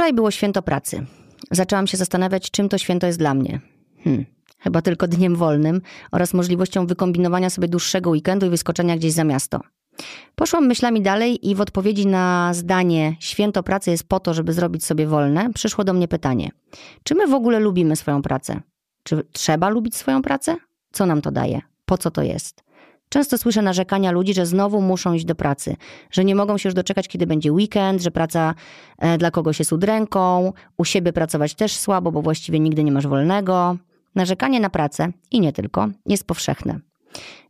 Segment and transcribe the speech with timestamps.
[0.00, 1.06] Wczoraj było święto pracy.
[1.50, 3.60] Zaczęłam się zastanawiać, czym to święto jest dla mnie.
[4.04, 4.24] Hmm,
[4.58, 5.80] chyba tylko dniem wolnym
[6.12, 9.60] oraz możliwością wykombinowania sobie dłuższego weekendu i wyskoczenia gdzieś za miasto.
[10.34, 14.84] Poszłam myślami dalej i w odpowiedzi na zdanie święto pracy jest po to, żeby zrobić
[14.84, 16.50] sobie wolne, przyszło do mnie pytanie:
[17.04, 18.60] czy my w ogóle lubimy swoją pracę?
[19.02, 20.56] Czy trzeba lubić swoją pracę?
[20.92, 21.60] Co nam to daje?
[21.84, 22.62] Po co to jest?
[23.12, 25.76] Często słyszę narzekania ludzi, że znowu muszą iść do pracy,
[26.10, 28.54] że nie mogą się już doczekać, kiedy będzie weekend, że praca
[28.98, 33.06] e, dla kogoś jest udręką, u siebie pracować też słabo, bo właściwie nigdy nie masz
[33.06, 33.76] wolnego.
[34.14, 36.80] Narzekanie na pracę, i nie tylko, jest powszechne.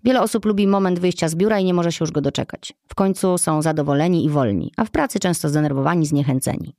[0.05, 2.73] Wiele osób lubi moment wyjścia z biura i nie może się już go doczekać.
[2.89, 6.77] W końcu są zadowoleni i wolni, a w pracy często zdenerwowani, zniechęceni.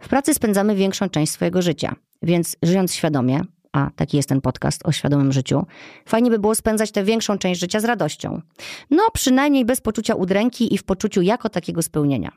[0.00, 3.40] W pracy spędzamy większą część swojego życia, więc żyjąc świadomie,
[3.72, 5.66] a taki jest ten podcast o świadomym życiu,
[6.06, 8.40] fajnie by było spędzać tę większą część życia z radością.
[8.90, 12.32] No, przynajmniej bez poczucia udręki i w poczuciu jako takiego spełnienia.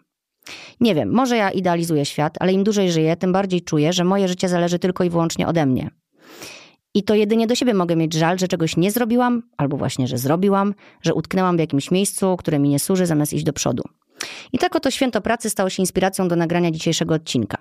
[0.79, 4.27] Nie wiem, może ja idealizuję świat, ale im dłużej żyję, tym bardziej czuję, że moje
[4.27, 5.89] życie zależy tylko i wyłącznie ode mnie.
[6.93, 10.17] I to jedynie do siebie mogę mieć żal, że czegoś nie zrobiłam, albo właśnie, że
[10.17, 13.83] zrobiłam, że utknęłam w jakimś miejscu, które mi nie służy, zamiast iść do przodu.
[14.53, 17.57] I tak oto święto pracy stało się inspiracją do nagrania dzisiejszego odcinka.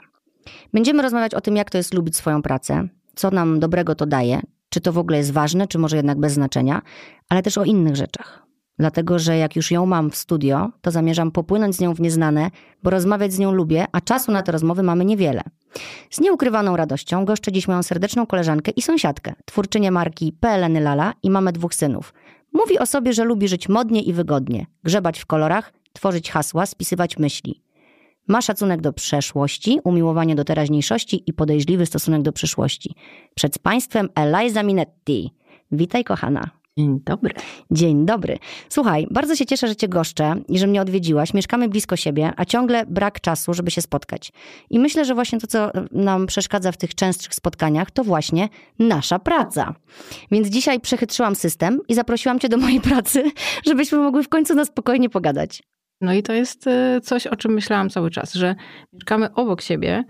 [0.73, 4.41] Będziemy rozmawiać o tym, jak to jest lubić swoją pracę, co nam dobrego to daje,
[4.69, 6.83] czy to w ogóle jest ważne, czy może jednak bez znaczenia,
[7.29, 8.45] ale też o innych rzeczach.
[8.79, 12.51] Dlatego, że jak już ją mam w studio, to zamierzam popłynąć z nią w nieznane,
[12.83, 15.43] bo rozmawiać z nią lubię, a czasu na te rozmowy mamy niewiele.
[16.11, 21.31] Z nieukrywaną radością goszczę dziś moją serdeczną koleżankę i sąsiadkę, twórczynię marki PLN Lala i
[21.31, 22.15] mamy dwóch synów.
[22.53, 27.19] Mówi o sobie, że lubi żyć modnie i wygodnie, grzebać w kolorach, tworzyć hasła, spisywać
[27.19, 27.64] myśli.
[28.29, 32.95] Ma szacunek do przeszłości, umiłowanie do teraźniejszości i podejrzliwy stosunek do przyszłości.
[33.35, 35.31] Przed Państwem Eliza Minetti.
[35.73, 36.51] Witaj, kochana.
[36.79, 37.35] Dzień dobry.
[37.71, 38.39] Dzień dobry.
[38.69, 41.35] Słuchaj, bardzo się cieszę, że Cię goszczę i że mnie odwiedziłaś.
[41.35, 44.33] Mieszkamy blisko siebie, a ciągle brak czasu, żeby się spotkać.
[44.71, 49.19] I myślę, że właśnie to, co nam przeszkadza w tych częstszych spotkaniach, to właśnie nasza
[49.19, 49.75] praca.
[50.31, 53.25] Więc dzisiaj przechytrzyłam system i zaprosiłam Cię do mojej pracy,
[53.69, 55.63] żebyśmy mogły w końcu na spokojnie pogadać.
[56.05, 58.55] No i to jest y, coś, o czym myślałam cały czas, że
[58.93, 60.05] mieszkamy obok siebie,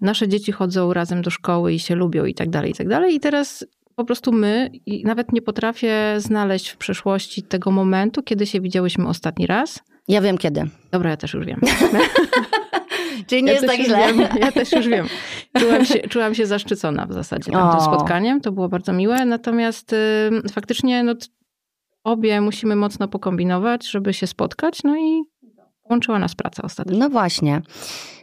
[0.00, 3.14] nasze dzieci chodzą razem do szkoły i się lubią i tak dalej, i tak dalej.
[3.14, 8.46] I teraz po prostu my, i nawet nie potrafię znaleźć w przeszłości tego momentu, kiedy
[8.46, 9.82] się widziałyśmy ostatni raz.
[10.08, 10.64] Ja wiem kiedy.
[10.90, 11.60] Dobra, ja też już wiem.
[13.26, 14.12] Czyli nie ja jest tak źle.
[14.12, 15.06] Wiem, ja też już wiem.
[15.60, 18.40] Czułam się, czułam się zaszczycona w zasadzie tym spotkaniem.
[18.40, 19.24] To było bardzo miłe.
[19.24, 19.96] Natomiast y,
[20.52, 21.14] faktycznie no,
[22.04, 24.82] obie musimy mocno pokombinować, żeby się spotkać.
[24.84, 25.22] No i
[25.90, 26.98] łączyła nas praca ostatnio.
[26.98, 27.62] No właśnie.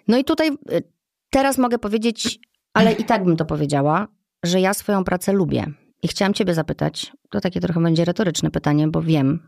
[0.08, 0.84] No i tutaj y,
[1.30, 2.40] teraz mogę powiedzieć,
[2.74, 4.08] ale i tak bym to powiedziała,
[4.44, 5.66] że ja swoją pracę lubię.
[6.04, 9.40] I chciałam ciebie zapytać, to takie trochę będzie retoryczne pytanie, bo wiem,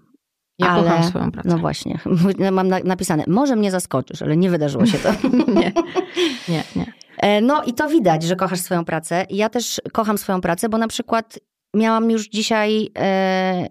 [0.59, 1.49] ja ale, kocham swoją pracę.
[1.49, 1.99] No właśnie,
[2.51, 5.09] mam napisane, może mnie zaskoczysz, ale nie wydarzyło się to.
[5.61, 5.71] nie,
[6.49, 6.93] nie, nie.
[7.17, 9.25] E, no i to widać, że kochasz swoją pracę.
[9.29, 11.39] Ja też kocham swoją pracę, bo na przykład
[11.73, 13.67] miałam już dzisiaj e,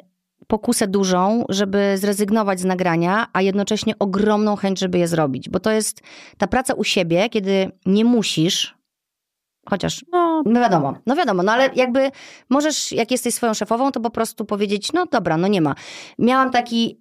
[0.46, 5.48] pokusę dużą, żeby zrezygnować z nagrania, a jednocześnie ogromną chęć, żeby je zrobić.
[5.48, 6.00] Bo to jest
[6.38, 8.76] ta praca u siebie, kiedy nie musisz,
[9.70, 12.10] Chociaż, no, no wiadomo, no wiadomo, no ale jakby
[12.50, 15.74] możesz, jak jesteś swoją szefową, to po prostu powiedzieć, no dobra, no nie ma.
[16.18, 17.00] Miałam taki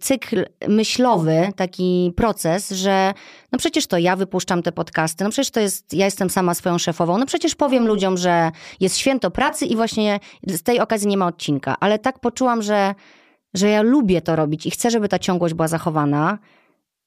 [0.00, 3.14] cykl myślowy, taki proces, że
[3.52, 6.78] no przecież to ja wypuszczam te podcasty, no przecież to jest, ja jestem sama swoją
[6.78, 8.50] szefową, no przecież powiem ludziom, że
[8.80, 11.76] jest święto pracy i właśnie z tej okazji nie ma odcinka.
[11.80, 12.94] Ale tak poczułam, że,
[13.54, 16.38] że ja lubię to robić i chcę, żeby ta ciągłość była zachowana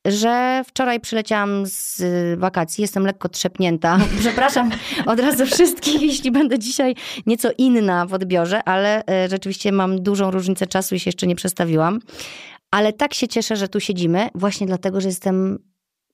[0.05, 2.01] że wczoraj przyleciałam z
[2.39, 3.99] wakacji, jestem lekko trzepnięta.
[4.19, 4.71] Przepraszam
[5.05, 6.95] od razu wszystkich, jeśli będę dzisiaj
[7.25, 11.35] nieco inna w odbiorze, ale e, rzeczywiście mam dużą różnicę czasu i się jeszcze nie
[11.35, 11.99] przestawiłam.
[12.71, 15.59] Ale tak się cieszę, że tu siedzimy, właśnie dlatego, że jestem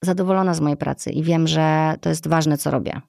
[0.02, 3.02] zadowolona z mojej pracy i wiem, że to jest ważne, co robię.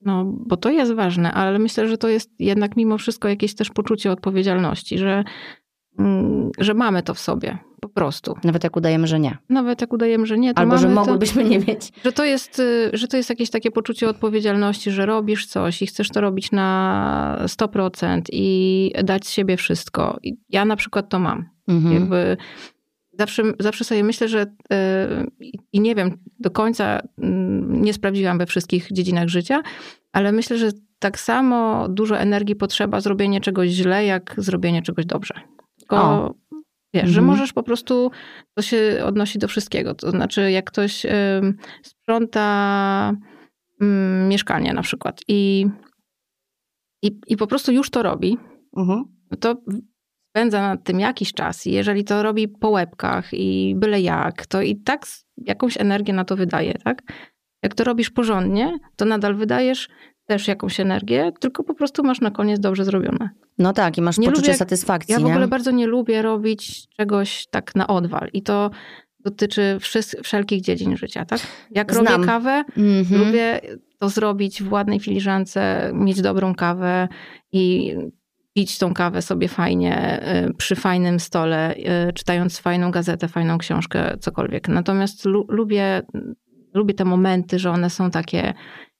[0.00, 3.70] No, bo to jest ważne, ale myślę, że to jest jednak mimo wszystko jakieś też
[3.70, 5.24] poczucie odpowiedzialności, że,
[6.58, 8.34] że mamy to w sobie po prostu.
[8.44, 9.38] Nawet jak udajemy, że nie.
[9.48, 10.52] Nawet jak udajemy, że nie.
[10.54, 11.92] Albo, że mogłybyśmy to, nie mieć.
[12.04, 15.86] Że to, jest, y, że to jest jakieś takie poczucie odpowiedzialności, że robisz coś i
[15.86, 20.18] chcesz to robić na 100% i dać z siebie wszystko.
[20.22, 21.44] I ja na przykład to mam.
[21.68, 21.94] Mhm.
[21.94, 22.36] Jakby
[23.18, 24.46] zawsze, zawsze sobie myślę, że
[25.40, 27.28] yy, i nie wiem, do końca yy,
[27.68, 29.62] nie sprawdziłam we wszystkich dziedzinach życia,
[30.12, 35.34] ale myślę, że tak samo dużo energii potrzeba zrobienie czegoś źle, jak zrobienie czegoś dobrze.
[35.90, 36.34] Tylko o.
[36.94, 37.14] Wiesz, mhm.
[37.14, 38.10] że możesz po prostu,
[38.54, 39.94] to się odnosi do wszystkiego.
[39.94, 41.08] To znaczy, jak ktoś y,
[41.82, 43.12] sprząta
[43.82, 43.84] y,
[44.28, 45.66] mieszkanie na przykład i,
[47.02, 48.38] i, i po prostu już to robi,
[48.76, 49.04] mhm.
[49.40, 49.56] to
[50.30, 51.66] spędza nad tym jakiś czas.
[51.66, 55.06] I jeżeli to robi po łebkach i byle jak, to i tak
[55.36, 57.02] jakąś energię na to wydaje, tak?
[57.62, 59.88] Jak to robisz porządnie, to nadal wydajesz
[60.30, 63.30] też jakąś energię, tylko po prostu masz na koniec dobrze zrobione.
[63.58, 65.12] No tak, i masz nie poczucie lubię, satysfakcji.
[65.12, 68.28] Ja w ogóle bardzo nie lubię robić czegoś tak na odwal.
[68.32, 68.70] I to
[69.20, 69.78] dotyczy
[70.22, 71.40] wszelkich dziedzin życia, tak?
[71.70, 72.06] Jak Znam.
[72.06, 73.26] robię kawę, mm -hmm.
[73.26, 73.60] lubię
[73.98, 77.08] to zrobić w ładnej filiżance, mieć dobrą kawę
[77.52, 77.94] i
[78.54, 81.74] pić tą kawę sobie fajnie y, przy fajnym stole,
[82.08, 84.68] y, czytając fajną gazetę, fajną książkę, cokolwiek.
[84.68, 86.02] Natomiast lu lubię,
[86.74, 88.54] lubię te momenty, że one są takie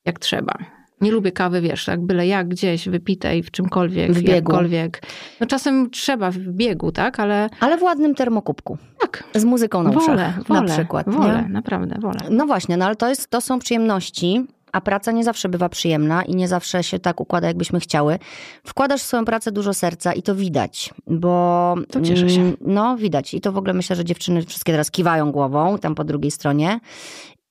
[0.04, 0.79] jak trzeba.
[1.00, 4.30] Nie lubię kawy, wiesz, jak byle jak gdzieś wypitej w czymkolwiek, w biegu.
[4.30, 5.02] jakkolwiek.
[5.40, 7.48] No czasem trzeba w biegu, tak, ale...
[7.60, 8.78] Ale w ładnym termokubku.
[9.00, 9.24] Tak.
[9.34, 11.08] Z muzyką na uszach, wolę, na przykład.
[11.08, 11.48] Wolę, nie?
[11.48, 12.20] naprawdę, wolę.
[12.30, 16.22] No właśnie, no ale to, jest, to są przyjemności, a praca nie zawsze bywa przyjemna
[16.22, 18.18] i nie zawsze się tak układa, jakbyśmy chciały.
[18.64, 21.74] Wkładasz w swoją pracę dużo serca i to widać, bo...
[21.90, 22.40] To cieszę się.
[22.40, 23.34] Mm, no, widać.
[23.34, 26.80] I to w ogóle myślę, że dziewczyny wszystkie teraz kiwają głową tam po drugiej stronie.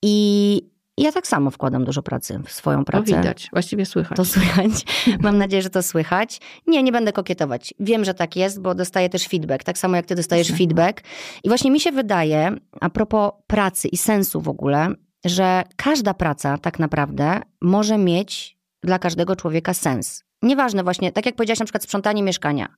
[0.02, 0.62] I,
[1.02, 3.12] ja tak samo wkładam dużo pracy w swoją pracę.
[3.12, 4.16] To widać, właściwie słychać.
[4.16, 4.70] To słychać.
[5.20, 6.40] Mam nadzieję, że to słychać.
[6.66, 7.74] Nie, nie będę kokietować.
[7.80, 11.00] Wiem, że tak jest, bo dostaję też feedback, tak samo jak ty dostajesz feedback.
[11.44, 14.94] I właśnie mi się wydaje, a propos pracy i sensu w ogóle,
[15.24, 20.24] że każda praca tak naprawdę może mieć dla każdego człowieka sens.
[20.42, 22.68] Nieważne właśnie, tak jak powiedziałaś na przykład sprzątanie mieszkania.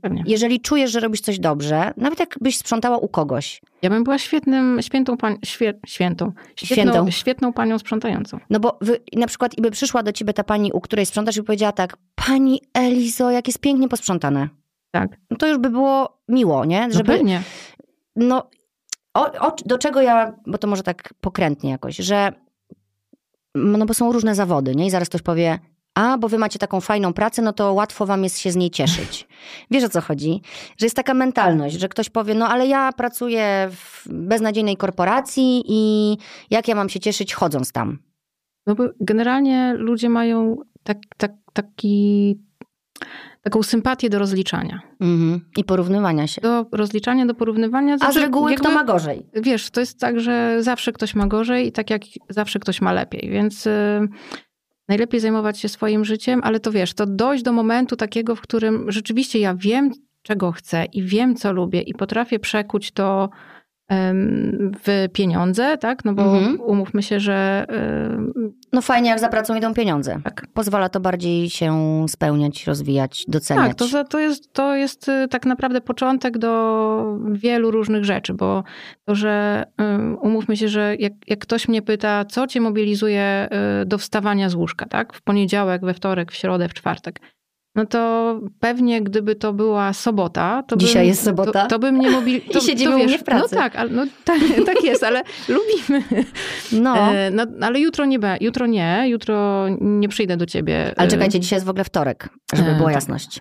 [0.00, 0.22] Pewnie.
[0.26, 3.60] Jeżeli czujesz, że robisz coś dobrze, nawet jakbyś sprzątała u kogoś.
[3.82, 8.38] Ja bym była świetnym, świętą, pani, świe, świętą, świetną, świętą, świetną panią sprzątającą.
[8.50, 11.36] No bo wy, na przykład i by przyszła do ciebie ta pani, u której sprzątasz
[11.36, 14.48] i powiedziała tak, pani Elizo, jak jest pięknie posprzątane.
[14.90, 15.16] Tak.
[15.30, 16.88] No to już by było miło, nie?
[16.88, 17.42] No Żeby, no pewnie.
[18.16, 18.50] No,
[19.14, 22.32] o, o, do czego ja, bo to może tak pokrętnie jakoś, że
[23.54, 24.86] no bo są różne zawody, nie?
[24.86, 25.58] I zaraz ktoś powie,
[25.94, 28.70] a, bo wy macie taką fajną pracę, no to łatwo wam jest się z niej
[28.70, 29.28] cieszyć.
[29.70, 30.40] Wiesz o co chodzi?
[30.78, 36.16] Że jest taka mentalność, że ktoś powie, no ale ja pracuję w beznadziejnej korporacji i
[36.50, 37.98] jak ja mam się cieszyć chodząc tam?
[38.66, 42.38] No bo generalnie ludzie mają tak, tak, taki,
[43.42, 44.80] taką sympatię do rozliczania.
[45.00, 45.40] Mhm.
[45.56, 46.40] I porównywania się.
[46.40, 47.96] Do rozliczania, do porównywania.
[48.00, 49.26] A z reguły jakby, kto ma gorzej?
[49.34, 52.92] Wiesz, to jest tak, że zawsze ktoś ma gorzej i tak jak zawsze ktoś ma
[52.92, 53.64] lepiej, więc...
[53.64, 54.08] Yy,
[54.92, 58.92] najlepiej zajmować się swoim życiem, ale to wiesz, to dojść do momentu takiego, w którym
[58.92, 59.90] rzeczywiście ja wiem,
[60.22, 63.30] czego chcę i wiem, co lubię i potrafię przekuć to
[64.84, 66.04] w pieniądze, tak?
[66.04, 66.60] No bo mhm.
[66.60, 67.66] umówmy się, że.
[68.72, 70.20] No fajnie, jak za pracą idą pieniądze.
[70.24, 70.46] Tak.
[70.54, 73.68] Pozwala to bardziej się spełniać, rozwijać, doceniać.
[73.78, 78.64] Tak, to, to, jest, to jest y, tak naprawdę początek do wielu różnych rzeczy, bo
[79.04, 79.64] to, że
[80.20, 83.48] umówmy się, że jak, jak ktoś mnie pyta, co cię mobilizuje
[83.82, 85.12] y, do wstawania z łóżka, tak?
[85.12, 87.20] W poniedziałek, we wtorek, w środę, w czwartek
[87.74, 91.62] no to pewnie gdyby to była sobota, to Dzisiaj bym, jest sobota.
[91.62, 92.40] To, to bym nie mobil...
[92.52, 93.54] To, I siedzimy to, wiesz, u mnie w pracy.
[93.54, 96.24] No tak, ale, no, tak, tak jest, ale lubimy.
[96.72, 97.12] No.
[97.12, 97.46] E, no.
[97.60, 100.94] Ale jutro nie, jutro nie, jutro nie przyjdę do ciebie.
[100.96, 102.94] Ale czekajcie, dzisiaj jest w ogóle wtorek, żeby e, była tak.
[102.94, 103.40] jasność.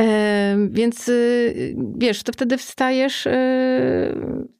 [0.00, 3.32] E, więc y, wiesz, to wtedy wstajesz, y,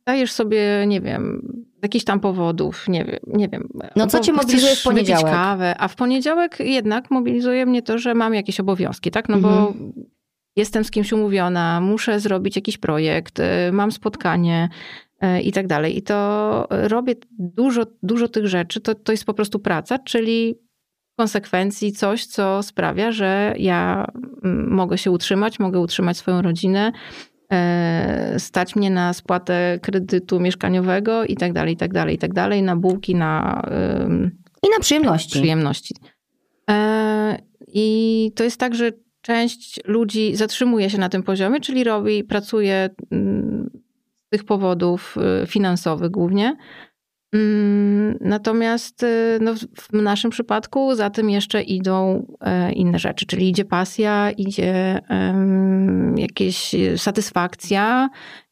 [0.00, 1.42] wstajesz sobie, nie wiem,
[1.84, 3.20] jakichś tam powodów, nie wiem.
[3.26, 5.24] Nie wiem no co cię mobilizuje w poniedziałek?
[5.24, 9.28] kawę, a w poniedziałek jednak mobilizuje mnie to, że mam jakieś obowiązki, tak?
[9.28, 9.54] No mhm.
[9.54, 9.72] bo
[10.56, 13.42] jestem z kimś umówiona, muszę zrobić jakiś projekt, y,
[13.72, 14.68] mam spotkanie
[15.42, 15.98] i tak dalej.
[15.98, 18.80] I to robię dużo, dużo tych rzeczy.
[18.80, 20.58] To, to jest po prostu praca, czyli
[21.18, 24.06] konsekwencji coś, co sprawia, że ja
[24.44, 26.92] mm, mogę się utrzymać, mogę utrzymać swoją rodzinę,
[28.38, 32.62] stać mnie na spłatę kredytu mieszkaniowego i tak dalej, i tak dalej, i tak dalej,
[32.62, 33.62] na bułki, na...
[34.62, 35.30] I na przyjemności.
[35.30, 35.94] Przyjemności.
[36.70, 38.92] E, I to jest tak, że
[39.24, 43.70] część ludzi zatrzymuje się na tym poziomie, czyli robi, pracuje mm,
[44.26, 46.56] z tych powodów y, finansowych głównie,
[48.20, 53.64] natomiast y, no, w naszym przypadku za tym jeszcze idą e, inne rzeczy, czyli idzie
[53.64, 58.08] pasja, idzie um, jakieś satysfakcja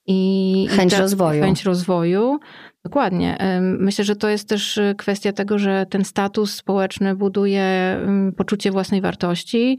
[0.06, 1.42] i chęć i rozwoju.
[1.42, 2.38] Chęć rozwoju.
[2.84, 3.38] Dokładnie.
[3.60, 7.98] Myślę, że to jest też kwestia tego, że ten status społeczny buduje
[8.36, 9.78] poczucie własnej wartości,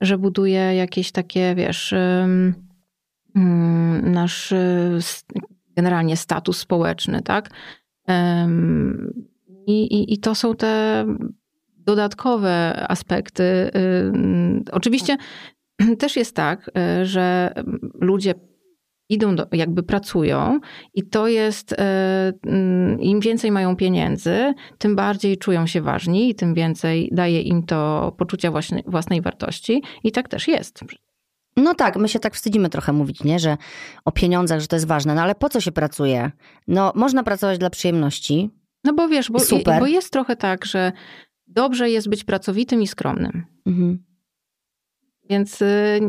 [0.00, 2.54] że buduje jakieś takie, wiesz, mm,
[4.12, 4.98] nasz y,
[5.76, 7.50] generalnie status społeczny, tak?
[9.66, 11.04] I, i, I to są te
[11.78, 13.70] dodatkowe aspekty.
[14.72, 15.16] Oczywiście
[15.98, 16.70] też jest tak,
[17.00, 17.54] y, że
[18.00, 18.34] ludzie
[19.08, 20.60] idą, do, jakby pracują
[20.94, 21.76] i to jest, y,
[23.00, 28.12] im więcej mają pieniędzy, tym bardziej czują się ważni i tym więcej daje im to
[28.18, 28.52] poczucia
[28.86, 29.82] własnej wartości.
[30.04, 30.80] I tak też jest.
[31.56, 33.38] No tak, my się tak wstydzimy trochę mówić, nie?
[33.38, 33.56] Że
[34.04, 35.14] o pieniądzach, że to jest ważne.
[35.14, 36.30] No ale po co się pracuje?
[36.68, 38.50] No można pracować dla przyjemności.
[38.84, 39.80] No bo wiesz, bo, Super.
[39.80, 40.92] bo jest trochę tak, że
[41.46, 43.46] dobrze jest być pracowitym i skromnym.
[43.66, 44.04] Mhm.
[45.30, 46.00] Więc y,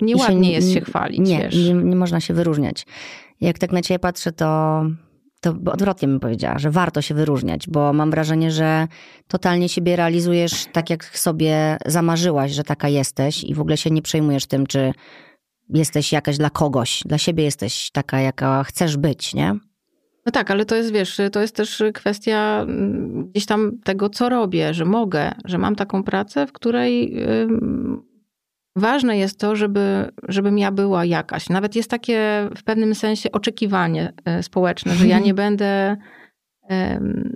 [0.00, 1.18] nieładnie nie, nie się, jest się chwalić.
[1.18, 2.86] Nie, nie, nie, można się wyróżniać.
[3.40, 4.82] Jak tak na ciebie patrzę, to,
[5.40, 8.88] to odwrotnie bym powiedziała, że warto się wyróżniać, bo mam wrażenie, że
[9.28, 14.02] totalnie siebie realizujesz tak, jak sobie zamarzyłaś, że taka jesteś i w ogóle się nie
[14.02, 14.92] przejmujesz tym, czy
[15.68, 17.02] jesteś jakaś dla kogoś.
[17.06, 19.54] Dla siebie jesteś taka, jaka chcesz być, nie?
[20.26, 24.28] No tak, ale to jest, wiesz, to jest też kwestia mm, gdzieś tam tego, co
[24.28, 27.16] robię, że mogę, że mam taką pracę, w której
[28.78, 31.48] ważne jest to, żeby, żebym ja była jakaś.
[31.48, 35.96] Nawet jest takie w pewnym sensie oczekiwanie e, społeczne, że ja nie będę,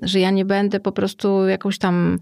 [0.02, 2.18] że ja nie będę po prostu jakąś tam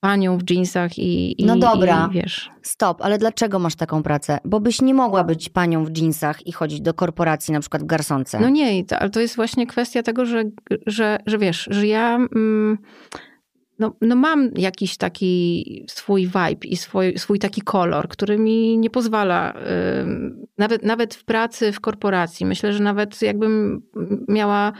[0.00, 2.50] panią w jeansach i, i No dobra, i, wiesz.
[2.62, 4.38] stop, ale dlaczego masz taką pracę?
[4.44, 7.86] Bo byś nie mogła być panią w jeansach i chodzić do korporacji na przykład w
[7.86, 8.40] garsonce.
[8.40, 10.44] No nie, ale to jest właśnie kwestia tego, że,
[10.86, 12.14] że, że wiesz, że ja...
[12.16, 12.78] Mm,
[13.78, 18.90] no, no mam jakiś taki swój vibe i swój, swój taki kolor, który mi nie
[18.90, 19.54] pozwala,
[20.58, 22.46] nawet, nawet w pracy, w korporacji.
[22.46, 23.82] Myślę, że nawet jakbym
[24.28, 24.72] miała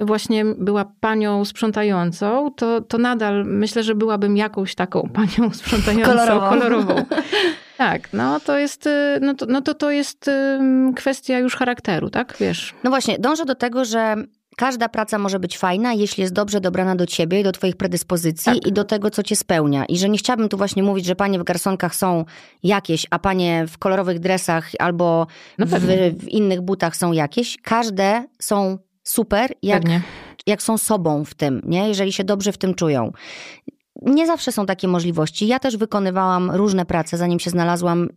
[0.00, 6.48] właśnie była panią sprzątającą, to, to nadal myślę, że byłabym jakąś taką panią sprzątającą, kolorową.
[6.48, 7.04] kolorową.
[7.78, 10.30] Tak, no to jest, y, no to, no to, to jest
[10.96, 12.74] kwestia już charakteru, tak, wiesz?
[12.84, 14.16] No właśnie, dążę do tego, że
[14.58, 18.52] każda praca może być fajna, jeśli jest dobrze dobrana do ciebie i do twoich predyspozycji
[18.54, 18.66] tak.
[18.66, 19.84] i do tego, co cię spełnia.
[19.84, 22.24] I że nie chciałabym tu właśnie mówić, że panie w garsonkach są
[22.62, 25.26] jakieś, a panie w kolorowych dresach albo
[25.58, 27.56] no w, w, innych butach są jakieś.
[27.62, 29.82] Każde są super, jak,
[30.46, 31.88] jak są sobą w tym, nie?
[31.88, 33.12] jeżeli się dobrze w tym czują.
[34.02, 35.46] Nie zawsze są takie możliwości.
[35.46, 38.08] Ja też wykonywałam różne prace, zanim się znalazłam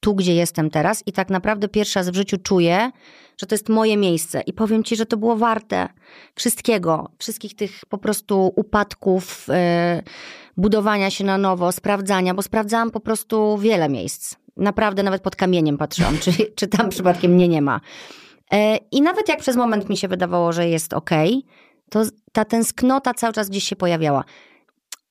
[0.00, 2.90] tu, gdzie jestem teraz, i tak naprawdę pierwszy raz w życiu czuję,
[3.36, 4.40] że to jest moje miejsce.
[4.40, 5.88] I powiem ci, że to było warte
[6.34, 10.02] wszystkiego, wszystkich tych po prostu upadków, yy,
[10.56, 14.34] budowania się na nowo, sprawdzania, bo sprawdzałam po prostu wiele miejsc.
[14.56, 17.80] Naprawdę nawet pod kamieniem patrzyłam, czy, czy tam przypadkiem mnie nie ma.
[18.52, 21.10] E, I nawet jak przez moment mi się wydawało, że jest ok,
[21.90, 22.02] to
[22.32, 24.24] ta tęsknota cały czas gdzieś się pojawiała.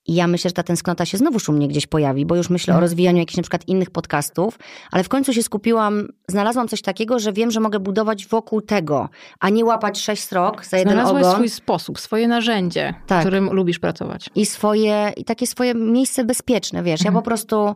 [0.07, 2.71] I ja myślę, że ta tęsknota się znowuż u mnie gdzieś pojawi, bo już myślę
[2.71, 2.81] o mhm.
[2.81, 4.59] rozwijaniu jakichś na przykład innych podcastów,
[4.91, 9.09] ale w końcu się skupiłam, znalazłam coś takiego, że wiem, że mogę budować wokół tego,
[9.39, 11.35] a nie łapać sześć srok za jeden Znalazłaś ogon.
[11.35, 13.21] swój sposób, swoje narzędzie, tak.
[13.21, 14.29] którym lubisz pracować.
[14.35, 17.01] I swoje, i takie swoje miejsce bezpieczne, wiesz.
[17.01, 17.15] Mhm.
[17.15, 17.75] Ja po prostu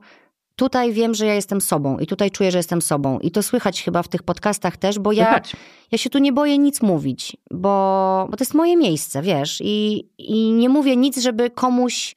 [0.59, 3.19] tutaj wiem, że ja jestem sobą i tutaj czuję, że jestem sobą.
[3.19, 5.41] I to słychać chyba w tych podcastach też, bo ja,
[5.91, 9.61] ja się tu nie boję nic mówić, bo, bo to jest moje miejsce, wiesz.
[9.63, 12.15] I, I nie mówię nic, żeby komuś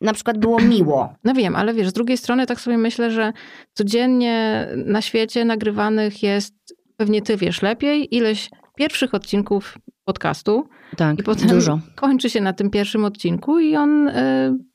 [0.00, 1.14] na przykład było miło.
[1.24, 3.32] No wiem, ale wiesz, z drugiej strony tak sobie myślę, że
[3.74, 6.54] codziennie na świecie nagrywanych jest,
[6.96, 10.68] pewnie ty wiesz lepiej, ileś pierwszych odcinków podcastu.
[10.96, 11.80] Tak, i potem dużo.
[11.94, 14.10] kończy się na tym pierwszym odcinku i on,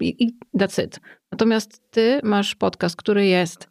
[0.02, 1.00] yy, i that's it.
[1.31, 3.69] Natomiast ty masz podcast, który jest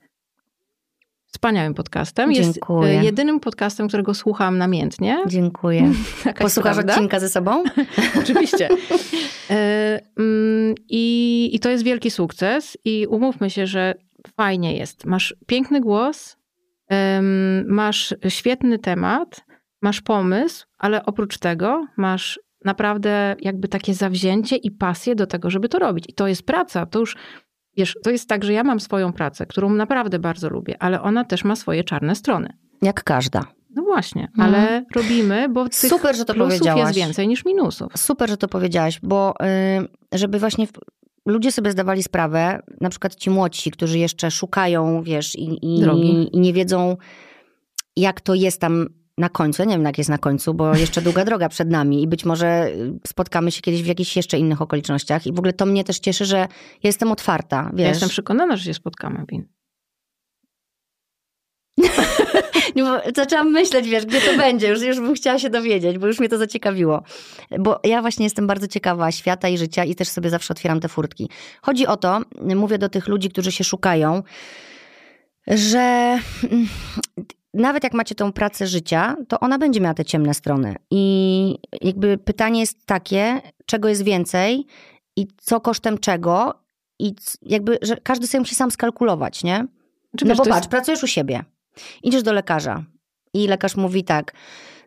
[1.26, 2.34] wspaniałym podcastem.
[2.34, 2.92] Dziękuję.
[2.92, 5.18] Jest jedynym podcastem, którego słucham namiętnie.
[5.26, 5.92] Dziękuję.
[6.38, 6.92] Posłuchasz prawda?
[6.92, 7.64] odcinka ze sobą?
[8.22, 8.68] Oczywiście.
[9.50, 13.94] E, mm, I, I to jest wielki sukces i umówmy się, że
[14.36, 15.04] fajnie jest.
[15.04, 16.36] Masz piękny głos,
[17.66, 19.44] masz świetny temat,
[19.82, 25.68] masz pomysł, ale oprócz tego masz naprawdę jakby takie zawzięcie i pasję do tego, żeby
[25.68, 26.04] to robić.
[26.08, 26.86] I to jest praca.
[26.86, 27.16] To już
[27.78, 31.24] Wiesz, to jest tak, że ja mam swoją pracę, którą naprawdę bardzo lubię, ale ona
[31.24, 32.48] też ma swoje czarne strony.
[32.82, 33.44] Jak każda.
[33.74, 34.54] No właśnie, mhm.
[34.54, 37.92] ale robimy, bo tych Super, że to plusów jest więcej niż minusów.
[37.96, 39.34] Super, że to powiedziałaś, bo
[40.10, 40.66] yy, żeby właśnie
[41.26, 45.80] ludzie sobie zdawali sprawę, na przykład ci młodsi, którzy jeszcze szukają, wiesz, i, i,
[46.32, 46.96] i nie wiedzą,
[47.96, 48.86] jak to jest tam
[49.18, 49.62] na końcu.
[49.62, 52.24] Ja nie wiem, jak jest na końcu, bo jeszcze długa droga przed nami i być
[52.24, 55.26] może y, spotkamy się kiedyś w jakichś jeszcze innych okolicznościach.
[55.26, 56.48] I w ogóle to mnie też cieszy, że
[56.82, 57.70] jestem otwarta.
[57.74, 57.82] Wiesz?
[57.82, 59.48] Ja jestem przekonana, że się spotkamy, Bin.
[63.16, 64.68] Zaczęłam myśleć, wiesz, gdzie to będzie.
[64.68, 67.02] Już, już bym chciała się dowiedzieć, bo już mnie to zaciekawiło.
[67.58, 70.88] Bo ja właśnie jestem bardzo ciekawa świata i życia i też sobie zawsze otwieram te
[70.88, 71.30] furtki.
[71.62, 72.20] Chodzi o to,
[72.56, 74.22] mówię do tych ludzi, którzy się szukają,
[75.46, 76.18] że
[77.54, 80.76] nawet jak macie tą pracę życia, to ona będzie miała te ciemne strony.
[80.90, 84.66] I jakby pytanie jest takie, czego jest więcej
[85.16, 86.54] i co kosztem czego
[86.98, 89.66] i jakby, że każdy sobie musi sam skalkulować, nie?
[90.16, 90.68] Czy no bo patrz, jest...
[90.68, 91.44] pracujesz u siebie,
[92.02, 92.84] idziesz do lekarza
[93.34, 94.32] i lekarz mówi tak,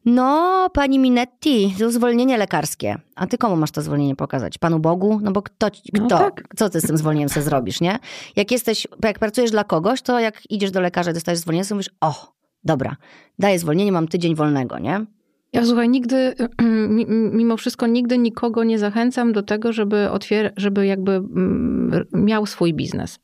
[0.05, 2.95] No, pani Minetti, to zwolnienie lekarskie.
[3.15, 4.57] A ty komu masz to zwolnienie pokazać?
[4.57, 5.19] Panu Bogu?
[5.23, 6.43] No bo kto, kto no tak.
[6.55, 7.99] co ty z tym zwolnieniem sobie zrobisz, nie?
[8.35, 11.75] Jak jesteś, jak pracujesz dla kogoś, to jak idziesz do lekarza i dostajesz zwolnienie, to
[11.75, 12.95] mówisz, o, dobra,
[13.39, 15.05] daję zwolnienie, mam tydzień wolnego, nie?
[15.53, 16.35] Ja słuchaj, nigdy,
[17.39, 22.73] mimo wszystko nigdy nikogo nie zachęcam do tego, żeby otwier- żeby jakby mm, miał swój
[22.73, 23.19] biznes.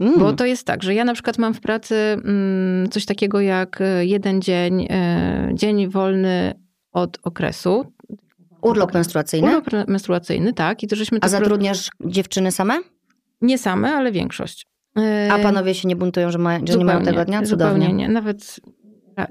[0.00, 0.18] Mm.
[0.18, 3.80] Bo to jest tak, że ja na przykład mam w pracy mm, coś takiego jak
[3.80, 6.54] e, jeden dzień, e, dzień wolny
[6.92, 7.92] od okresu.
[8.62, 9.58] Urlop menstruacyjny?
[9.58, 10.82] Urlop menstruacyjny, tak.
[10.82, 12.80] I to żeśmy A zatrudniasz dziewczyny same?
[13.40, 14.69] Nie same, ale większość.
[15.30, 17.42] A e, panowie się nie buntują, że, ma, że nie mają tego dnia?
[17.42, 17.86] Cudownie.
[17.86, 18.08] Zupełnie nie.
[18.08, 18.60] Nawet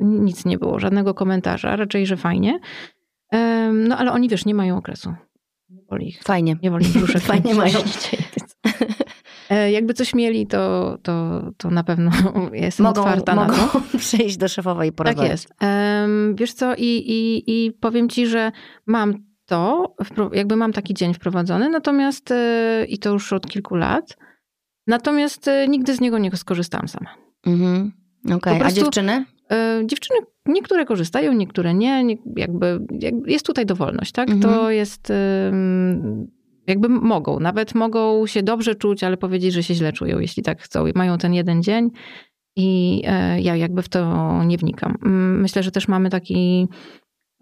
[0.01, 1.75] nic nie było, żadnego komentarza.
[1.75, 2.59] Raczej, że fajnie.
[3.73, 5.13] No ale oni, wiesz, nie mają okresu.
[5.69, 6.23] Nie boli ich.
[6.23, 6.55] Fajnie.
[6.63, 7.79] Nie boli ich Fajnie mają.
[9.49, 12.11] E, jakby coś mieli, to, to, to na pewno
[12.53, 13.81] jestem mogą, otwarta mogą na to.
[13.97, 15.45] przyjść do szefowej i porozmawiać.
[15.45, 16.35] Tak jest.
[16.35, 18.51] wiesz co, i, i, i powiem ci, że
[18.85, 19.13] mam
[19.45, 19.95] to,
[20.33, 24.17] jakby mam taki dzień wprowadzony, natomiast e, i to już od kilku lat,
[24.87, 27.09] natomiast e, nigdy z niego nie skorzystałam sama.
[27.45, 27.91] Mhm.
[28.35, 28.63] Okay.
[28.65, 29.25] a dziewczyny?
[29.85, 32.79] Dziewczyny niektóre korzystają, niektóre nie, jakby,
[33.25, 34.29] jest tutaj dowolność, tak?
[34.29, 34.41] Mhm.
[34.41, 35.11] To jest
[36.67, 40.61] jakby mogą, nawet mogą się dobrze czuć, ale powiedzieć, że się źle czują, jeśli tak
[40.61, 40.85] chcą.
[40.95, 41.91] Mają ten jeden dzień
[42.55, 44.95] i e, ja jakby w to nie wnikam.
[45.41, 46.67] Myślę, że też mamy taki,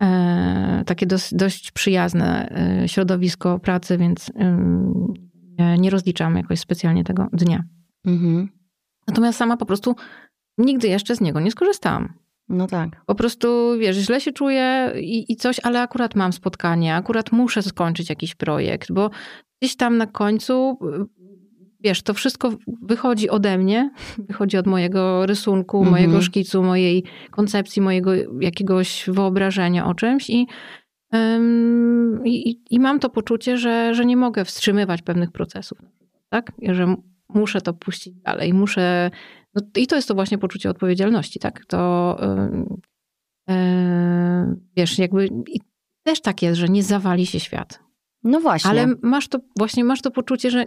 [0.02, 2.50] e, takie dość, dość przyjazne
[2.84, 4.32] e, środowisko pracy, więc
[5.78, 7.64] nie rozliczam jakoś specjalnie tego dnia.
[8.06, 8.50] Mhm.
[9.08, 9.96] Natomiast sama po prostu
[10.58, 12.14] nigdy jeszcze z niego nie skorzystałam.
[12.50, 13.06] No tak.
[13.06, 17.62] Po prostu, wiesz, źle się czuję i, i, coś, ale akurat mam spotkanie, akurat muszę
[17.62, 19.10] skończyć jakiś projekt, bo
[19.62, 20.80] gdzieś tam na końcu,
[21.80, 23.92] wiesz, to wszystko wychodzi ode mnie,
[24.30, 25.92] wychodzi od mojego rysunku, mhm.
[25.92, 30.48] mojego szkicu, mojej koncepcji, mojego jakiegoś wyobrażenia o czymś i,
[32.26, 35.78] i, i mam to poczucie, że, że nie mogę wstrzymywać pewnych procesów,
[36.30, 36.52] tak?
[36.62, 36.96] Że
[37.30, 39.12] muszę to puścić dalej, muszę
[39.58, 41.66] no I to jest to właśnie poczucie odpowiedzialności, tak?
[41.66, 42.18] To
[43.48, 45.30] yy, yy, wiesz, jakby
[46.04, 47.80] też tak jest, że nie zawali się świat.
[48.24, 48.72] No właśnie.
[48.72, 50.66] Ale masz to, właśnie masz to poczucie, że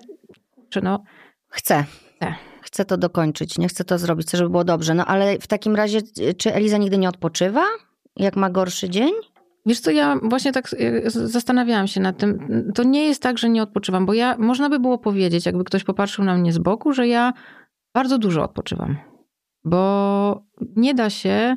[0.69, 1.03] czy no...
[1.49, 1.85] Chcę.
[2.17, 2.35] Chcę.
[2.63, 4.95] Chcę to dokończyć, nie chcę to zrobić, chcę, żeby było dobrze.
[4.95, 6.01] No ale w takim razie,
[6.39, 7.65] czy Eliza nigdy nie odpoczywa?
[8.17, 9.13] Jak ma gorszy dzień?
[9.67, 12.39] Wiesz co, ja właśnie tak y, zastanawiałam się nad tym.
[12.75, 15.85] To nie jest tak, że nie odpoczywam, bo ja, można by było powiedzieć, jakby ktoś
[15.85, 17.33] popatrzył na mnie z boku, że ja
[17.95, 18.97] bardzo dużo odpoczywam,
[19.65, 20.45] bo
[20.77, 21.57] nie da się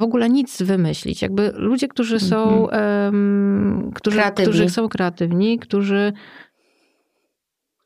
[0.00, 1.22] w ogóle nic wymyślić.
[1.22, 2.68] Jakby ludzie, którzy są,
[3.04, 6.12] um, którzy, którzy są kreatywni, którzy,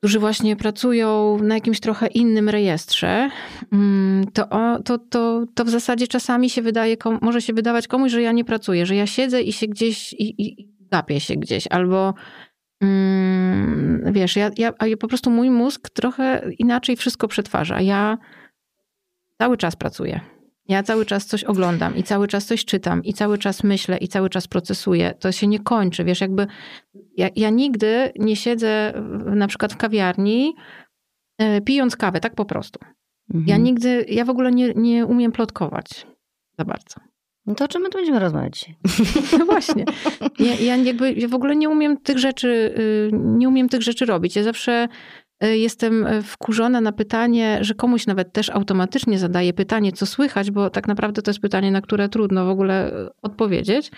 [0.05, 3.31] którzy właśnie pracują na jakimś trochę innym rejestrze,
[3.73, 4.49] mm, to,
[4.85, 8.45] to, to, to w zasadzie czasami się wydaje, może się wydawać komuś, że ja nie
[8.45, 12.15] pracuję, że ja siedzę i się gdzieś i, i gapię się gdzieś, albo
[12.83, 17.81] Mm, wiesz, ja, ja, po prostu mój mózg trochę inaczej wszystko przetwarza.
[17.81, 18.19] Ja
[19.43, 20.21] cały czas pracuję.
[20.69, 24.09] Ja cały czas coś oglądam i cały czas coś czytam i cały czas myślę i
[24.09, 25.15] cały czas procesuję.
[25.21, 26.47] To się nie kończy, wiesz, jakby
[27.17, 28.93] ja, ja nigdy nie siedzę
[29.27, 30.55] na przykład w kawiarni
[31.39, 32.81] e, pijąc kawę, tak po prostu.
[33.35, 33.49] Mhm.
[33.49, 36.07] Ja nigdy, ja w ogóle nie, nie umiem plotkować
[36.59, 37.01] za bardzo.
[37.47, 38.71] No to o czym my tu będziemy rozmawiać
[39.39, 39.85] No właśnie.
[40.39, 44.07] Ja, ja jakby ja w ogóle nie umiem tych rzeczy, y, nie umiem tych rzeczy
[44.07, 44.37] robić.
[44.37, 50.07] Ja zawsze y, jestem wkurzona na pytanie, że komuś nawet też automatycznie zadaję pytanie, co
[50.07, 53.91] słychać, bo tak naprawdę to jest pytanie, na które trudno w ogóle odpowiedzieć.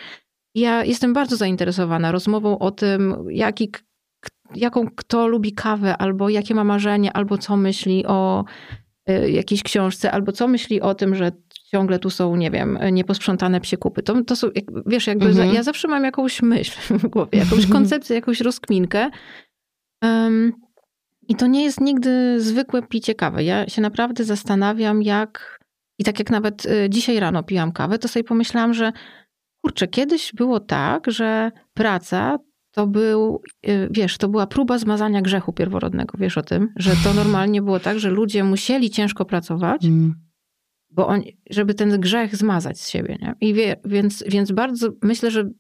[0.54, 3.70] Ja jestem bardzo zainteresowana rozmową o tym, jaki,
[4.54, 8.44] jaką kto lubi kawę, albo jakie ma marzenie, albo co myśli o
[9.28, 11.32] jakiejś książce, albo co myśli o tym, że
[11.70, 14.02] ciągle tu są, nie wiem, nieposprzątane psie kupy.
[14.02, 14.48] To, to są,
[14.87, 15.54] wiesz, jakby mhm.
[15.54, 19.11] ja zawsze mam jakąś myśl w głowie, jakąś koncepcję, jakąś rozkminkę.
[20.02, 20.52] Um,
[21.28, 23.44] I to nie jest nigdy zwykłe picie kawy.
[23.44, 25.60] Ja się naprawdę zastanawiam, jak.
[25.98, 28.92] I tak jak nawet y, dzisiaj rano piłam kawę, to sobie pomyślałam, że
[29.62, 32.38] kurczę, kiedyś było tak, że praca
[32.70, 36.18] to był, y, wiesz, to była próba zmazania grzechu pierworodnego.
[36.18, 40.26] Wiesz o tym, że to normalnie było tak, że ludzie musieli ciężko pracować, mm
[40.96, 43.16] bo on, żeby ten grzech zmazać z siebie.
[43.20, 43.34] Nie?
[43.40, 45.50] I wie, więc, więc bardzo myślę, że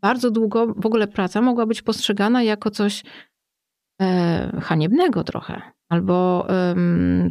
[0.00, 3.02] bardzo długo w ogóle praca mogła być postrzegana jako coś
[4.62, 6.46] haniebnego trochę, albo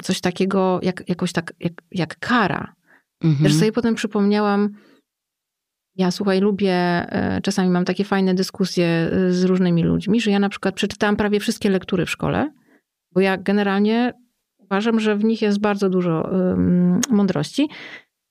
[0.01, 2.75] coś takiego, jak, jakoś tak, jak, jak kara.
[3.23, 3.43] Mhm.
[3.43, 4.69] Też sobie potem przypomniałam,
[5.95, 10.39] ja słuchaj, lubię, e, czasami mam takie fajne dyskusje e, z różnymi ludźmi, że ja
[10.39, 12.51] na przykład przeczytałam prawie wszystkie lektury w szkole,
[13.11, 14.13] bo ja generalnie
[14.59, 16.29] Uważam, że w nich jest bardzo dużo
[17.09, 17.69] mądrości.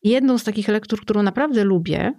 [0.02, 2.12] jedną z takich lektur, którą naprawdę lubię,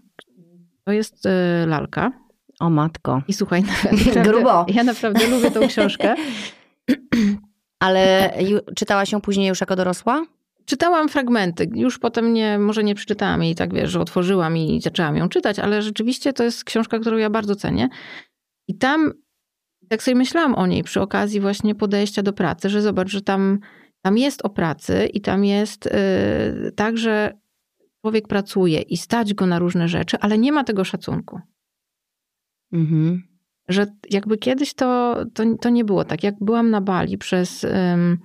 [0.86, 1.28] to jest
[1.68, 2.12] Lalka.
[2.60, 3.22] O matko.
[3.28, 3.64] I słuchaj,
[3.94, 4.66] naprawdę, Grubo.
[4.68, 6.16] ja naprawdę lubię tą książkę.
[7.80, 8.34] Ale
[8.76, 10.26] czytała się później już jako dorosła?
[10.66, 15.18] Czytałam fragmenty, już potem nie, może nie przeczytałam jej tak, wiesz, że otworzyłam i zaczęłam
[15.18, 17.90] ją czytać, ale rzeczywiście to jest książka, którą ja bardzo cenię.
[18.68, 19.14] I tam,
[19.90, 23.60] tak sobie myślałam o niej przy okazji właśnie podejścia do pracy, że zobacz, że tam,
[24.02, 27.34] tam jest o pracy i tam jest yy, tak, że
[28.02, 31.40] człowiek pracuje i stać go na różne rzeczy, ale nie ma tego szacunku.
[32.76, 33.24] Mhm.
[33.68, 36.24] Że jakby kiedyś to, to, to nie było tak.
[36.24, 37.64] Jak byłam na Bali przez...
[37.64, 38.18] Yy,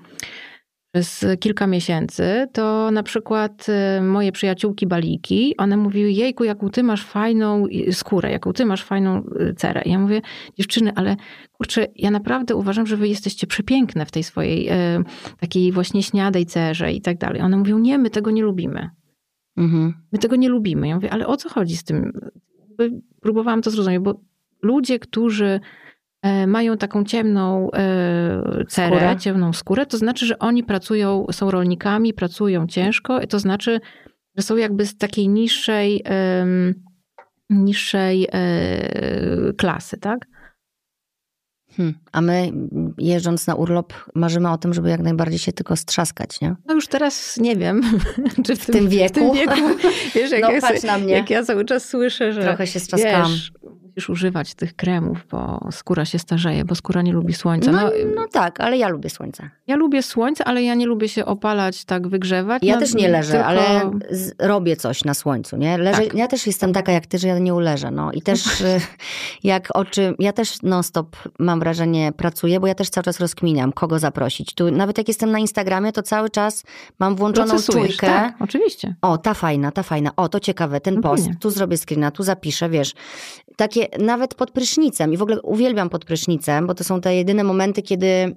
[0.93, 3.67] przez kilka miesięcy, to na przykład
[3.99, 8.85] y, moje przyjaciółki baliki, one mówiły, jejku, jaką ty masz fajną skórę, jaką ty masz
[8.85, 9.83] fajną y, cerę.
[9.85, 10.21] I ja mówię,
[10.59, 11.17] dziewczyny, ale
[11.53, 15.05] kurczę, ja naprawdę uważam, że wy jesteście przepiękne w tej swojej y,
[15.41, 17.41] takiej właśnie śniadej cerze i tak dalej.
[17.43, 18.91] One mówią, nie, my tego nie lubimy.
[19.57, 19.95] Mhm.
[20.13, 20.89] My tego nie lubimy.
[20.89, 22.13] Ja mówię, ale o co chodzi z tym?
[23.21, 24.21] Próbowałam to zrozumieć, bo
[24.63, 25.61] ludzie, którzy
[26.23, 29.17] E, mają taką ciemną e, cerę, skórę.
[29.19, 33.81] ciemną skórę, to znaczy, że oni pracują, są rolnikami, pracują ciężko, to znaczy,
[34.37, 36.05] że są jakby z takiej niższej,
[37.51, 40.27] niższej e, klasy, tak?
[41.77, 41.95] Hmm.
[42.13, 42.53] A my
[42.99, 46.57] jeżdżąc na urlop marzymy o tym, żeby jak najbardziej się tylko strzaskać, nie?
[46.67, 47.83] No już teraz nie wiem,
[48.47, 49.15] czy w, w tym, tym, wieku.
[49.15, 49.61] W tym wieku
[50.15, 51.13] wiesz, jak, no, ja, patrz na mnie.
[51.13, 53.31] jak ja cały czas słyszę, że trochę się strzaskałam.
[53.31, 53.53] Wiesz,
[54.01, 57.73] musisz używać tych kremów, bo skóra się starzeje, bo skóra nie lubi słońca.
[57.73, 59.51] No, no, no tak, ale ja lubię słońce.
[59.67, 62.63] Ja lubię słońce, ale ja nie lubię się opalać, tak wygrzewać.
[62.63, 63.47] Ja no, też nie leżę, tylko...
[63.47, 63.91] ale
[64.39, 65.79] robię coś na słońcu, nie?
[65.79, 66.15] Leżę, tak.
[66.15, 68.13] Ja też jestem taka jak ty, że ja nie uleżę, no.
[68.13, 68.45] I też
[69.45, 73.73] jak oczy, ja też non stop mam wrażenie pracuję, bo ja też cały czas rozkminiam,
[73.73, 74.55] kogo zaprosić.
[74.55, 76.65] Tu, nawet jak jestem na Instagramie, to cały czas
[76.99, 78.07] mam włączoną czujkę.
[78.07, 78.95] Tak, oczywiście.
[79.03, 82.23] O, ta fajna, ta fajna, o, to ciekawe, ten no post, tu zrobię screena, tu
[82.23, 82.95] zapiszę, wiesz.
[83.57, 87.45] Takie nawet pod prysznicem i w ogóle uwielbiam pod prysznicem, bo to są te jedyne
[87.45, 88.37] momenty, kiedy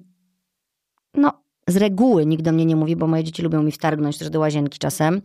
[1.13, 4.29] no z reguły nikt do mnie nie mówi, bo moje dzieci lubią mi wtargnąć też
[4.29, 5.21] do łazienki czasem.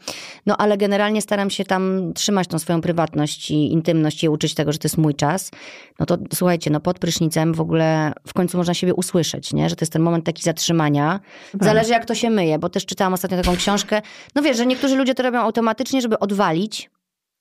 [0.47, 4.73] No ale generalnie staram się tam trzymać tą swoją prywatność i intymność i uczyć tego,
[4.73, 5.51] że to jest mój czas.
[5.99, 9.69] No to słuchajcie, no pod prysznicem w ogóle w końcu można siebie usłyszeć, nie?
[9.69, 11.21] Że to jest ten moment taki zatrzymania.
[11.61, 14.03] Zależy jak to się myje, bo też czytałam ostatnio taką książkę.
[14.35, 16.91] No wiesz, że niektórzy ludzie to robią automatycznie, żeby odwalić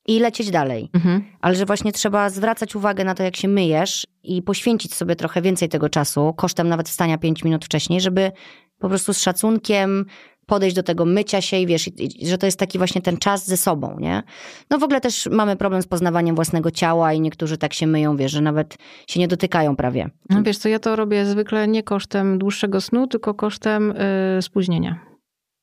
[0.07, 0.89] i lecieć dalej.
[0.93, 1.23] Mhm.
[1.41, 5.41] Ale że właśnie trzeba zwracać uwagę na to, jak się myjesz i poświęcić sobie trochę
[5.41, 8.31] więcej tego czasu, kosztem nawet wstania 5 minut wcześniej, żeby
[8.79, 10.05] po prostu z szacunkiem
[10.45, 11.89] podejść do tego mycia się i wiesz,
[12.25, 14.23] że to jest taki właśnie ten czas ze sobą, nie?
[14.69, 18.17] No w ogóle też mamy problem z poznawaniem własnego ciała i niektórzy tak się myją,
[18.17, 20.09] wiesz, że nawet się nie dotykają prawie.
[20.29, 23.93] No wiesz co, ja to robię zwykle nie kosztem dłuższego snu, tylko kosztem
[24.35, 24.99] yy, spóźnienia.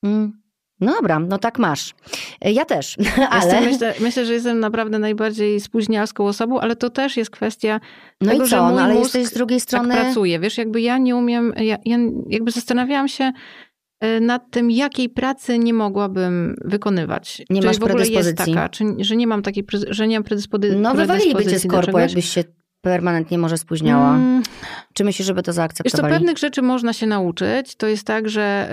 [0.03, 0.44] Mm.
[0.81, 1.95] No dobra, no tak masz.
[2.41, 2.97] Ja też,
[3.31, 3.61] ale...
[3.61, 7.81] Myślę, myślę, że jestem naprawdę najbardziej spóźnialską osobą, ale to też jest kwestia
[8.21, 8.71] no tego, i co?
[8.71, 9.95] no ale jesteś z drugiej tak strony...
[9.95, 10.41] Tak pracuje.
[10.41, 11.53] Wiesz, jakby ja nie umiem...
[11.57, 13.33] Ja, ja jakby zastanawiałam się
[14.01, 17.43] e, nad tym, jakiej pracy nie mogłabym wykonywać.
[17.51, 20.25] Nie czy masz w ogóle jest taka, czy, że nie mam takiej, że nie mam
[20.25, 20.77] predyspozycji.
[20.77, 22.45] No wywaliliby cię z korpo, jakbyś się
[22.85, 24.17] permanentnie może spóźniała?
[24.17, 24.43] Mm.
[24.93, 26.03] Czy myślisz, żeby to zaakceptowali?
[26.03, 27.77] Wiesz, to pewnych rzeczy można się nauczyć.
[27.77, 28.69] To jest tak, że,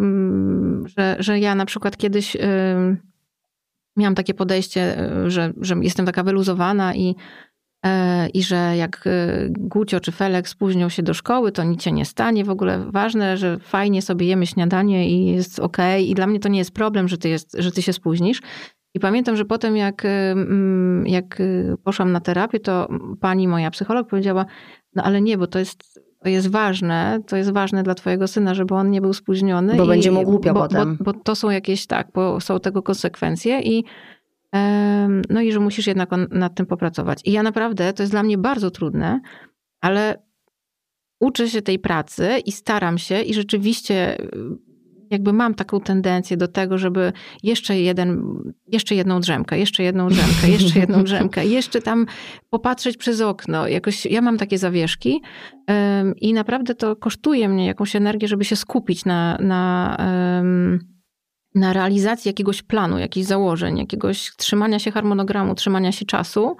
[0.00, 2.42] yy, że, że ja na przykład kiedyś yy,
[3.96, 7.16] miałam takie podejście, że, że jestem taka wyluzowana i
[7.86, 11.92] e, i że jak y, Gucio czy Felek spóźnią się do szkoły, to nic się
[11.92, 12.44] nie stanie.
[12.44, 16.02] W ogóle ważne, że fajnie sobie jemy śniadanie i jest okej.
[16.02, 16.10] Okay.
[16.10, 18.42] I dla mnie to nie jest problem, że ty, jest, że ty się spóźnisz.
[18.94, 20.02] I pamiętam, że potem jak,
[21.04, 21.42] jak
[21.84, 22.88] poszłam na terapię, to
[23.20, 24.46] pani moja psycholog powiedziała,
[24.94, 28.54] no ale nie, bo to jest, to jest ważne, to jest ważne dla twojego syna,
[28.54, 29.76] żeby on nie był spóźniony.
[29.76, 30.96] Bo i, będzie mu głupio bo, potem.
[31.00, 33.84] Bo, bo, to są jakieś, tak, bo są tego konsekwencje i
[35.30, 37.20] no i że musisz jednak nad tym popracować.
[37.24, 39.20] I ja naprawdę, to jest dla mnie bardzo trudne,
[39.80, 40.22] ale
[41.20, 44.16] uczę się tej pracy i staram się i rzeczywiście
[45.12, 48.22] jakby mam taką tendencję do tego, żeby jeszcze jeden,
[48.68, 52.06] jeszcze jedną drzemkę, jeszcze jedną drzemkę, jeszcze jedną drzemkę, jeszcze tam
[52.50, 53.68] popatrzeć przez okno.
[53.68, 55.22] Jakoś ja mam takie zawieszki
[55.68, 60.78] um, i naprawdę to kosztuje mnie jakąś energię, żeby się skupić na, na, um,
[61.54, 66.56] na realizacji jakiegoś planu, jakichś założeń, jakiegoś trzymania się harmonogramu, trzymania się czasu.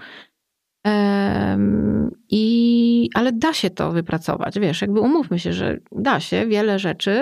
[2.31, 7.21] I, ale da się to wypracować, wiesz, jakby umówmy się, że da się wiele rzeczy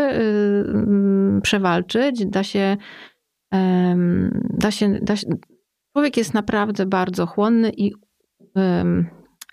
[1.42, 2.76] przewalczyć, da się,
[4.50, 5.26] da się, da się,
[5.92, 7.92] człowiek jest naprawdę bardzo chłonny i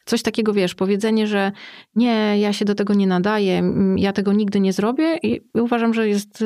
[0.06, 1.52] coś takiego, wiesz, powiedzenie, że
[1.96, 6.08] nie, ja się do tego nie nadaję, ja tego nigdy nie zrobię i uważam, że
[6.08, 6.44] jest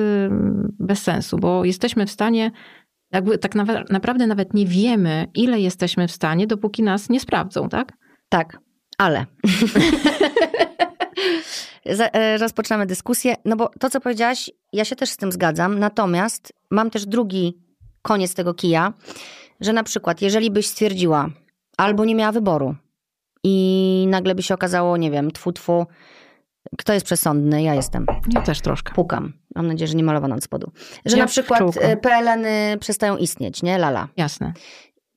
[0.79, 2.51] bez sensu, bo jesteśmy w stanie
[3.11, 7.69] jakby tak na, naprawdę nawet nie wiemy, ile jesteśmy w stanie, dopóki nas nie sprawdzą,
[7.69, 7.93] tak?
[8.29, 8.59] Tak,
[8.97, 9.25] ale.
[11.85, 16.53] E, rozpoczynamy dyskusję, no bo to, co powiedziałaś, ja się też z tym zgadzam, natomiast
[16.71, 17.57] mam też drugi
[18.01, 18.93] koniec tego kija,
[19.59, 21.29] że na przykład, jeżeli byś stwierdziła,
[21.77, 22.75] albo nie miała wyboru
[23.43, 25.85] i nagle by się okazało, nie wiem, tfu, tfu,
[26.77, 27.63] kto jest przesądny?
[27.63, 28.05] Ja jestem.
[28.27, 28.93] Ja też troszkę.
[28.93, 29.33] Pukam.
[29.55, 30.71] Mam nadzieję, że nie malowano od spodu.
[31.05, 33.77] Że ja na przykład e, PLN-y przestają istnieć, nie?
[33.77, 34.07] Lala.
[34.17, 34.53] Jasne.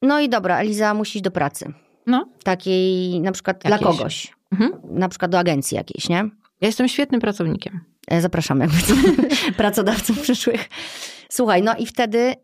[0.02, 1.72] No i dobra, Eliza musi iść do pracy.
[2.07, 2.28] No.
[2.44, 3.80] Takiej na przykład Jakiejś.
[3.80, 4.35] dla kogoś.
[4.52, 4.72] Mhm.
[4.85, 6.16] Na przykład do agencji jakiejś, nie?
[6.61, 7.80] Ja jestem świetnym pracownikiem.
[8.09, 8.76] E, zapraszam jakby
[9.57, 10.68] pracodawców przyszłych.
[11.28, 12.35] Słuchaj, no i wtedy,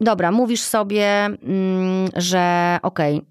[0.00, 3.30] dobra, mówisz sobie, mm, że okej, okay,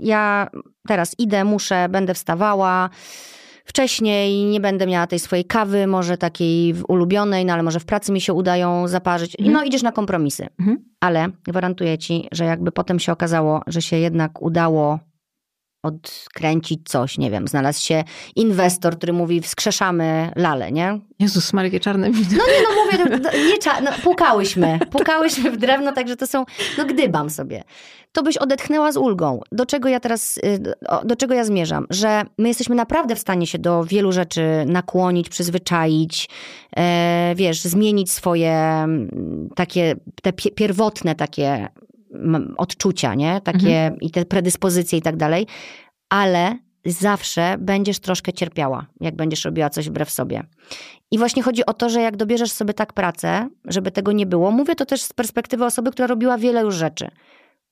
[0.00, 0.50] ja
[0.88, 2.90] teraz idę, muszę, będę wstawała,
[3.64, 8.12] wcześniej, nie będę miała tej swojej kawy, może takiej ulubionej, no ale może w pracy
[8.12, 9.36] mi się udają zaparzyć.
[9.38, 9.52] Mhm.
[9.52, 10.46] No idziesz na kompromisy.
[10.58, 10.84] Mhm.
[11.00, 14.98] Ale gwarantuję ci, że jakby potem się okazało, że się jednak udało
[15.84, 18.04] odkręcić coś, nie wiem, znalazł się
[18.36, 20.98] inwestor, który mówi wskrzeszamy lalę, nie?
[21.18, 22.28] Jezus, Marie, czarne wino.
[22.30, 26.44] No nie, no mówię, no, nie cza- no, pukałyśmy, pukałyśmy w drewno, także to są,
[26.78, 27.64] no gdybam sobie.
[28.12, 29.40] To byś odetchnęła z ulgą.
[29.52, 31.86] Do czego ja teraz, y, do czego ja zmierzam?
[31.90, 36.28] Że my jesteśmy naprawdę w stanie się do wielu rzeczy nakłonić, przyzwyczaić,
[36.76, 38.86] e, wiesz, zmienić swoje
[39.54, 41.68] takie, te pierwotne takie
[42.56, 43.40] odczucia, nie?
[43.40, 44.00] Takie mhm.
[44.00, 45.46] i te predyspozycje i tak dalej,
[46.08, 50.42] ale zawsze będziesz troszkę cierpiała, jak będziesz robiła coś wbrew sobie.
[51.10, 54.50] I właśnie chodzi o to, że jak dobierzesz sobie tak pracę, żeby tego nie było,
[54.50, 57.08] mówię to też z perspektywy osoby, która robiła wiele już rzeczy.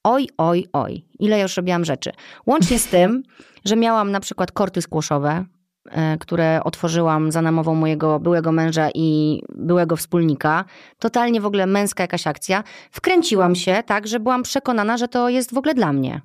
[0.05, 2.12] Oj, oj, oj, ile ja już robiłam rzeczy.
[2.46, 3.22] Łącznie z tym,
[3.64, 5.44] że miałam na przykład korty skłoszowe,
[6.21, 10.64] które otworzyłam za namową mojego byłego męża i byłego wspólnika.
[10.99, 12.64] Totalnie w ogóle męska jakaś akcja.
[12.90, 16.21] Wkręciłam się tak, że byłam przekonana, że to jest w ogóle dla mnie.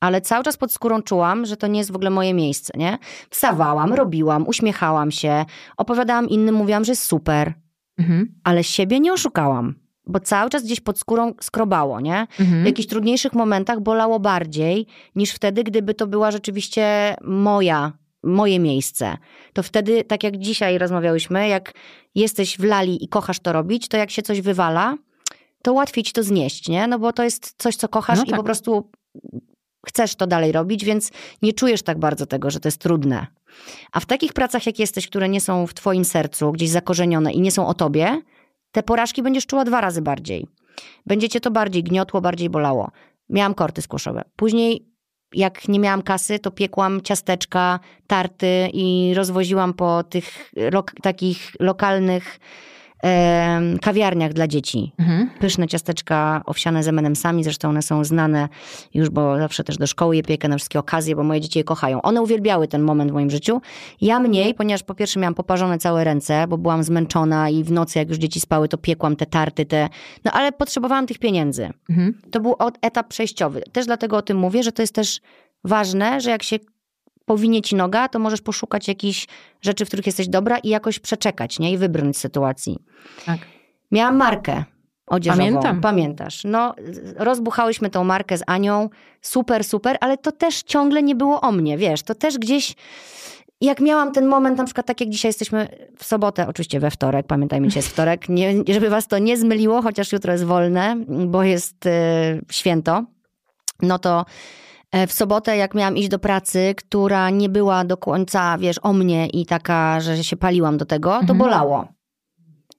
[0.00, 2.98] Ale cały czas pod skórą czułam, że to nie jest w ogóle moje miejsce, nie?
[3.30, 5.44] Wstawałam, robiłam, uśmiechałam się,
[5.76, 7.54] opowiadałam innym, mówiłam, że jest super.
[7.98, 8.34] Mhm.
[8.44, 9.74] Ale siebie nie oszukałam
[10.06, 12.26] bo cały czas gdzieś pod skórą skrobało, nie?
[12.40, 12.62] Mhm.
[12.62, 19.16] W jakichś trudniejszych momentach bolało bardziej niż wtedy, gdyby to była rzeczywiście moja moje miejsce.
[19.52, 21.72] To wtedy, tak jak dzisiaj rozmawiałyśmy, jak
[22.14, 24.96] jesteś w lali i kochasz to robić, to jak się coś wywala,
[25.62, 26.86] to łatwiej ci to znieść, nie?
[26.86, 28.34] No bo to jest coś, co kochasz no tak.
[28.34, 28.90] i po prostu
[29.86, 31.10] chcesz to dalej robić, więc
[31.42, 33.26] nie czujesz tak bardzo tego, że to jest trudne.
[33.92, 37.40] A w takich pracach, jak jesteś, które nie są w twoim sercu, gdzieś zakorzenione i
[37.40, 38.22] nie są o tobie,
[38.72, 40.46] te porażki będziesz czuła dwa razy bardziej.
[41.06, 42.90] Będzie cię to bardziej gniotło, bardziej bolało.
[43.28, 44.22] Miałam korty skłoszowe.
[44.36, 44.89] Później
[45.34, 50.52] jak nie miałam kasy, to piekłam ciasteczka, tarty i rozwoziłam po tych
[51.02, 52.40] takich lokalnych
[53.82, 54.92] kawiarniach dla dzieci.
[54.98, 55.30] Mhm.
[55.40, 58.48] Pyszne ciasteczka owsiane z M&M'sami, zresztą one są znane
[58.94, 61.64] już, bo zawsze też do szkoły je piekę na wszystkie okazje, bo moje dzieci je
[61.64, 62.02] kochają.
[62.02, 63.60] One uwielbiały ten moment w moim życiu.
[64.00, 67.98] Ja mniej, ponieważ po pierwsze miałam poparzone całe ręce, bo byłam zmęczona i w nocy,
[67.98, 69.88] jak już dzieci spały, to piekłam te tarty, te...
[70.24, 71.70] No ale potrzebowałam tych pieniędzy.
[71.90, 72.20] Mhm.
[72.30, 73.62] To był etap przejściowy.
[73.72, 75.20] Też dlatego o tym mówię, że to jest też
[75.64, 76.56] ważne, że jak się
[77.30, 79.26] powinie ci noga, to możesz poszukać jakichś
[79.62, 81.72] rzeczy, w których jesteś dobra i jakoś przeczekać, nie?
[81.72, 82.78] I wybrnąć z sytuacji.
[83.26, 83.38] Tak.
[83.90, 84.64] Miałam markę
[85.06, 85.42] odzieżową.
[85.42, 85.80] Pamiętam.
[85.80, 86.42] Pamiętasz.
[86.44, 86.74] No,
[87.16, 88.88] rozbuchałyśmy tą markę z Anią.
[89.20, 92.02] Super, super, ale to też ciągle nie było o mnie, wiesz.
[92.02, 92.74] To też gdzieś...
[93.60, 97.26] Jak miałam ten moment, na przykład tak jak dzisiaj jesteśmy w sobotę, oczywiście we wtorek,
[97.26, 101.42] pamiętajmy, dzisiaj jest wtorek, nie, żeby was to nie zmyliło, chociaż jutro jest wolne, bo
[101.42, 101.90] jest y,
[102.50, 103.04] święto,
[103.82, 104.24] no to
[105.06, 109.26] w sobotę, jak miałam iść do pracy, która nie była do końca, wiesz, o mnie
[109.26, 111.38] i taka, że się paliłam do tego, to mhm.
[111.38, 111.88] bolało.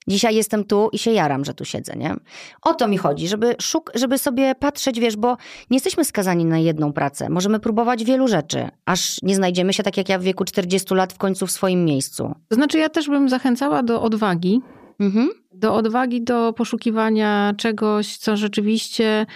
[0.08, 2.14] Dzisiaj jestem tu i się jaram, że tu siedzę, nie?
[2.62, 5.36] O to mi chodzi, żeby, szuk żeby sobie patrzeć, wiesz, bo
[5.70, 7.28] nie jesteśmy skazani na jedną pracę.
[7.30, 11.12] Możemy próbować wielu rzeczy, aż nie znajdziemy się, tak jak ja w wieku 40 lat,
[11.12, 12.34] w końcu w swoim miejscu.
[12.48, 14.60] To znaczy, ja też bym zachęcała do odwagi.
[15.00, 15.28] Mhm.
[15.52, 19.26] Do odwagi, do poszukiwania czegoś, co rzeczywiście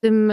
[0.00, 0.32] tym,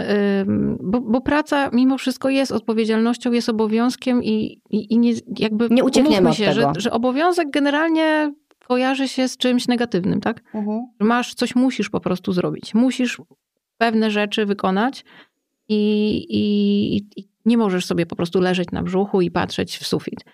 [0.80, 5.84] bo, bo, praca mimo wszystko jest odpowiedzialnością, jest obowiązkiem i, i, i nie, jakby nie
[5.84, 8.32] uciekniemy się, że, że, obowiązek generalnie
[8.68, 10.42] kojarzy się z czymś negatywnym, tak?
[10.54, 10.86] Mhm.
[11.00, 12.74] Masz, coś musisz po prostu zrobić.
[12.74, 13.20] Musisz
[13.78, 15.04] pewne rzeczy wykonać
[15.68, 15.78] i,
[16.28, 20.24] i, i nie możesz sobie po prostu leżeć na brzuchu i patrzeć w sufit.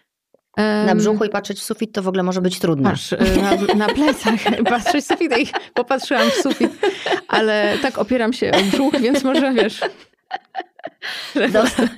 [0.86, 2.90] Na brzuchu i patrzeć w sufit to w ogóle może być trudne.
[2.90, 6.70] Masz, y, na, na plecach patrzeć w sufit i popatrzyłam w sufit,
[7.28, 9.80] ale tak opieram się o brzuch, więc może wiesz...
[11.34, 11.88] Dobra.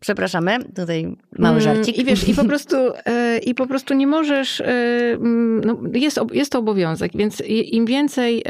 [0.00, 1.98] Przepraszamy, tutaj mały mm, żarcik.
[1.98, 4.64] I wiesz, i po prostu, e, i po prostu nie możesz, e,
[5.12, 8.44] mm, no jest, jest to obowiązek, więc im więcej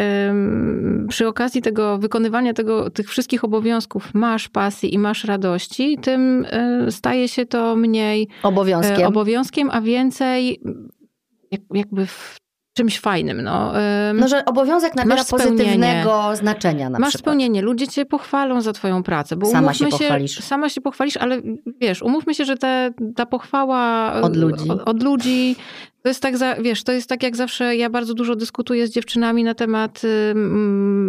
[1.09, 6.93] przy okazji tego wykonywania tego, tych wszystkich obowiązków masz pasji i masz radości, tym e,
[6.93, 10.61] staje się to mniej obowiązkiem, obowiązkiem a więcej
[11.71, 12.46] jakby w
[12.77, 13.43] czymś fajnym.
[13.43, 13.73] No,
[14.15, 17.25] no że obowiązek nabiera pozytywnego znaczenia na Masz przykład.
[17.25, 19.37] spełnienie, ludzie cię pochwalą za twoją pracę.
[19.37, 20.41] Bo sama się, się pochwalisz.
[20.41, 21.41] Sama się pochwalisz, ale
[21.81, 24.71] wiesz, umówmy się, że te, ta pochwała od ludzi.
[24.71, 25.57] Od, od, ludzi
[26.03, 28.91] to jest tak, za, wiesz, to jest tak jak zawsze, ja bardzo dużo dyskutuję z
[28.91, 30.03] dziewczynami na temat,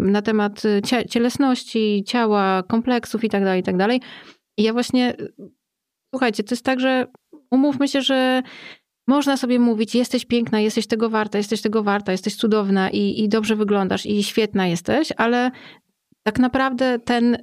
[0.02, 0.62] na temat
[1.10, 4.02] cielesności, ciała, kompleksów i tak dalej, i tak dalej.
[4.58, 5.14] I ja właśnie,
[6.14, 7.08] słuchajcie, to jest tak, że
[7.52, 8.44] umówmy się, że
[9.08, 13.30] można sobie mówić, jesteś piękna, jesteś tego warta, jesteś tego warta, jesteś cudowna i, i
[13.30, 15.52] dobrze wyglądasz i świetna jesteś, ale
[16.24, 17.38] tak naprawdę ten,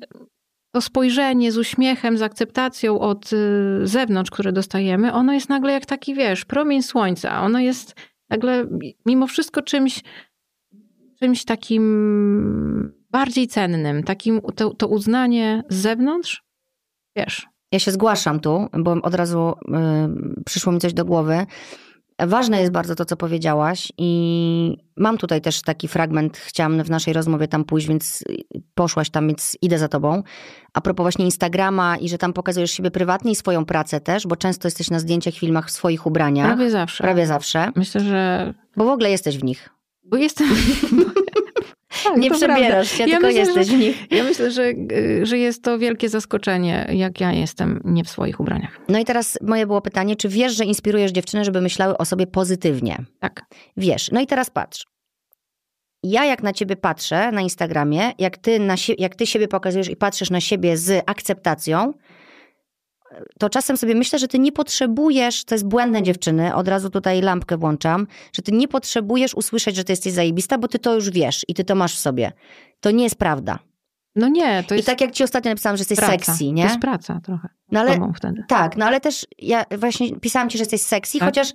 [0.74, 5.86] to spojrzenie z uśmiechem, z akceptacją od y, zewnątrz, które dostajemy, ono jest nagle jak
[5.86, 7.42] taki, wiesz, promień słońca.
[7.42, 7.94] Ono jest
[8.30, 8.66] nagle
[9.06, 10.02] mimo wszystko czymś,
[11.20, 16.44] czymś takim bardziej cennym, takim to, to uznanie z zewnątrz,
[17.16, 19.54] wiesz, ja się zgłaszam tu, bo od razu
[20.38, 21.46] y, przyszło mi coś do głowy.
[22.18, 27.14] Ważne jest bardzo to, co powiedziałaś, i mam tutaj też taki fragment, chciałam w naszej
[27.14, 28.24] rozmowie tam pójść, więc
[28.74, 30.22] poszłaś tam, więc idę za tobą.
[30.74, 34.36] A propos właśnie Instagrama i że tam pokazujesz siebie prywatnie i swoją pracę też, bo
[34.36, 36.46] często jesteś na zdjęciach, filmach w swoich ubraniach.
[36.46, 37.04] Prawie zawsze.
[37.04, 37.72] Prawie zawsze.
[37.76, 38.54] Myślę, że.
[38.76, 39.70] Bo w ogóle jesteś w nich.
[40.04, 40.48] Bo jestem.
[42.04, 44.12] Tak, nie przebierasz się, ja tylko myślę, jesteś że, w nich.
[44.12, 44.72] Ja myślę, że,
[45.22, 48.80] że jest to wielkie zaskoczenie, jak ja jestem nie w swoich ubraniach.
[48.88, 52.26] No i teraz moje było pytanie, czy wiesz, że inspirujesz dziewczyny, żeby myślały o sobie
[52.26, 52.98] pozytywnie?
[53.20, 53.44] Tak.
[53.76, 54.10] Wiesz.
[54.12, 54.86] No i teraz patrz.
[56.02, 59.96] Ja jak na ciebie patrzę na Instagramie, jak ty, na, jak ty siebie pokazujesz i
[59.96, 61.92] patrzysz na siebie z akceptacją,
[63.38, 67.20] to czasem sobie myślę, że ty nie potrzebujesz, to jest błędne dziewczyny, od razu tutaj
[67.20, 71.10] lampkę włączam, że ty nie potrzebujesz usłyszeć, że ty jesteś zajebista, bo ty to już
[71.10, 72.32] wiesz i ty to masz w sobie.
[72.80, 73.58] To nie jest prawda.
[74.16, 74.88] No nie, to jest...
[74.88, 76.12] I tak jak ci ostatnio napisałam, że jesteś praca.
[76.12, 76.62] sexy, nie?
[76.62, 77.48] To jest praca trochę.
[77.72, 77.98] No ale,
[78.48, 81.28] tak, no ale też ja właśnie pisałam ci, że jesteś sexy, tak?
[81.28, 81.52] chociaż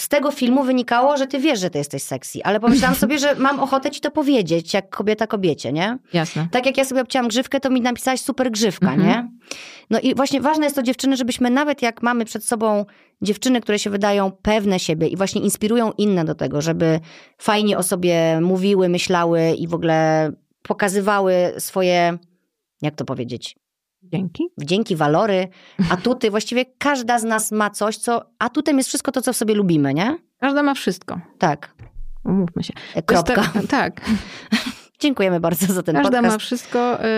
[0.00, 3.34] z tego filmu wynikało, że ty wiesz, że ty jesteś sexy, ale pomyślałam sobie, że
[3.34, 5.98] mam ochotę ci to powiedzieć, jak kobieta kobiecie, nie?
[6.12, 6.48] Jasne.
[6.50, 9.08] Tak jak ja sobie obcięłam grzywkę, to mi napisałaś super grzywka, mhm.
[9.08, 9.30] nie?
[9.90, 12.84] No i właśnie ważne jest to dziewczyny, żebyśmy nawet jak mamy przed sobą
[13.22, 17.00] dziewczyny, które się wydają pewne siebie i właśnie inspirują inne do tego, żeby
[17.38, 20.32] fajnie o sobie mówiły, myślały i w ogóle
[20.62, 22.18] pokazywały swoje,
[22.82, 23.56] jak to powiedzieć,
[24.02, 24.44] Dzięki.
[24.58, 25.48] Wdzięki, walory,
[25.90, 26.30] atuty.
[26.30, 29.94] Właściwie każda z nas ma coś, co atutem jest wszystko to, co w sobie lubimy,
[29.94, 30.18] nie?
[30.40, 31.20] Każda ma wszystko.
[31.38, 31.74] Tak.
[32.24, 32.72] Umówmy się.
[33.06, 33.34] Kropka.
[33.34, 33.66] Tak.
[33.80, 34.00] tak.
[34.98, 36.34] Dziękujemy bardzo za ten Każda podcast.
[36.34, 37.04] ma wszystko.
[37.04, 37.08] Y,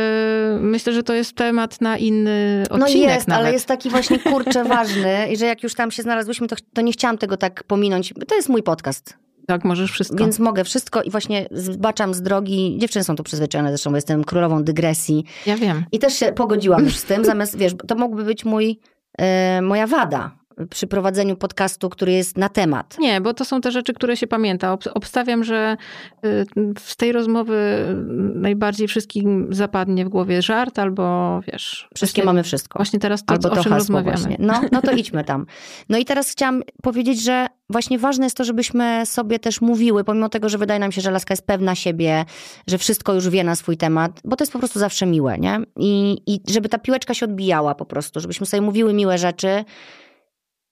[0.61, 3.45] myślę, że to jest temat na inny odcinek No jest, nawet.
[3.45, 6.81] ale jest taki właśnie kurczę ważny i że jak już tam się znalazłyśmy, to, to
[6.83, 8.14] nie chciałam tego tak pominąć.
[8.29, 9.16] To jest mój podcast.
[9.47, 10.17] Tak, możesz wszystko.
[10.17, 12.77] Więc mogę wszystko i właśnie zbaczam z drogi.
[12.79, 15.25] Dziewczyny są tu przyzwyczajone, zresztą bo jestem królową dygresji.
[15.47, 15.85] Ja wiem.
[15.93, 18.81] I też się pogodziłam już z tym, zamiast, wiesz, to mógłby być mój,
[19.19, 22.97] e, moja wada przy prowadzeniu podcastu, który jest na temat.
[22.99, 24.79] Nie, bo to są te rzeczy, które się pamięta.
[24.95, 25.77] Obstawiam, że
[26.25, 26.47] y,
[26.79, 27.87] z tej rozmowy
[28.35, 31.88] najbardziej wszystkim zapadnie w głowie żart albo wiesz.
[31.95, 32.79] Wszystkie mamy wszystko.
[32.79, 34.17] Właśnie teraz to, albo o to czym rozmawiamy.
[34.17, 34.37] Właśnie.
[34.38, 35.47] No, no to idźmy tam.
[35.88, 40.29] No i teraz chciałam powiedzieć, że właśnie ważne jest to, żebyśmy sobie też mówiły, pomimo
[40.29, 42.25] tego, że wydaje nam się, że laska jest pewna siebie,
[42.67, 45.61] że wszystko już wie na swój temat, bo to jest po prostu zawsze miłe, nie?
[45.77, 49.65] I, i żeby ta piłeczka się odbijała po prostu, żebyśmy sobie mówiły miłe rzeczy,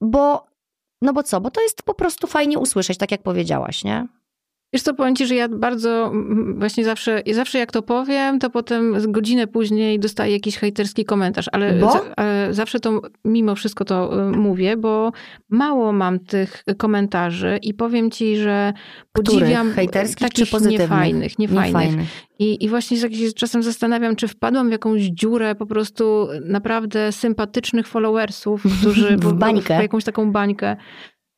[0.01, 0.47] bo,
[1.03, 4.07] no bo co, bo to jest po prostu fajnie usłyszeć, tak jak powiedziałaś, nie?
[4.73, 6.13] Wiesz co, powiem ci, że ja bardzo
[6.55, 11.81] właśnie zawsze, zawsze jak to powiem, to potem godzinę później dostaję jakiś hejterski komentarz, ale,
[12.17, 15.13] ale zawsze to mimo wszystko to y, mówię, bo
[15.49, 18.73] mało mam tych komentarzy i powiem ci, że
[19.13, 19.75] podziwiam Których?
[19.75, 20.81] hejterskich takich czy pozytywnych?
[20.91, 21.75] niefajnych, niefajnych.
[21.75, 22.09] niefajnych.
[22.39, 27.87] I, I właśnie się czasem zastanawiam, czy wpadłam w jakąś dziurę po prostu naprawdę sympatycznych
[27.87, 29.17] followersów, którzy...
[29.17, 29.79] w bańkę.
[29.79, 30.77] W jakąś taką bańkę.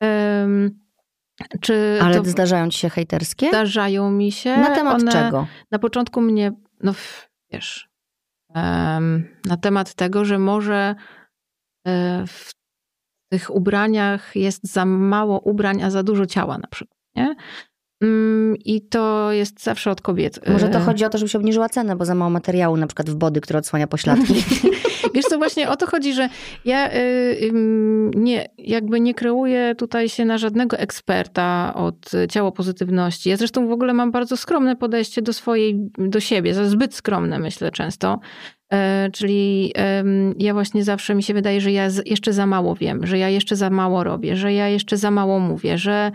[0.01, 0.82] Um,
[1.61, 3.49] czy Ale to zdarzają ci się hejterskie?
[3.49, 4.57] Zdarzają mi się.
[4.57, 5.47] Na temat One czego?
[5.71, 6.51] Na początku mnie,
[6.83, 6.93] no
[7.51, 7.89] wiesz,
[8.55, 10.95] um, na temat tego, że może
[11.87, 12.51] e, w
[13.31, 17.35] tych ubraniach jest za mało ubrań, a za dużo ciała na przykład, nie?
[18.03, 20.39] Mm, I to jest zawsze od kobiet.
[20.49, 23.09] Może to chodzi o to, żeby się obniżyła cenę, bo za mało materiału, na przykład
[23.09, 24.33] w body, które odsłania pośladki.
[25.13, 26.29] Wiesz co, właśnie o to chodzi, że
[26.65, 26.89] ja
[28.15, 33.29] nie, jakby nie kreuję tutaj się na żadnego eksperta od ciało pozytywności.
[33.29, 37.71] Ja zresztą w ogóle mam bardzo skromne podejście do swojej, do siebie, zbyt skromne myślę
[37.71, 38.19] często.
[38.73, 39.73] E, czyli
[40.37, 43.55] ja właśnie zawsze mi się wydaje, że ja jeszcze za mało wiem, że ja jeszcze
[43.55, 46.11] za mało robię, że ja jeszcze za mało mówię, że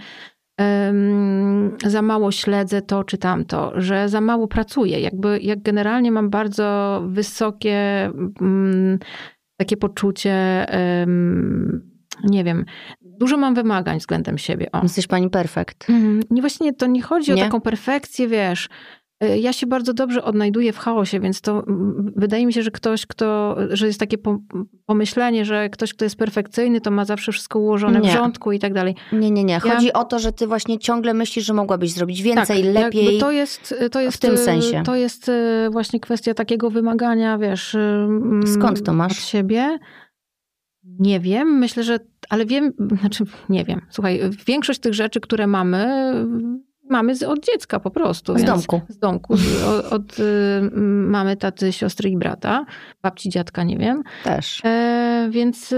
[1.87, 5.01] za mało śledzę to czy tamto, że za mało pracuję.
[5.01, 8.99] Jakby, jak generalnie mam bardzo wysokie mm,
[9.57, 10.67] takie poczucie,
[12.25, 12.65] nie wiem,
[13.01, 14.73] dużo mam wymagań względem siebie.
[14.73, 14.83] O.
[14.83, 15.91] Jesteś pani perfekt.
[15.91, 16.21] Mhm.
[16.31, 17.43] Nie, właśnie to nie chodzi nie?
[17.43, 18.69] o taką perfekcję, wiesz,
[19.21, 21.65] ja się bardzo dobrze odnajduję w chaosie, więc to
[22.17, 24.17] wydaje mi się, że ktoś, kto, że jest takie
[24.87, 28.09] pomyślenie, że ktoś, kto jest perfekcyjny, to ma zawsze wszystko ułożone nie.
[28.09, 28.95] w rządku i tak dalej.
[29.13, 29.61] Nie, nie, nie.
[29.61, 29.93] Chodzi ja...
[29.93, 33.19] o to, że ty właśnie ciągle myślisz, że mogłabyś zrobić więcej, tak, lepiej.
[33.19, 34.83] To jest, to jest, w tym sensie.
[34.85, 37.75] To jest y, właśnie kwestia takiego wymagania, wiesz.
[37.75, 38.09] Y,
[38.55, 39.13] Skąd to masz?
[39.13, 39.79] Od siebie.
[40.99, 41.99] Nie wiem, myślę, że,
[42.29, 43.81] ale wiem, znaczy nie wiem.
[43.91, 46.13] Słuchaj, większość tych rzeczy, które mamy,
[46.91, 48.39] mamy od dziecka po prostu.
[48.39, 48.81] Z domku.
[48.89, 49.35] Z domku.
[49.69, 50.23] Od, od y,
[51.09, 52.65] mamy, taty, siostry i brata.
[53.03, 54.03] Babci, dziadka, nie wiem.
[54.25, 54.61] Też.
[54.65, 55.77] E, więc y,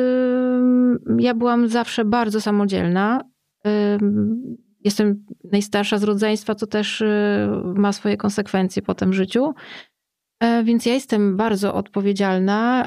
[1.18, 3.20] ja byłam zawsze bardzo samodzielna.
[3.66, 3.70] Y,
[4.84, 7.02] jestem najstarsza z rodzeństwa, co też
[7.74, 9.54] ma swoje konsekwencje potem w życiu.
[10.40, 12.86] E, więc ja jestem bardzo odpowiedzialna.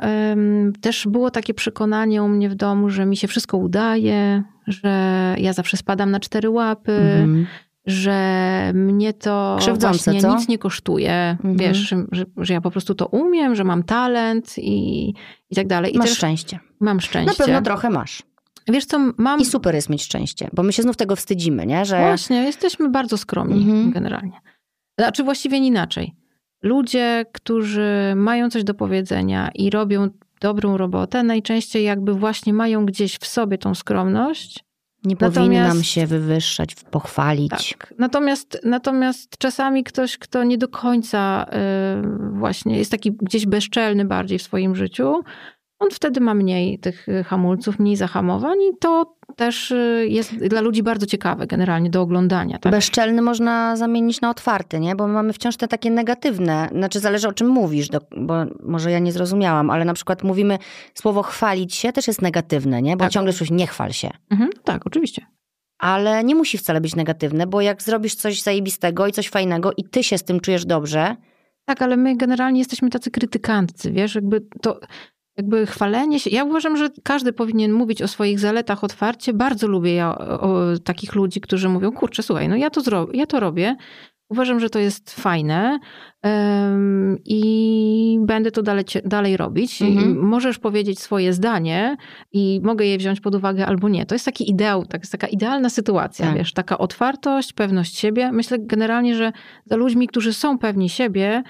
[0.81, 4.89] Też było takie przekonanie u mnie w domu, że mi się wszystko udaje, że
[5.37, 7.45] ja zawsze spadam na cztery łapy, mm
[7.85, 10.35] że mnie to Krzywdzące, właśnie co?
[10.35, 11.13] nic nie kosztuje.
[11.13, 11.57] Mhm.
[11.57, 12.05] Wiesz, że,
[12.37, 15.09] że, ja po prostu to umiem, że mam talent i,
[15.49, 15.95] i tak dalej.
[15.95, 16.59] I masz szczęście.
[16.79, 17.39] Mam szczęście.
[17.39, 18.23] Na pewno trochę masz.
[18.67, 19.39] Wiesz co, mam...
[19.39, 21.85] I super jest mieć szczęście, bo my się znów tego wstydzimy, nie?
[21.85, 21.97] Że...
[21.97, 23.91] Właśnie, jesteśmy bardzo skromni mhm.
[23.91, 24.41] generalnie.
[24.99, 26.15] Znaczy właściwie inaczej.
[26.63, 30.09] Ludzie, którzy mają coś do powiedzenia i robią
[30.41, 34.65] dobrą robotę, najczęściej jakby właśnie mają gdzieś w sobie tą skromność
[35.05, 37.75] nie powinnam natomiast, się wywyższać, pochwalić.
[37.79, 37.93] Tak.
[37.97, 41.45] Natomiast, natomiast czasami ktoś, kto nie do końca
[42.33, 45.23] y, właśnie jest taki gdzieś bezczelny bardziej w swoim życiu,
[45.79, 50.83] on wtedy ma mniej tych hamulców, mniej zahamowań i to też y, jest dla ludzi
[50.83, 52.59] bardzo ciekawe generalnie do oglądania.
[52.59, 52.71] Tak?
[52.71, 54.95] Bezczelny można zamienić na otwarty, nie?
[54.95, 59.11] Bo mamy wciąż te takie negatywne, znaczy zależy o czym mówisz, bo może ja nie
[59.11, 60.57] zrozumiałam, ale na przykład mówimy
[60.93, 62.97] słowo chwalić się też jest negatywne, nie?
[62.97, 63.11] Bo tak.
[63.11, 64.09] ciągle coś nie chwal się.
[64.29, 65.25] Mhm, tak, oczywiście.
[65.79, 69.83] Ale nie musi wcale być negatywne, bo jak zrobisz coś zajebistego i coś fajnego i
[69.83, 71.15] ty się z tym czujesz dobrze,
[71.65, 74.79] tak, ale my generalnie jesteśmy tacy krytykancy, wiesz, jakby to
[75.37, 76.29] jakby chwalenie się.
[76.29, 79.33] Ja uważam, że każdy powinien mówić o swoich zaletach otwarcie.
[79.33, 83.09] Bardzo lubię ja o, o takich ludzi, którzy mówią, kurczę, słuchaj, no ja to, zro-
[83.13, 83.75] ja to robię.
[84.29, 85.79] Uważam, że to jest fajne
[86.23, 89.81] um, i będę to dalej, dalej robić.
[89.81, 90.19] Mhm.
[90.19, 91.97] Możesz powiedzieć swoje zdanie
[92.31, 94.05] i mogę je wziąć pod uwagę albo nie.
[94.05, 96.37] To jest taki ideał, tak, jest taka idealna sytuacja, tak.
[96.37, 98.31] wiesz, taka otwartość, pewność siebie.
[98.31, 99.31] Myślę generalnie, że
[99.65, 101.43] za ludźmi, którzy są pewni siebie,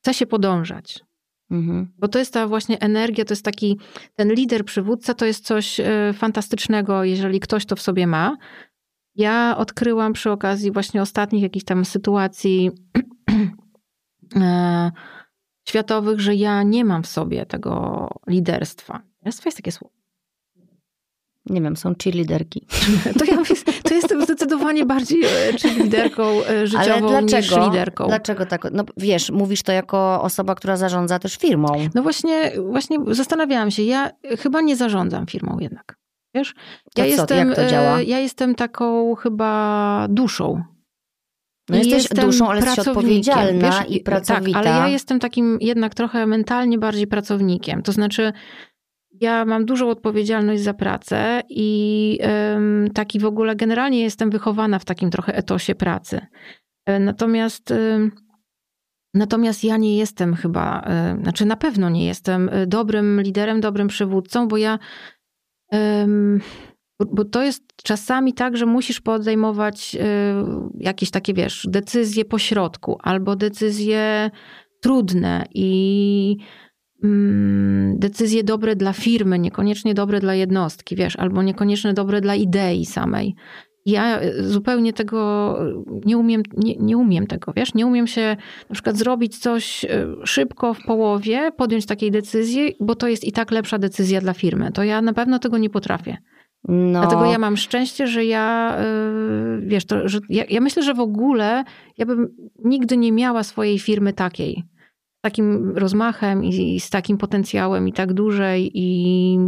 [0.00, 1.04] chce się podążać.
[1.52, 1.92] Mhm.
[1.98, 3.78] Bo to jest ta właśnie energia, to jest taki,
[4.14, 8.36] ten lider, przywódca, to jest coś e, fantastycznego, jeżeli ktoś to w sobie ma.
[9.14, 12.70] Ja odkryłam przy okazji właśnie ostatnich jakichś tam sytuacji
[14.36, 14.90] e,
[15.68, 19.02] światowych, że ja nie mam w sobie tego liderstwa.
[19.20, 19.94] Liderstwo jest takie słowo.
[21.46, 22.66] Nie wiem, są cheerleaderki.
[23.18, 23.42] To ja
[23.92, 27.56] to jestem zdecydowanie bardziej e, cheerleaderką e, życiową Ale dlaczego?
[27.56, 28.06] niż liderką.
[28.06, 28.62] Dlaczego tak?
[28.72, 31.68] No wiesz, mówisz to jako osoba, która zarządza też firmą.
[31.94, 33.82] No właśnie, właśnie zastanawiałam się.
[33.82, 35.98] Ja chyba nie zarządzam firmą jednak.
[36.34, 36.54] Wiesz?
[36.96, 37.98] Ja jestem, jak to działa?
[37.98, 40.62] E, ja jestem taką chyba duszą.
[41.68, 44.62] No jesteś jestem duszą, ale jesteś odpowiedzialna wiesz, i pracowita.
[44.62, 47.82] Tak, ale ja jestem takim jednak trochę mentalnie bardziej pracownikiem.
[47.82, 48.32] To znaczy
[49.22, 52.18] ja mam dużą odpowiedzialność za pracę i
[52.94, 56.20] taki w ogóle generalnie jestem wychowana w takim trochę etosie pracy.
[56.86, 57.74] E, natomiast
[59.14, 63.88] Natomiast ja nie jestem chyba, e, znaczy na pewno nie jestem e, dobrym liderem, dobrym
[63.88, 64.78] przywódcą, bo ja,
[67.12, 69.96] bo to jest czasami tak, że musisz podejmować
[70.78, 74.30] jakieś takie, wiesz, decyzje pośrodku albo decyzje
[74.80, 76.36] trudne i
[77.94, 83.34] decyzje dobre dla firmy, niekoniecznie dobre dla jednostki, wiesz, albo niekoniecznie dobre dla idei samej.
[83.86, 85.58] Ja e, zupełnie tego
[86.04, 88.36] nie umiem, nie, nie umiem tego, wiesz, nie umiem się
[88.68, 93.32] na przykład zrobić coś e, szybko w połowie, podjąć takiej decyzji, bo to jest i
[93.32, 94.72] tak lepsza decyzja dla firmy.
[94.72, 96.16] To ja na pewno tego nie potrafię.
[96.68, 97.00] No.
[97.00, 98.76] Dlatego ja mam szczęście, że ja,
[99.66, 101.64] wiesz, to, że ja, ja, myślę, że w ogóle
[101.98, 102.28] ja bym
[102.64, 104.64] nigdy nie miała swojej firmy takiej.
[105.22, 109.38] Takim rozmachem i, i z takim potencjałem i tak dużej i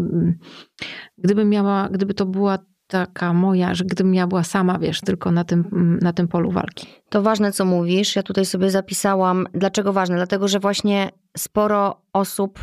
[1.18, 5.44] gdybym miała, gdyby to była taka moja, że gdybym ja była sama, wiesz, tylko na
[5.44, 6.86] tym, na tym polu walki.
[7.08, 8.16] To ważne, co mówisz.
[8.16, 9.46] Ja tutaj sobie zapisałam.
[9.54, 10.16] Dlaczego ważne?
[10.16, 12.58] Dlatego, że właśnie sporo osób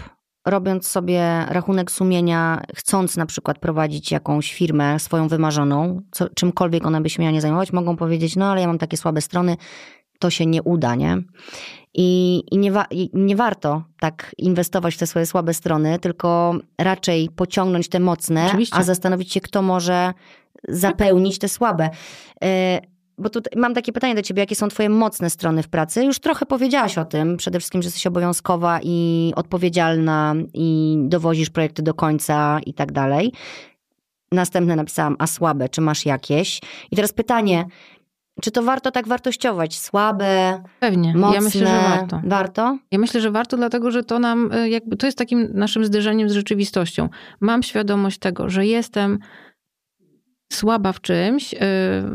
[0.46, 7.02] robiąc sobie rachunek sumienia, chcąc na przykład prowadzić jakąś firmę swoją wymarzoną, co, czymkolwiek ona
[7.02, 9.58] by się miała nie zajmować, mogą powiedzieć, no ale ja mam takie słabe strony,
[10.22, 11.18] to się nie uda, nie?
[11.94, 16.56] I, i, nie, wa- i nie warto tak inwestować w te swoje słabe strony, tylko
[16.78, 18.76] raczej pociągnąć te mocne, Oczywiście.
[18.76, 20.14] a zastanowić się, kto może
[20.70, 21.90] zapełnić te słabe.
[22.44, 22.80] E,
[23.18, 26.06] bo tu mam takie pytanie do ciebie, jakie są twoje mocne strony w pracy?
[26.06, 31.82] Już trochę powiedziałaś o tym, przede wszystkim, że jesteś obowiązkowa i odpowiedzialna i dowozisz projekty
[31.82, 33.32] do końca i tak dalej.
[34.32, 36.62] Następne napisałam, a słabe, czy masz jakieś?
[36.92, 37.66] I teraz pytanie,
[38.42, 39.80] czy to warto tak wartościować?
[39.80, 41.14] Słabe, Pewnie.
[41.16, 42.22] Mocne, ja myślę, że warto.
[42.24, 42.78] Warto?
[42.92, 46.30] Ja myślę, że warto, dlatego że to nam, e, jakby, to jest takim naszym zderzeniem
[46.30, 47.10] z rzeczywistością.
[47.40, 49.20] Mam świadomość tego, że jestem
[50.54, 51.60] słaba w czymś, yy,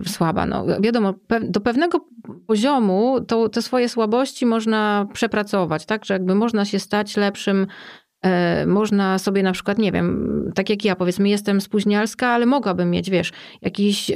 [0.06, 2.08] słaba, no wiadomo, pe do pewnego
[2.46, 7.66] poziomu to, te swoje słabości można przepracować, tak, że jakby można się stać lepszym
[8.22, 12.90] e, można sobie na przykład, nie wiem, tak jak ja powiedzmy, jestem spóźnialska, ale mogłabym
[12.90, 14.10] mieć, wiesz, jakiś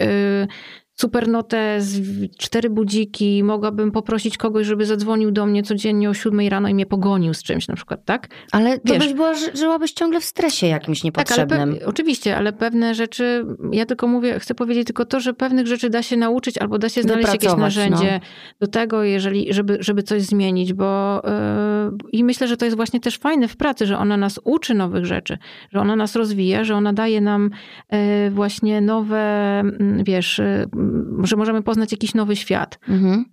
[1.01, 2.01] e, super notę, z
[2.36, 6.86] cztery budziki, mogłabym poprosić kogoś, żeby zadzwonił do mnie codziennie o siódmej rano i mnie
[6.86, 8.28] pogonił z czymś na przykład, tak?
[8.53, 11.59] Ale to byś była, żyłabyś ciągle w stresie jakimś niepotrzebnym.
[11.72, 15.66] Tak, ale oczywiście, ale pewne rzeczy, ja tylko mówię, chcę powiedzieć tylko to, że pewnych
[15.66, 18.57] rzeczy da się nauczyć albo da się znaleźć jakieś narzędzie no.
[18.61, 23.01] do tego, jeżeli, żeby, żeby coś zmienić, bo yy, i myślę, że to jest właśnie
[23.01, 25.38] też fajne w pracy, że ona nas uczy nowych rzeczy,
[25.72, 27.51] że ona nas rozwija, że ona daje nam
[27.92, 27.98] yy,
[28.30, 30.68] właśnie nowe, yy, wiesz, y,
[31.22, 32.78] że możemy poznać jakiś nowy świat.
[32.88, 33.24] Mhm.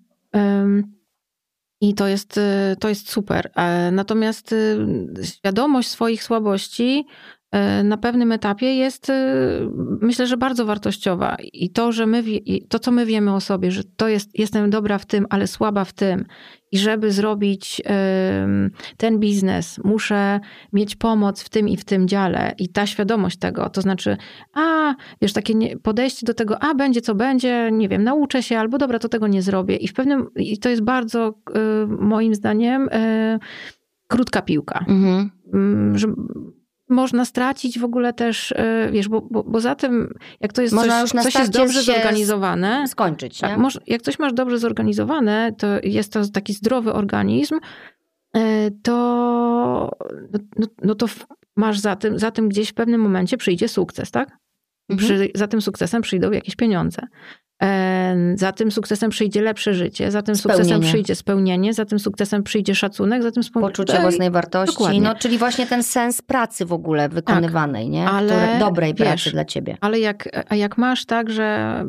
[1.81, 2.41] I to jest, y,
[2.79, 3.51] to jest super.
[3.55, 4.77] E, natomiast y,
[5.23, 7.05] świadomość swoich słabości
[7.83, 9.13] na pewnym etapie jest, e,
[10.01, 11.37] myślę, że bardzo wartościowa.
[11.53, 12.23] I to, że my,
[12.69, 15.85] to, co my wiemy o sobie, że to jest, jestem dobra w tym, ale słaba
[15.85, 16.25] w tym,
[16.71, 17.81] i żeby zrobić
[18.97, 20.39] ten biznes, muszę
[20.73, 24.17] mieć pomoc w tym i w tym dziale, i ta świadomość tego, to znaczy,
[24.53, 28.77] a wiesz, takie podejście do tego, a będzie co będzie, nie wiem, nauczę się, albo
[28.77, 29.75] dobra, to tego nie zrobię.
[29.75, 32.89] I w pewnym, i to jest bardzo, e, moim zdaniem,
[34.07, 34.85] krótka piłka.
[34.87, 35.31] Mhm.
[35.53, 36.07] Mm, że
[36.89, 40.73] można stracić w ogóle też, e, wiesz, bo, bo, bo za tym, jak to jest
[40.73, 42.87] można coś, coś jest dobrze zorganizowane.
[42.87, 43.39] Skończyć.
[43.39, 47.59] Tak, jak coś masz dobrze zorganizowane, to jest to taki zdrowy organizm,
[48.35, 48.93] e, to,
[50.31, 51.05] no, no, no to
[51.55, 54.37] masz za tym, za tym gdzieś w pewnym momencie przyjdzie sukces, tak?
[54.89, 54.97] Mhm.
[54.97, 57.01] Przy, za tym sukcesem przyjdą jakieś pieniądze.
[58.35, 60.63] Za tym sukcesem przyjdzie lepsze życie, za tym spełnienie.
[60.63, 63.71] sukcesem przyjdzie spełnienie, za tym sukcesem przyjdzie szacunek, za tym spełnienie.
[63.71, 68.09] Poczucie własnej wartości, no, czyli właśnie ten sens pracy w ogóle wykonywanej, tak, nie?
[68.09, 69.77] Ale, Które, dobrej wiesz, pracy dla ciebie.
[69.81, 71.83] Ale jak, a jak masz tak, że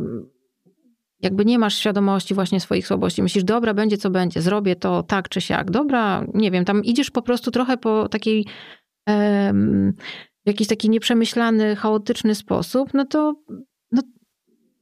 [1.21, 5.29] jakby nie masz świadomości właśnie swoich słabości, myślisz, dobra, będzie co będzie, zrobię to tak
[5.29, 8.47] czy siak, dobra, nie wiem, tam idziesz po prostu trochę po takiej
[10.45, 13.35] w jakiś taki nieprzemyślany, chaotyczny sposób, no to